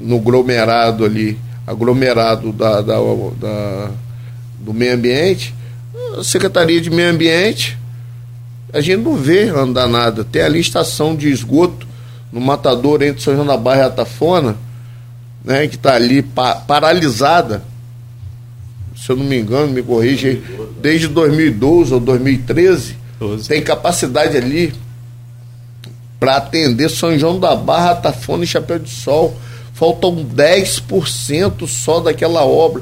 [0.00, 2.96] no aglomerado ali, aglomerado da, da,
[3.38, 3.90] da,
[4.58, 5.54] do meio ambiente,
[6.18, 7.78] a Secretaria de Meio Ambiente,
[8.72, 10.24] a gente não vê andar nada.
[10.24, 11.86] Tem ali estação de esgoto
[12.32, 14.56] no matador entre São João da Barra e Atafona,
[15.44, 17.62] né, que está ali pa paralisada,
[18.96, 20.42] se eu não me engano, me corrige,
[20.80, 23.48] desde 2012 ou 2013, 12.
[23.48, 24.72] tem capacidade ali
[26.22, 29.36] para atender São João da Barra, Atafona e Chapéu de Sol.
[29.74, 32.80] Faltam 10% só daquela obra.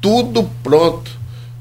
[0.00, 1.10] Tudo pronto.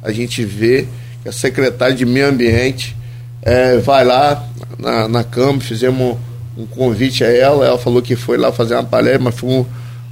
[0.03, 0.87] A gente vê
[1.23, 2.95] que a secretária de Meio Ambiente
[3.41, 4.47] é, vai lá
[4.77, 6.15] na, na Câmara, fizemos
[6.55, 9.49] um, um, convite a ela, ela falou que foi lá fazer uma palestra, mas foi
[9.49, 9.65] um,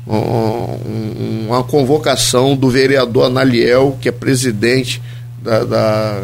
[0.07, 4.99] um, uma convocação do vereador Analiel, que é presidente
[5.43, 6.21] da, da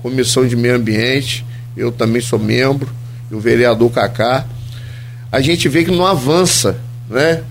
[0.00, 1.44] Comissão de Meio Ambiente,
[1.76, 2.88] eu também sou membro,
[3.30, 4.46] e o vereador Cacá,
[5.30, 6.76] a gente vê que não avança.
[7.08, 7.42] Né?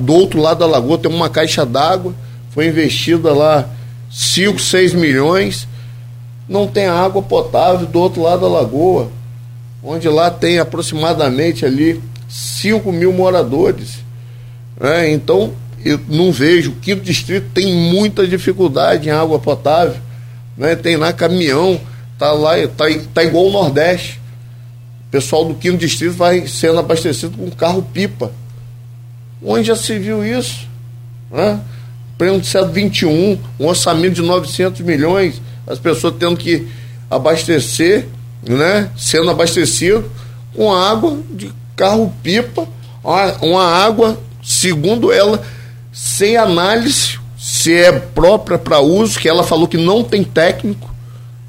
[0.00, 2.14] Do outro lado da lagoa tem uma caixa d'água,
[2.50, 3.68] foi investida lá
[4.10, 5.68] 5, 6 milhões,
[6.48, 9.10] não tem água potável do outro lado da lagoa,
[9.82, 13.98] onde lá tem aproximadamente ali 5 mil moradores.
[14.78, 15.10] Né?
[15.12, 15.52] Então,
[15.84, 19.96] eu não vejo, o quinto distrito tem muita dificuldade em água potável.
[20.56, 20.74] Né?
[20.74, 21.80] Tem lá caminhão,
[22.18, 24.20] tá lá, tá, tá igual o Nordeste
[25.10, 28.32] pessoal do quinto distrito vai sendo abastecido com carro pipa.
[29.42, 30.66] Onde já se viu isso?
[31.30, 31.60] Né?
[32.16, 36.66] Prêmio de 21, um orçamento de 900 milhões, as pessoas tendo que
[37.10, 38.06] abastecer,
[38.42, 38.90] né?
[38.96, 40.10] sendo abastecido
[40.54, 42.66] com água de carro pipa,
[43.42, 45.42] uma água, segundo ela,
[45.92, 50.92] sem análise se é própria para uso, que ela falou que não tem técnico,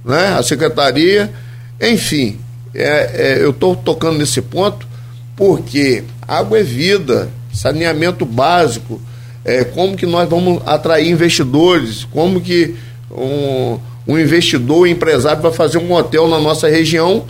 [0.06, 0.36] né?
[0.38, 1.34] a secretaria,
[1.82, 2.40] enfim,
[2.78, 4.88] é, é, eu estou tocando nesse ponto
[5.36, 9.02] porque água é vida, saneamento básico,
[9.44, 12.76] é, como que nós vamos atrair investidores, como que
[13.12, 17.26] um, um investidor, um empresário vai fazer um hotel na nossa região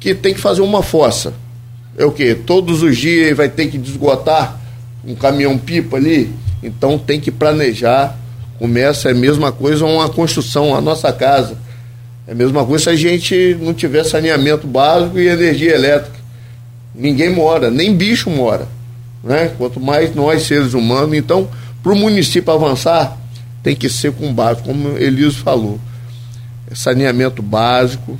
[0.00, 1.32] que tem que fazer uma fossa.
[1.96, 2.34] É o que?
[2.34, 4.60] Todos os dias vai ter que desgotar
[5.04, 6.32] um caminhão pipa ali,
[6.62, 8.18] então tem que planejar.
[8.58, 11.56] Começa é a mesma coisa uma construção, a nossa casa
[12.32, 16.16] é a mesma coisa se a gente não tiver saneamento básico e energia elétrica.
[16.94, 18.66] Ninguém mora, nem bicho mora.
[19.22, 19.52] Né?
[19.58, 21.14] Quanto mais nós, seres humanos.
[21.14, 21.46] Então,
[21.82, 23.18] para o município avançar,
[23.62, 25.78] tem que ser com básico, como Eliso falou.
[26.74, 28.18] Saneamento básico,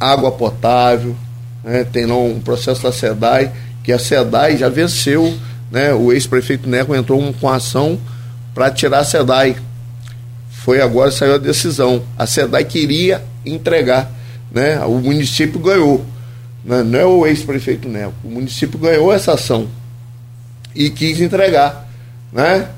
[0.00, 1.14] água potável,
[1.62, 1.84] né?
[1.84, 3.52] tem um processo da SEDAI,
[3.84, 5.36] que a SEDAI já venceu,
[5.70, 5.92] né?
[5.92, 8.00] o ex-prefeito Neco entrou com ação
[8.54, 9.56] para tirar a SEDAI
[10.66, 12.02] foi agora saiu a decisão.
[12.18, 14.10] A SEDAI queria entregar,
[14.50, 14.80] né?
[14.80, 16.04] O município ganhou.
[16.64, 16.82] Né?
[16.82, 18.12] Não é o ex-prefeito Neco.
[18.24, 19.68] O município ganhou essa ação
[20.74, 21.88] e quis entregar,
[22.32, 22.68] né?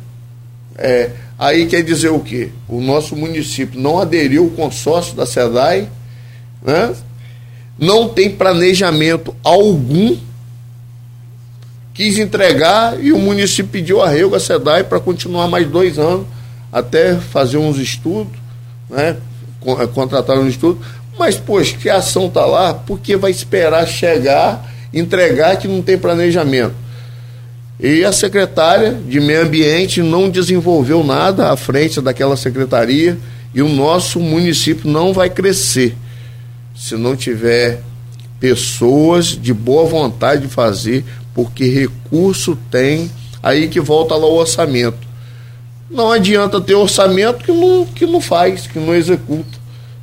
[0.77, 2.51] É, aí quer dizer o quê?
[2.69, 5.89] O nosso município não aderiu ao consórcio da SEDAI,
[6.62, 6.94] né?
[7.78, 10.15] não tem planejamento algum,
[11.94, 16.27] quis entregar e o município pediu arrego à SEDAI para continuar mais dois anos
[16.72, 18.32] até fazer uns estudos,
[18.88, 19.16] né?
[19.66, 20.78] Eh, contratar um estudo,
[21.18, 25.98] mas, poxa, que a ação está lá, porque vai esperar chegar, entregar que não tem
[25.98, 26.74] planejamento.
[27.80, 33.18] E a secretária de Meio Ambiente não desenvolveu nada à frente daquela secretaria
[33.54, 35.96] e o nosso município não vai crescer
[36.78, 37.82] se não tiver
[38.38, 41.04] pessoas de boa vontade de fazer,
[41.34, 43.10] porque recurso tem,
[43.42, 45.07] aí que volta lá o orçamento.
[45.90, 49.59] Não adianta ter orçamento que não, que não faz, que não executa.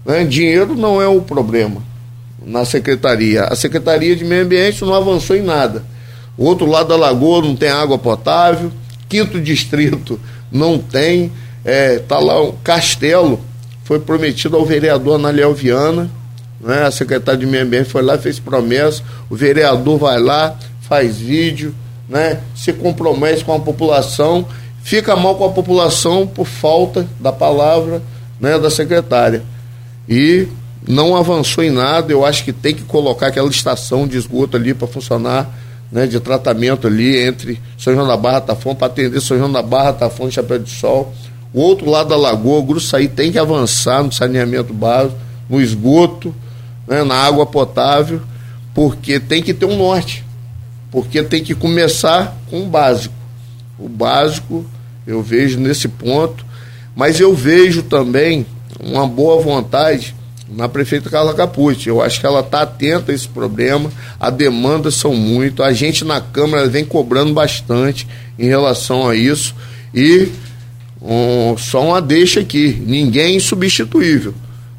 [0.06, 0.24] Né?
[0.24, 1.82] Dinheiro não é o problema
[2.45, 3.44] na secretaria.
[3.44, 5.84] A Secretaria de Meio Ambiente não avançou em nada.
[6.38, 8.72] O outro lado da lagoa não tem água potável.
[9.10, 10.20] Quinto distrito
[10.52, 11.32] não tem.
[11.64, 13.40] É, tá lá um castelo,
[13.84, 16.10] foi prometido ao vereador Analiel Viana,
[16.62, 16.84] né?
[16.84, 19.02] a secretária de Meio Ambiente foi lá, fez promessa,
[19.32, 21.74] o vereador vai lá, faz vídeo,
[22.07, 22.40] né?
[22.56, 24.48] se compromete com a população,
[24.86, 28.03] fica mal com a população por falta da palavra
[28.40, 29.44] né, da secretária.
[30.07, 30.48] E
[30.88, 34.76] não avançou em nada, eu acho que tem que colocar aquela estação de esgoto ali
[34.76, 35.49] para funcionar,
[35.91, 39.64] né, de tratamento ali entre São João da Barra Tafão, para atender São João da
[39.64, 41.12] Barra Tafão e Chapéu de Sol.
[41.52, 45.18] O outro lado da lagoa, o Gruçaí tem que avançar no saneamento básico,
[45.49, 46.34] no esgoto,
[46.88, 48.22] né, na água potável,
[48.72, 50.24] porque tem que ter um norte.
[50.91, 53.16] Porque tem que começar com o básico.
[53.80, 54.64] O básico
[55.06, 56.45] eu vejo nesse ponto,
[56.95, 58.45] mas eu vejo também
[58.80, 60.15] uma boa vontade
[60.49, 61.90] na prefeita Carla Capucci.
[61.90, 66.06] Eu acho que ela está atenta a esse problema, as demandas são muito, a gente
[66.06, 68.07] na Câmara vem cobrando bastante
[68.38, 69.56] em relação a isso
[69.94, 70.30] e
[71.02, 74.34] um, só uma deixa aqui, ninguém é insubstituível.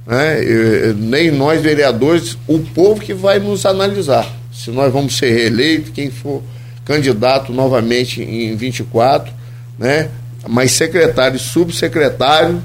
[0.07, 0.43] Né?
[0.43, 4.27] Eu, nem nós vereadores, o povo que vai nos analisar.
[4.53, 6.43] Se nós vamos ser reeleitos, quem for
[6.85, 9.33] candidato novamente em 24,
[9.79, 10.09] né?
[10.49, 12.63] mas secretário e subsecretário,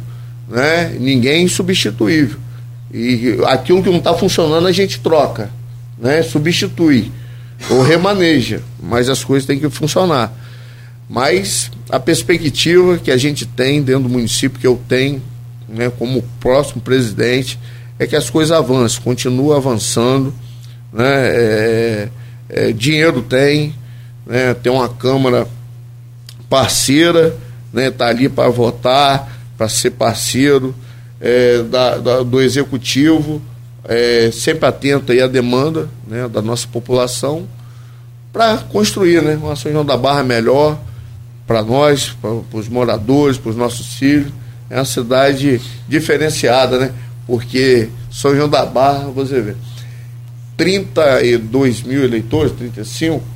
[0.47, 0.95] né?
[0.99, 2.39] ninguém insubstituível.
[2.93, 5.49] E aquilo que não está funcionando a gente troca,
[5.97, 6.21] né?
[6.23, 7.11] substitui
[7.69, 10.33] ou remaneja, mas as coisas têm que funcionar.
[11.07, 15.21] Mas a perspectiva que a gente tem dentro do município, que eu tenho,
[15.67, 17.59] né, como próximo presidente,
[17.99, 20.33] é que as coisas avancem, continuam avançando.
[20.91, 22.09] Né, é,
[22.49, 23.75] é, dinheiro tem,
[24.25, 25.47] né, tem uma Câmara
[26.51, 27.33] parceira,
[27.71, 30.75] né, tá ali para votar, para ser parceiro
[31.21, 33.41] é, da, da, do executivo,
[33.85, 37.47] é, sempre atento aí à demanda né, da nossa população
[38.33, 40.77] para construir né, uma João da Barra melhor,
[41.47, 44.31] para nós, para os moradores, para os nossos filhos.
[44.69, 46.91] É uma cidade diferenciada, né?
[47.27, 49.55] Porque São João da Barra, você vê,
[50.55, 53.30] 32 mil eleitores, 35, 37,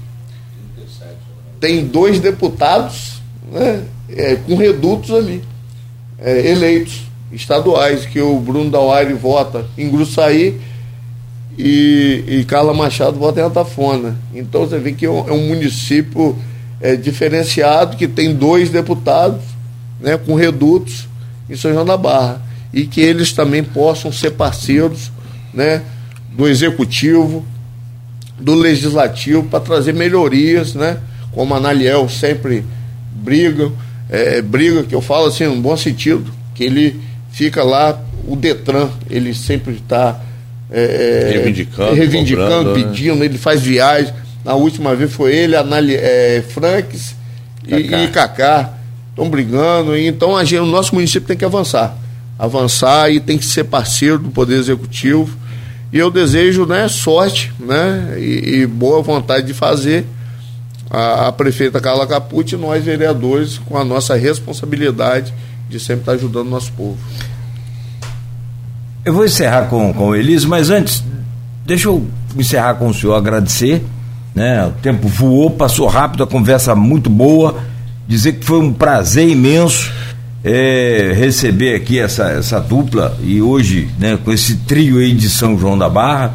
[1.59, 3.21] tem dois deputados
[3.51, 5.41] né, é, com redutos ali,
[6.19, 10.59] é, eleitos, estaduais, que o Bruno Dauari vota em Gruçaí
[11.57, 14.17] e, e Carla Machado vota em Atafona.
[14.33, 16.37] Então você vê que é um, é um município
[16.81, 19.41] é, diferenciado, que tem dois deputados
[19.99, 21.07] né, com redutos
[21.49, 22.41] em São João da Barra.
[22.73, 25.11] E que eles também possam ser parceiros
[25.53, 25.81] né,
[26.31, 27.45] do executivo,
[28.37, 30.99] do legislativo, para trazer melhorias, né,
[31.35, 32.65] como a Analiel sempre
[33.11, 33.71] briga,
[34.09, 36.99] é, briga, que eu falo assim, no bom sentido, que ele
[37.31, 40.19] fica lá, o Detran, ele sempre está
[40.71, 42.83] é, reivindicando, reivindicando cobrando, né?
[42.83, 43.25] pedindo, né?
[43.25, 44.13] ele faz viagem
[44.45, 47.15] na última vez foi ele, Anali, é, Franks
[47.67, 48.03] Cacá.
[48.03, 48.73] e, Cacá.
[49.09, 49.97] Estão brigando.
[49.97, 51.97] E, então a gente, o nosso município tem que avançar.
[52.37, 55.35] Avançar e tem que ser parceiro do Poder Executivo.
[55.91, 60.05] E eu desejo né, sorte né, e, e boa vontade de fazer
[60.89, 65.33] a, a, prefeita Carla Capucci e nós, vereadores, com a nossa responsabilidade
[65.69, 66.97] de sempre estar ajudando o nosso povo.
[69.03, 71.03] Eu vou encerrar com, com o Elis, mas antes,
[71.65, 72.07] deixa eu
[72.37, 73.83] encerrar com o senhor, agradecer
[74.35, 74.67] né?
[74.67, 77.55] O tempo voou, passou rápido, a conversa muito boa.
[78.05, 79.91] Dizer que foi um prazer imenso
[80.43, 85.57] é, receber aqui essa, essa dupla e hoje, né, com esse trio aí de São
[85.57, 86.33] João da Barra.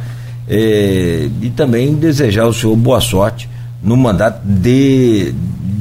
[0.49, 3.49] É, e também desejar ao senhor boa sorte
[3.83, 5.33] no mandato de,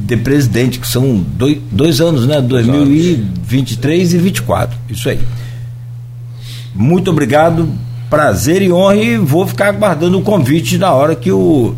[0.06, 2.40] de presidente, que são dois, dois anos, né?
[2.40, 4.78] 2023 e 2024.
[4.88, 5.20] Isso aí.
[6.74, 7.68] Muito obrigado,
[8.08, 11.74] prazer e honra, e vou ficar aguardando o convite na hora que o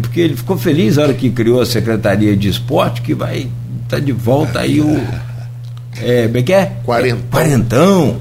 [0.00, 3.50] porque ele ficou feliz na hora que criou a Secretaria de Esporte, que vai estar
[3.88, 5.06] tá de volta aí o.
[6.02, 6.72] É, como é que é?
[6.84, 7.26] Quarentão.
[7.30, 8.20] Quarentão.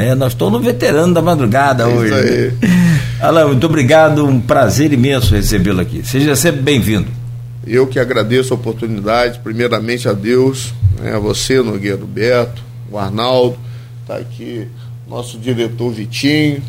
[0.00, 2.14] É, nós estamos no veterano da madrugada Isso hoje.
[2.14, 2.52] Aí.
[3.20, 6.02] Alain, muito obrigado, um prazer imenso recebê-lo aqui.
[6.04, 7.08] Seja sempre bem-vindo.
[7.66, 13.58] Eu que agradeço a oportunidade, primeiramente a Deus, né, a você, Nogueira Beto, o Arnaldo,
[14.00, 14.66] está aqui
[15.06, 16.62] nosso diretor Vitinho,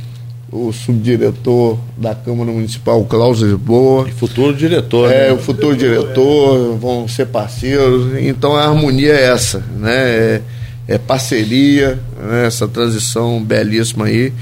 [0.51, 4.09] o subdiretor da Câmara Municipal, Cláudio Lisboa.
[4.09, 5.09] E futuro diretor.
[5.09, 5.31] É, né?
[5.31, 8.17] o futuro diretor, vão ser parceiros.
[8.21, 9.95] Então a harmonia é essa, né?
[9.95, 10.41] É,
[10.89, 12.45] é parceria, né?
[12.45, 14.33] essa transição belíssima aí.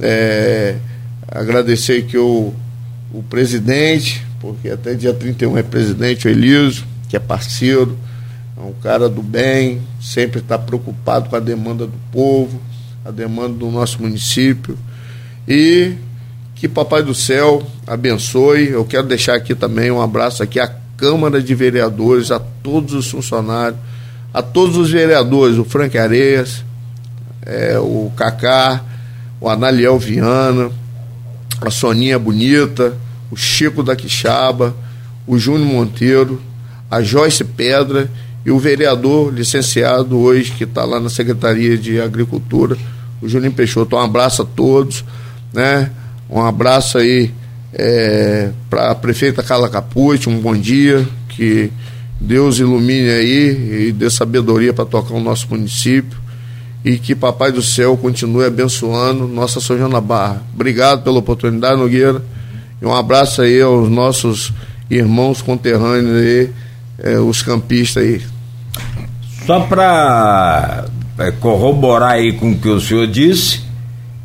[0.00, 0.76] É,
[1.26, 2.52] agradecer que o,
[3.12, 7.98] o presidente, porque até dia 31 é presidente, o Elísio, que é parceiro,
[8.54, 12.60] é um cara do bem, sempre está preocupado com a demanda do povo,
[13.02, 14.76] a demanda do nosso município
[15.48, 15.94] e
[16.54, 18.68] Que Papai do Céu abençoe.
[18.70, 23.08] Eu quero deixar aqui também um abraço aqui à Câmara de Vereadores, a todos os
[23.08, 23.80] funcionários,
[24.34, 26.64] a todos os vereadores, o Frank Areias,
[27.46, 28.82] é, o Cacá,
[29.40, 30.70] o Analiel Viana,
[31.60, 32.94] a Soninha Bonita,
[33.30, 34.74] o Chico da Quixaba,
[35.26, 36.42] o Júnior Monteiro,
[36.90, 38.10] a Joyce Pedra
[38.44, 42.76] e o vereador licenciado hoje que está lá na Secretaria de Agricultura,
[43.22, 43.96] o Juninho Peixoto.
[43.96, 45.04] Um abraço a todos,
[45.52, 45.90] né?
[46.28, 47.32] Um abraço aí
[47.72, 51.70] é, para a prefeita Carla Capucci, um bom dia, que
[52.20, 56.18] Deus ilumine aí e dê sabedoria para tocar o nosso município
[56.84, 60.42] e que Papai do Céu continue abençoando nossa da Barra.
[60.54, 62.22] Obrigado pela oportunidade, Nogueira,
[62.80, 64.52] e um abraço aí aos nossos
[64.90, 66.50] irmãos conterrâneos aí,
[66.98, 68.22] é, os campistas aí.
[69.46, 70.86] Só para
[71.18, 73.60] é, corroborar aí com o que o senhor disse,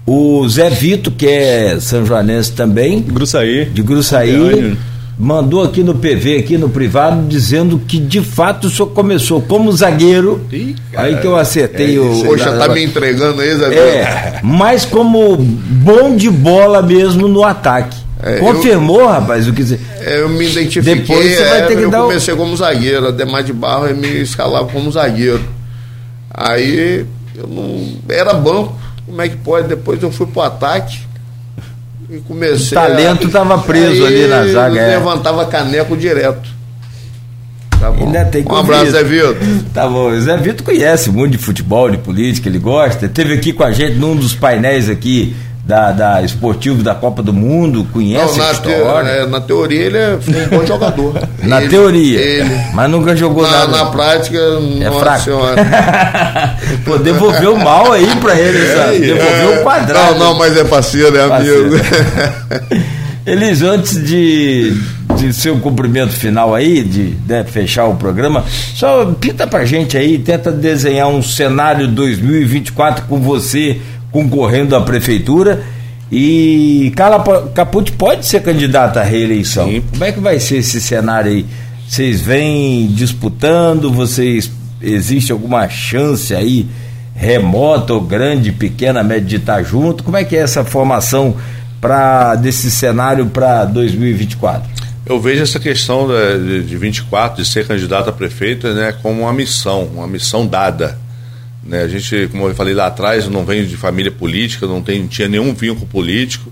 [0.06, 3.02] o Zé Vito, que é São Joanense também.
[3.02, 3.66] Gruçaí.
[3.66, 4.78] De Gruçaí.
[5.18, 9.72] Mandou aqui no PV, aqui no privado, dizendo que de fato o senhor começou como
[9.72, 10.42] zagueiro.
[10.52, 12.24] Ih, cara, aí que eu acertei é, o.
[12.26, 17.96] Poxa, tá me entregando aí, Zé É, mas como bom de bola mesmo no ataque.
[18.24, 19.80] É, Confirmou, eu, rapaz, o que você.
[20.00, 20.96] É, eu me identifiquei.
[20.96, 21.98] Depois você vai ter que eu dar.
[22.00, 22.38] Eu comecei o...
[22.38, 25.44] como zagueiro, Ademar de Barro me escalava como zagueiro.
[26.34, 27.06] Aí
[27.36, 27.86] eu não.
[28.10, 28.76] Era banco.
[29.06, 29.68] Como é que pode?
[29.68, 31.00] Depois eu fui pro ataque
[32.10, 32.78] e comecei.
[32.78, 34.80] O talento estava preso ali na zaga.
[34.80, 34.98] É.
[34.98, 36.54] Levantava caneco direto.
[37.80, 38.12] Tá bom.
[38.50, 39.36] um abraço, Zé Vitor.
[39.74, 40.10] Tá bom.
[40.10, 43.10] O Zé Vitor conhece muito de futebol, de política, ele gosta.
[43.10, 45.36] Teve aqui com a gente num dos painéis aqui
[45.66, 49.12] da, da esportivo da Copa do Mundo, conhece não, a história?
[49.12, 51.14] Te, é, na teoria ele é um bom jogador.
[51.42, 52.20] na ele, teoria.
[52.20, 53.72] Ele, mas nunca jogou na, nada.
[53.72, 55.24] Na prática, é fraco.
[56.84, 59.00] Pô, devolveu mal aí pra ele, é, sabe?
[59.00, 59.58] Devolveu o é.
[59.64, 60.20] quadrado.
[60.20, 61.76] Não, não, mas é parceiro, é amigo.
[63.26, 64.78] Elis, antes de,
[65.16, 68.44] de seu cumprimento final aí, de né, fechar o programa,
[68.76, 73.80] só pinta pra gente aí, tenta desenhar um cenário 2024 com você
[74.14, 75.64] concorrendo à prefeitura.
[76.10, 79.68] E Carla Capucci pode ser candidata à reeleição.
[79.68, 79.84] Sim.
[79.92, 81.46] Como é que vai ser esse cenário aí?
[81.90, 83.92] Vocês vêm disputando?
[83.92, 84.50] Vocês
[84.80, 86.68] existe alguma chance aí
[87.16, 90.04] remota ou grande, pequena, média de estar junto?
[90.04, 91.36] Como é que é essa formação
[91.82, 94.72] para desse cenário para 2024?
[95.06, 99.34] Eu vejo essa questão de, de 24 de ser candidato a prefeito, né, como uma
[99.34, 100.98] missão, uma missão dada
[101.66, 101.84] né?
[101.84, 105.28] A gente, como eu falei lá atrás, não venho de família política, não, tem, tinha
[105.28, 106.52] nenhum vínculo político.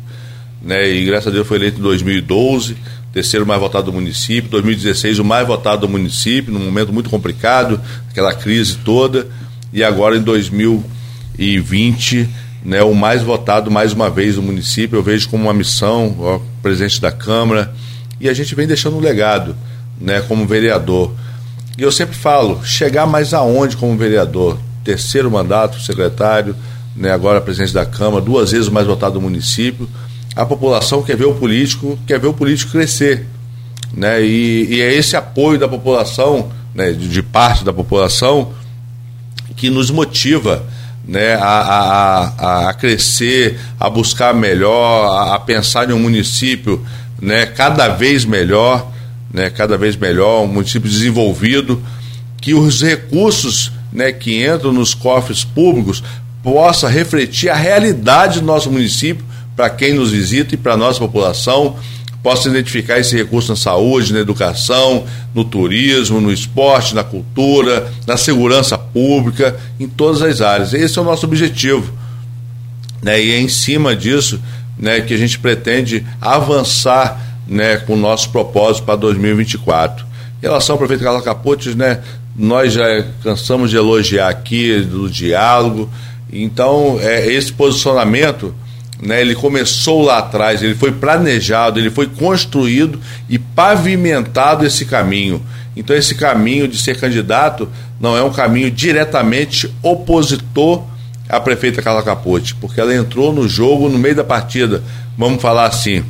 [0.61, 0.89] Né?
[0.89, 2.77] E graças a Deus foi eleito em 2012,
[3.11, 7.81] terceiro mais votado do município, 2016 o mais votado do município, num momento muito complicado,
[8.09, 9.27] aquela crise toda,
[9.73, 12.29] e agora em 2020,
[12.63, 16.39] né, o mais votado mais uma vez do município, eu vejo como uma missão, ó,
[16.61, 17.73] presidente da Câmara,
[18.19, 19.55] e a gente vem deixando um legado,
[19.99, 21.11] né, como vereador.
[21.77, 24.59] E eu sempre falo, chegar mais aonde como vereador?
[24.83, 26.55] Terceiro mandato, secretário,
[26.95, 29.87] né, agora presidente da Câmara, duas vezes o mais votado do município.
[30.35, 33.27] A população quer ver o político, quer ver o político crescer.
[33.93, 38.53] Né, e, e é esse apoio da população, né, de, de, parte da população,
[39.55, 40.65] que nos motiva
[41.05, 41.41] né, a,
[42.37, 46.85] a, a crescer, a buscar melhor, a, a pensar em um município
[47.21, 48.91] né, cada vez melhor,
[49.33, 51.81] né, cada vez melhor, um município desenvolvido,
[52.41, 56.03] que os recursos né, que entram nos cofres públicos
[56.43, 60.99] possa refletir a realidade do nosso município para quem nos visita e para a nossa
[60.99, 61.75] população,
[62.23, 68.15] possa identificar esse recurso na saúde, na educação, no turismo, no esporte, na cultura, na
[68.15, 70.73] segurança pública, em todas as áreas.
[70.73, 71.91] Esse é o nosso objetivo.
[73.01, 73.23] Né?
[73.23, 74.39] E é em cima disso
[74.77, 80.05] né, que a gente pretende avançar né, com o nosso propósito para 2024.
[80.41, 82.01] Em relação ao prefeito Carlos Capotes, né,
[82.35, 85.89] nós já cansamos de elogiar aqui do diálogo.
[86.31, 88.55] Então, é, esse posicionamento,
[89.01, 92.99] né, ele começou lá atrás, ele foi planejado, ele foi construído
[93.29, 95.41] e pavimentado esse caminho.
[95.75, 100.83] Então, esse caminho de ser candidato não é um caminho diretamente opositor
[101.29, 104.83] à prefeita Carla Capote, porque ela entrou no jogo no meio da partida,
[105.17, 106.03] vamos falar assim.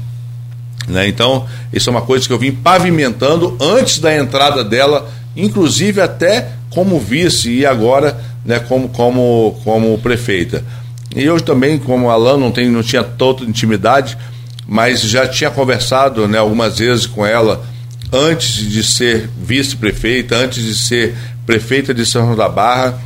[0.88, 1.08] Né?
[1.08, 6.50] Então, isso é uma coisa que eu vim pavimentando antes da entrada dela inclusive até
[6.70, 10.64] como vice e agora né, como, como, como prefeita.
[11.16, 14.18] E eu também, como Alan, não, tem, não tinha toda intimidade,
[14.68, 17.66] mas já tinha conversado né, algumas vezes com ela
[18.12, 23.00] antes de ser vice-prefeita, antes de ser prefeita de São João da Barra.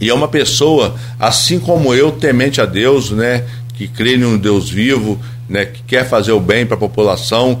[0.00, 3.44] E é uma pessoa, assim como eu, temente a Deus, né,
[3.74, 7.60] que crê em um Deus vivo, né, que quer fazer o bem para a população,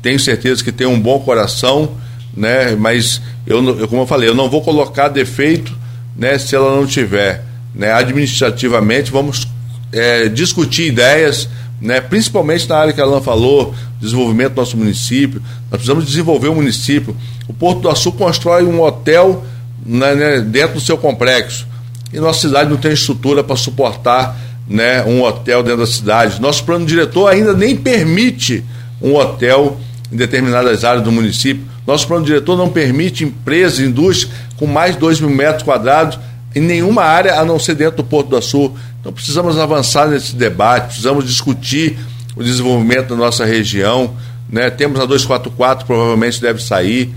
[0.00, 1.96] tenho certeza que tem um bom coração,
[2.36, 5.76] né, mas eu, eu, como eu falei, eu não vou colocar defeito
[6.16, 7.44] né, se ela não tiver.
[7.74, 9.48] Né, administrativamente, vamos
[9.92, 11.48] é, discutir ideias,
[11.80, 15.40] né, principalmente na área que a Alan falou, desenvolvimento do nosso município.
[15.70, 17.16] Nós precisamos desenvolver o município.
[17.48, 19.44] O Porto do Açul constrói um hotel
[19.84, 21.66] né, né, dentro do seu complexo.
[22.12, 24.36] E nossa cidade não tem estrutura para suportar
[24.68, 26.40] né, um hotel dentro da cidade.
[26.40, 28.64] Nosso plano diretor ainda nem permite
[29.00, 29.78] um hotel
[30.10, 31.64] em determinadas áreas do município.
[31.86, 36.18] Nosso plano diretor não permite empresas, indústrias com mais de 2 mil metros quadrados
[36.54, 38.76] em nenhuma área a não ser dentro do Porto do Açul.
[39.00, 41.98] Então precisamos avançar nesse debate, precisamos discutir
[42.36, 44.14] o desenvolvimento da nossa região.
[44.48, 44.70] Né?
[44.70, 47.12] Temos a 244, provavelmente deve sair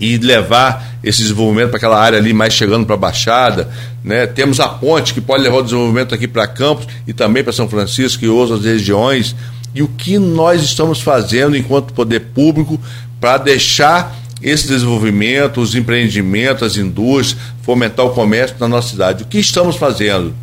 [0.00, 3.68] e levar esse desenvolvimento para aquela área ali mais chegando para a Baixada.
[4.02, 4.26] Né?
[4.26, 7.68] Temos a ponte que pode levar o desenvolvimento aqui para Campos e também para São
[7.68, 9.34] Francisco e outras regiões.
[9.74, 12.80] E o que nós estamos fazendo enquanto poder público
[13.20, 19.24] para deixar esse desenvolvimento, os empreendimentos, as indústrias, fomentar o comércio na nossa cidade.
[19.24, 20.34] O que estamos fazendo?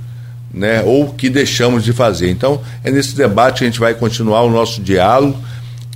[0.53, 0.81] Né?
[0.83, 2.29] Ou o que deixamos de fazer?
[2.29, 5.37] Então, é nesse debate que a gente vai continuar o nosso diálogo.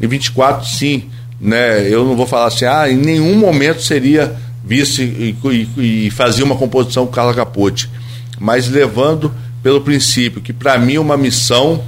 [0.01, 1.09] Em 24, sim,
[1.41, 1.87] né?
[1.89, 5.35] eu não vou falar assim, ah, em nenhum momento seria vice e,
[5.77, 7.89] e, e fazia uma composição com Carla Capote,
[8.39, 9.33] mas levando
[9.63, 11.83] pelo princípio que para mim uma missão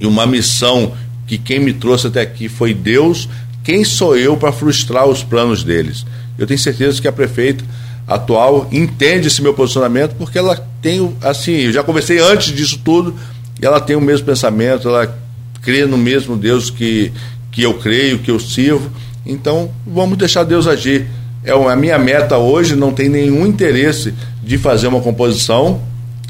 [0.00, 0.94] e uma missão
[1.26, 3.28] que quem me trouxe até aqui foi Deus,
[3.62, 6.04] quem sou eu para frustrar os planos deles?
[6.38, 7.64] Eu tenho certeza que a prefeita
[8.06, 13.14] atual entende esse meu posicionamento porque ela tem, assim, eu já conversei antes disso tudo,
[13.60, 15.14] e ela tem o mesmo pensamento, ela
[15.60, 17.12] crê no mesmo Deus que,
[17.52, 18.90] que eu creio, que eu sirvo.
[19.26, 21.06] Então, vamos deixar Deus agir.
[21.44, 25.80] É a minha meta hoje, não tem nenhum interesse de fazer uma composição,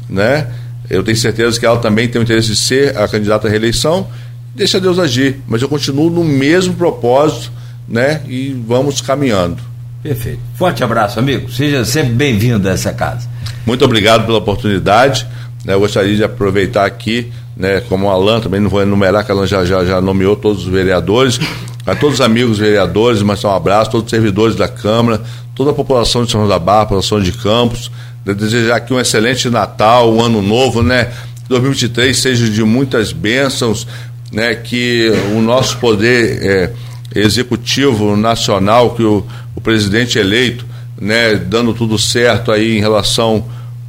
[0.09, 0.47] né?
[0.89, 4.07] Eu tenho certeza que ela também tem o interesse de ser a candidata à reeleição
[4.55, 5.41] deixa Deus agir.
[5.47, 7.51] Mas eu continuo no mesmo propósito,
[7.87, 8.21] né?
[8.27, 9.57] E vamos caminhando.
[10.01, 10.39] Perfeito.
[10.55, 11.51] Forte abraço, amigo.
[11.51, 13.29] Seja sempre bem-vindo a essa casa.
[13.65, 15.27] Muito obrigado pela oportunidade.
[15.63, 15.73] Né?
[15.73, 19.45] Eu gostaria de aproveitar aqui, né, como o Alan, também não vou enumerar, que Alan
[19.45, 21.39] já, já, já nomeou todos os vereadores,
[21.85, 25.21] a todos os amigos vereadores, mas um abraço, todos os servidores da Câmara,
[25.55, 27.91] toda a população de São João da Barra, população de Campos,
[28.25, 31.11] desejar aqui um excelente Natal, um ano novo, né?
[31.49, 33.85] 2023 seja de muitas bênçãos,
[34.31, 36.71] né, que o nosso poder é,
[37.13, 39.25] executivo nacional, que o,
[39.55, 40.65] o presidente eleito,
[40.99, 43.45] né, dando tudo certo aí em relação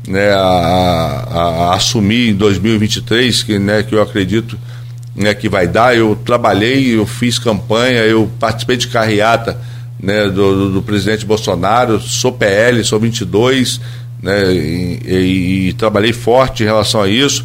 [0.06, 1.39] né, a, a,
[1.70, 4.59] a, assumir em 2023, que, né, que eu acredito
[5.14, 5.97] né, que vai dar.
[5.97, 9.59] Eu trabalhei, eu fiz campanha, eu participei de carreata
[10.01, 13.81] né, do, do, presidente Bolsonaro, sou PL, sou 22,
[14.20, 17.44] né, e, e, e trabalhei forte em relação a isso,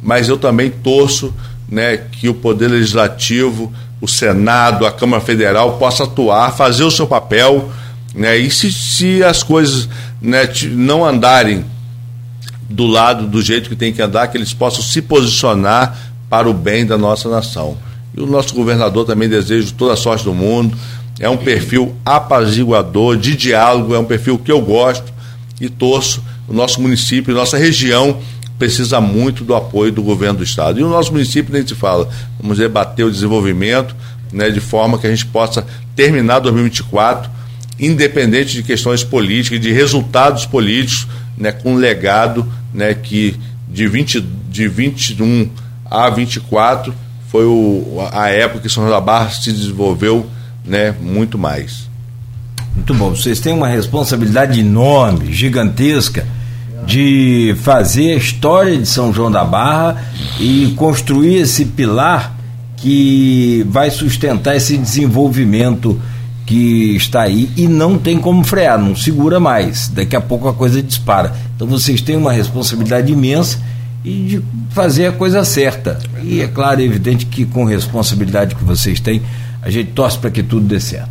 [0.00, 1.34] mas eu também torço
[1.68, 7.06] né, que o Poder Legislativo, o Senado, a Câmara Federal possa atuar, fazer o seu
[7.06, 7.70] papel,
[8.14, 9.88] né, e se, se as coisas
[10.20, 11.64] né, não andarem
[12.68, 15.96] do lado do jeito que tem que andar, que eles possam se posicionar
[16.28, 17.76] para o bem da nossa nação.
[18.14, 20.76] E o nosso governador também deseja toda a sorte do mundo.
[21.18, 25.12] É um perfil apaziguador, de diálogo, é um perfil que eu gosto
[25.60, 28.18] e torço o nosso município, nossa região
[28.58, 30.80] precisa muito do apoio do governo do estado.
[30.80, 32.08] E o nosso município nem se fala.
[32.40, 33.94] Vamos debater o desenvolvimento
[34.32, 35.64] né, de forma que a gente possa
[35.94, 37.38] terminar 2024
[37.78, 41.06] independente de questões políticas, de resultados políticos,
[41.36, 44.20] né, com um legado né, que de, 20,
[44.50, 45.48] de 21
[45.88, 46.92] a 24
[47.28, 50.26] foi o, a época que São João da Barra se desenvolveu
[50.64, 51.88] né, muito mais.
[52.74, 53.10] Muito bom.
[53.10, 56.26] Vocês têm uma responsabilidade enorme, gigantesca
[56.86, 60.02] de fazer a história de São João da Barra
[60.40, 62.36] e construir esse pilar
[62.76, 66.00] que vai sustentar esse desenvolvimento
[66.46, 69.88] que está aí e não tem como frear, não segura mais.
[69.88, 71.34] Daqui a pouco a coisa dispara.
[71.54, 73.58] Então vocês têm uma responsabilidade imensa
[74.04, 75.98] e de fazer a coisa certa.
[76.22, 79.20] E é claro, é evidente que com responsabilidade que vocês têm,
[79.60, 81.10] a gente torce para que tudo dê certo.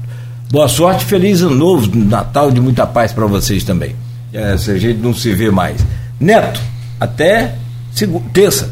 [0.49, 4.06] Boa sorte, feliz ano novo, Natal de muita paz para vocês também.
[4.33, 5.85] É, se a gente não se vê mais.
[6.19, 6.59] Neto,
[6.99, 7.55] até
[7.91, 8.69] segunda, terça.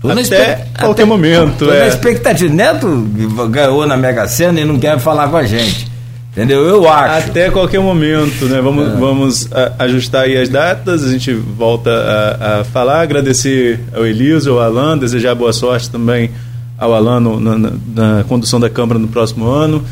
[0.00, 1.64] Tô até qualquer até, momento.
[1.64, 1.80] Tô é.
[1.80, 2.52] na expectativa.
[2.52, 3.08] Neto
[3.50, 5.90] ganhou na Mega Sena e não quer falar com a gente.
[6.32, 6.62] Entendeu?
[6.62, 7.30] Eu acho.
[7.30, 8.60] Até qualquer momento, né?
[8.60, 8.96] Vamos, é.
[8.96, 9.48] vamos
[9.78, 14.98] ajustar aí as datas, a gente volta a, a, falar, agradecer ao Elísio, ao Alan,
[14.98, 16.30] desejar boa sorte também
[16.76, 19.84] ao Alan no, na, na, condução da Câmara no próximo ano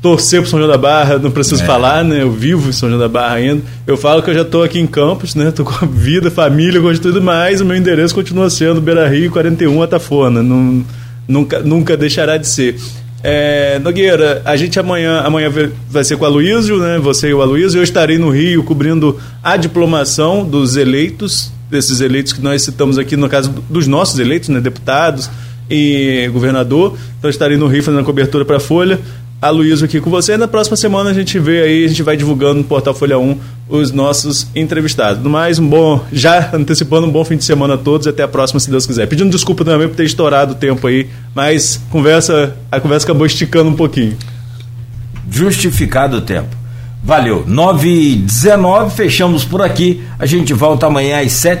[0.00, 1.66] torcer pro São João da Barra, não preciso é.
[1.66, 2.22] falar, né?
[2.22, 3.62] Eu vivo em São João da Barra ainda.
[3.86, 5.50] Eu falo que eu já estou aqui em Campos, né?
[5.50, 9.30] Tô com a vida, família, com tudo mais, o meu endereço continua sendo Beira Rio
[9.30, 10.42] 41 Atafona.
[10.42, 10.84] Não,
[11.26, 12.76] nunca, nunca deixará de ser.
[13.22, 15.50] É, Nogueira, a gente amanhã, amanhã
[15.90, 16.98] vai ser com o Aloysio, né?
[16.98, 17.80] Você e o Aloysio.
[17.80, 23.16] Eu estarei no Rio cobrindo a diplomação dos eleitos, desses eleitos que nós citamos aqui,
[23.16, 24.60] no caso dos nossos eleitos, né?
[24.60, 25.28] Deputados
[25.68, 26.96] e governador.
[27.18, 29.00] Então estarei no Rio fazendo a cobertura para a Folha
[29.40, 30.36] a Luísa aqui com você.
[30.36, 33.38] Na próxima semana a gente vê aí, a gente vai divulgando no Portal Folha 1
[33.68, 35.22] os nossos entrevistados.
[35.22, 38.22] No mais, um bom, já antecipando um bom fim de semana a todos e até
[38.22, 39.06] a próxima, se Deus quiser.
[39.06, 43.70] Pedindo desculpa também por ter estourado o tempo aí, mas conversa, a conversa acabou esticando
[43.70, 44.16] um pouquinho.
[45.30, 46.56] Justificado o tempo.
[47.02, 47.44] Valeu.
[47.46, 50.02] 9 e 19 fechamos por aqui.
[50.18, 51.56] A gente volta amanhã às 7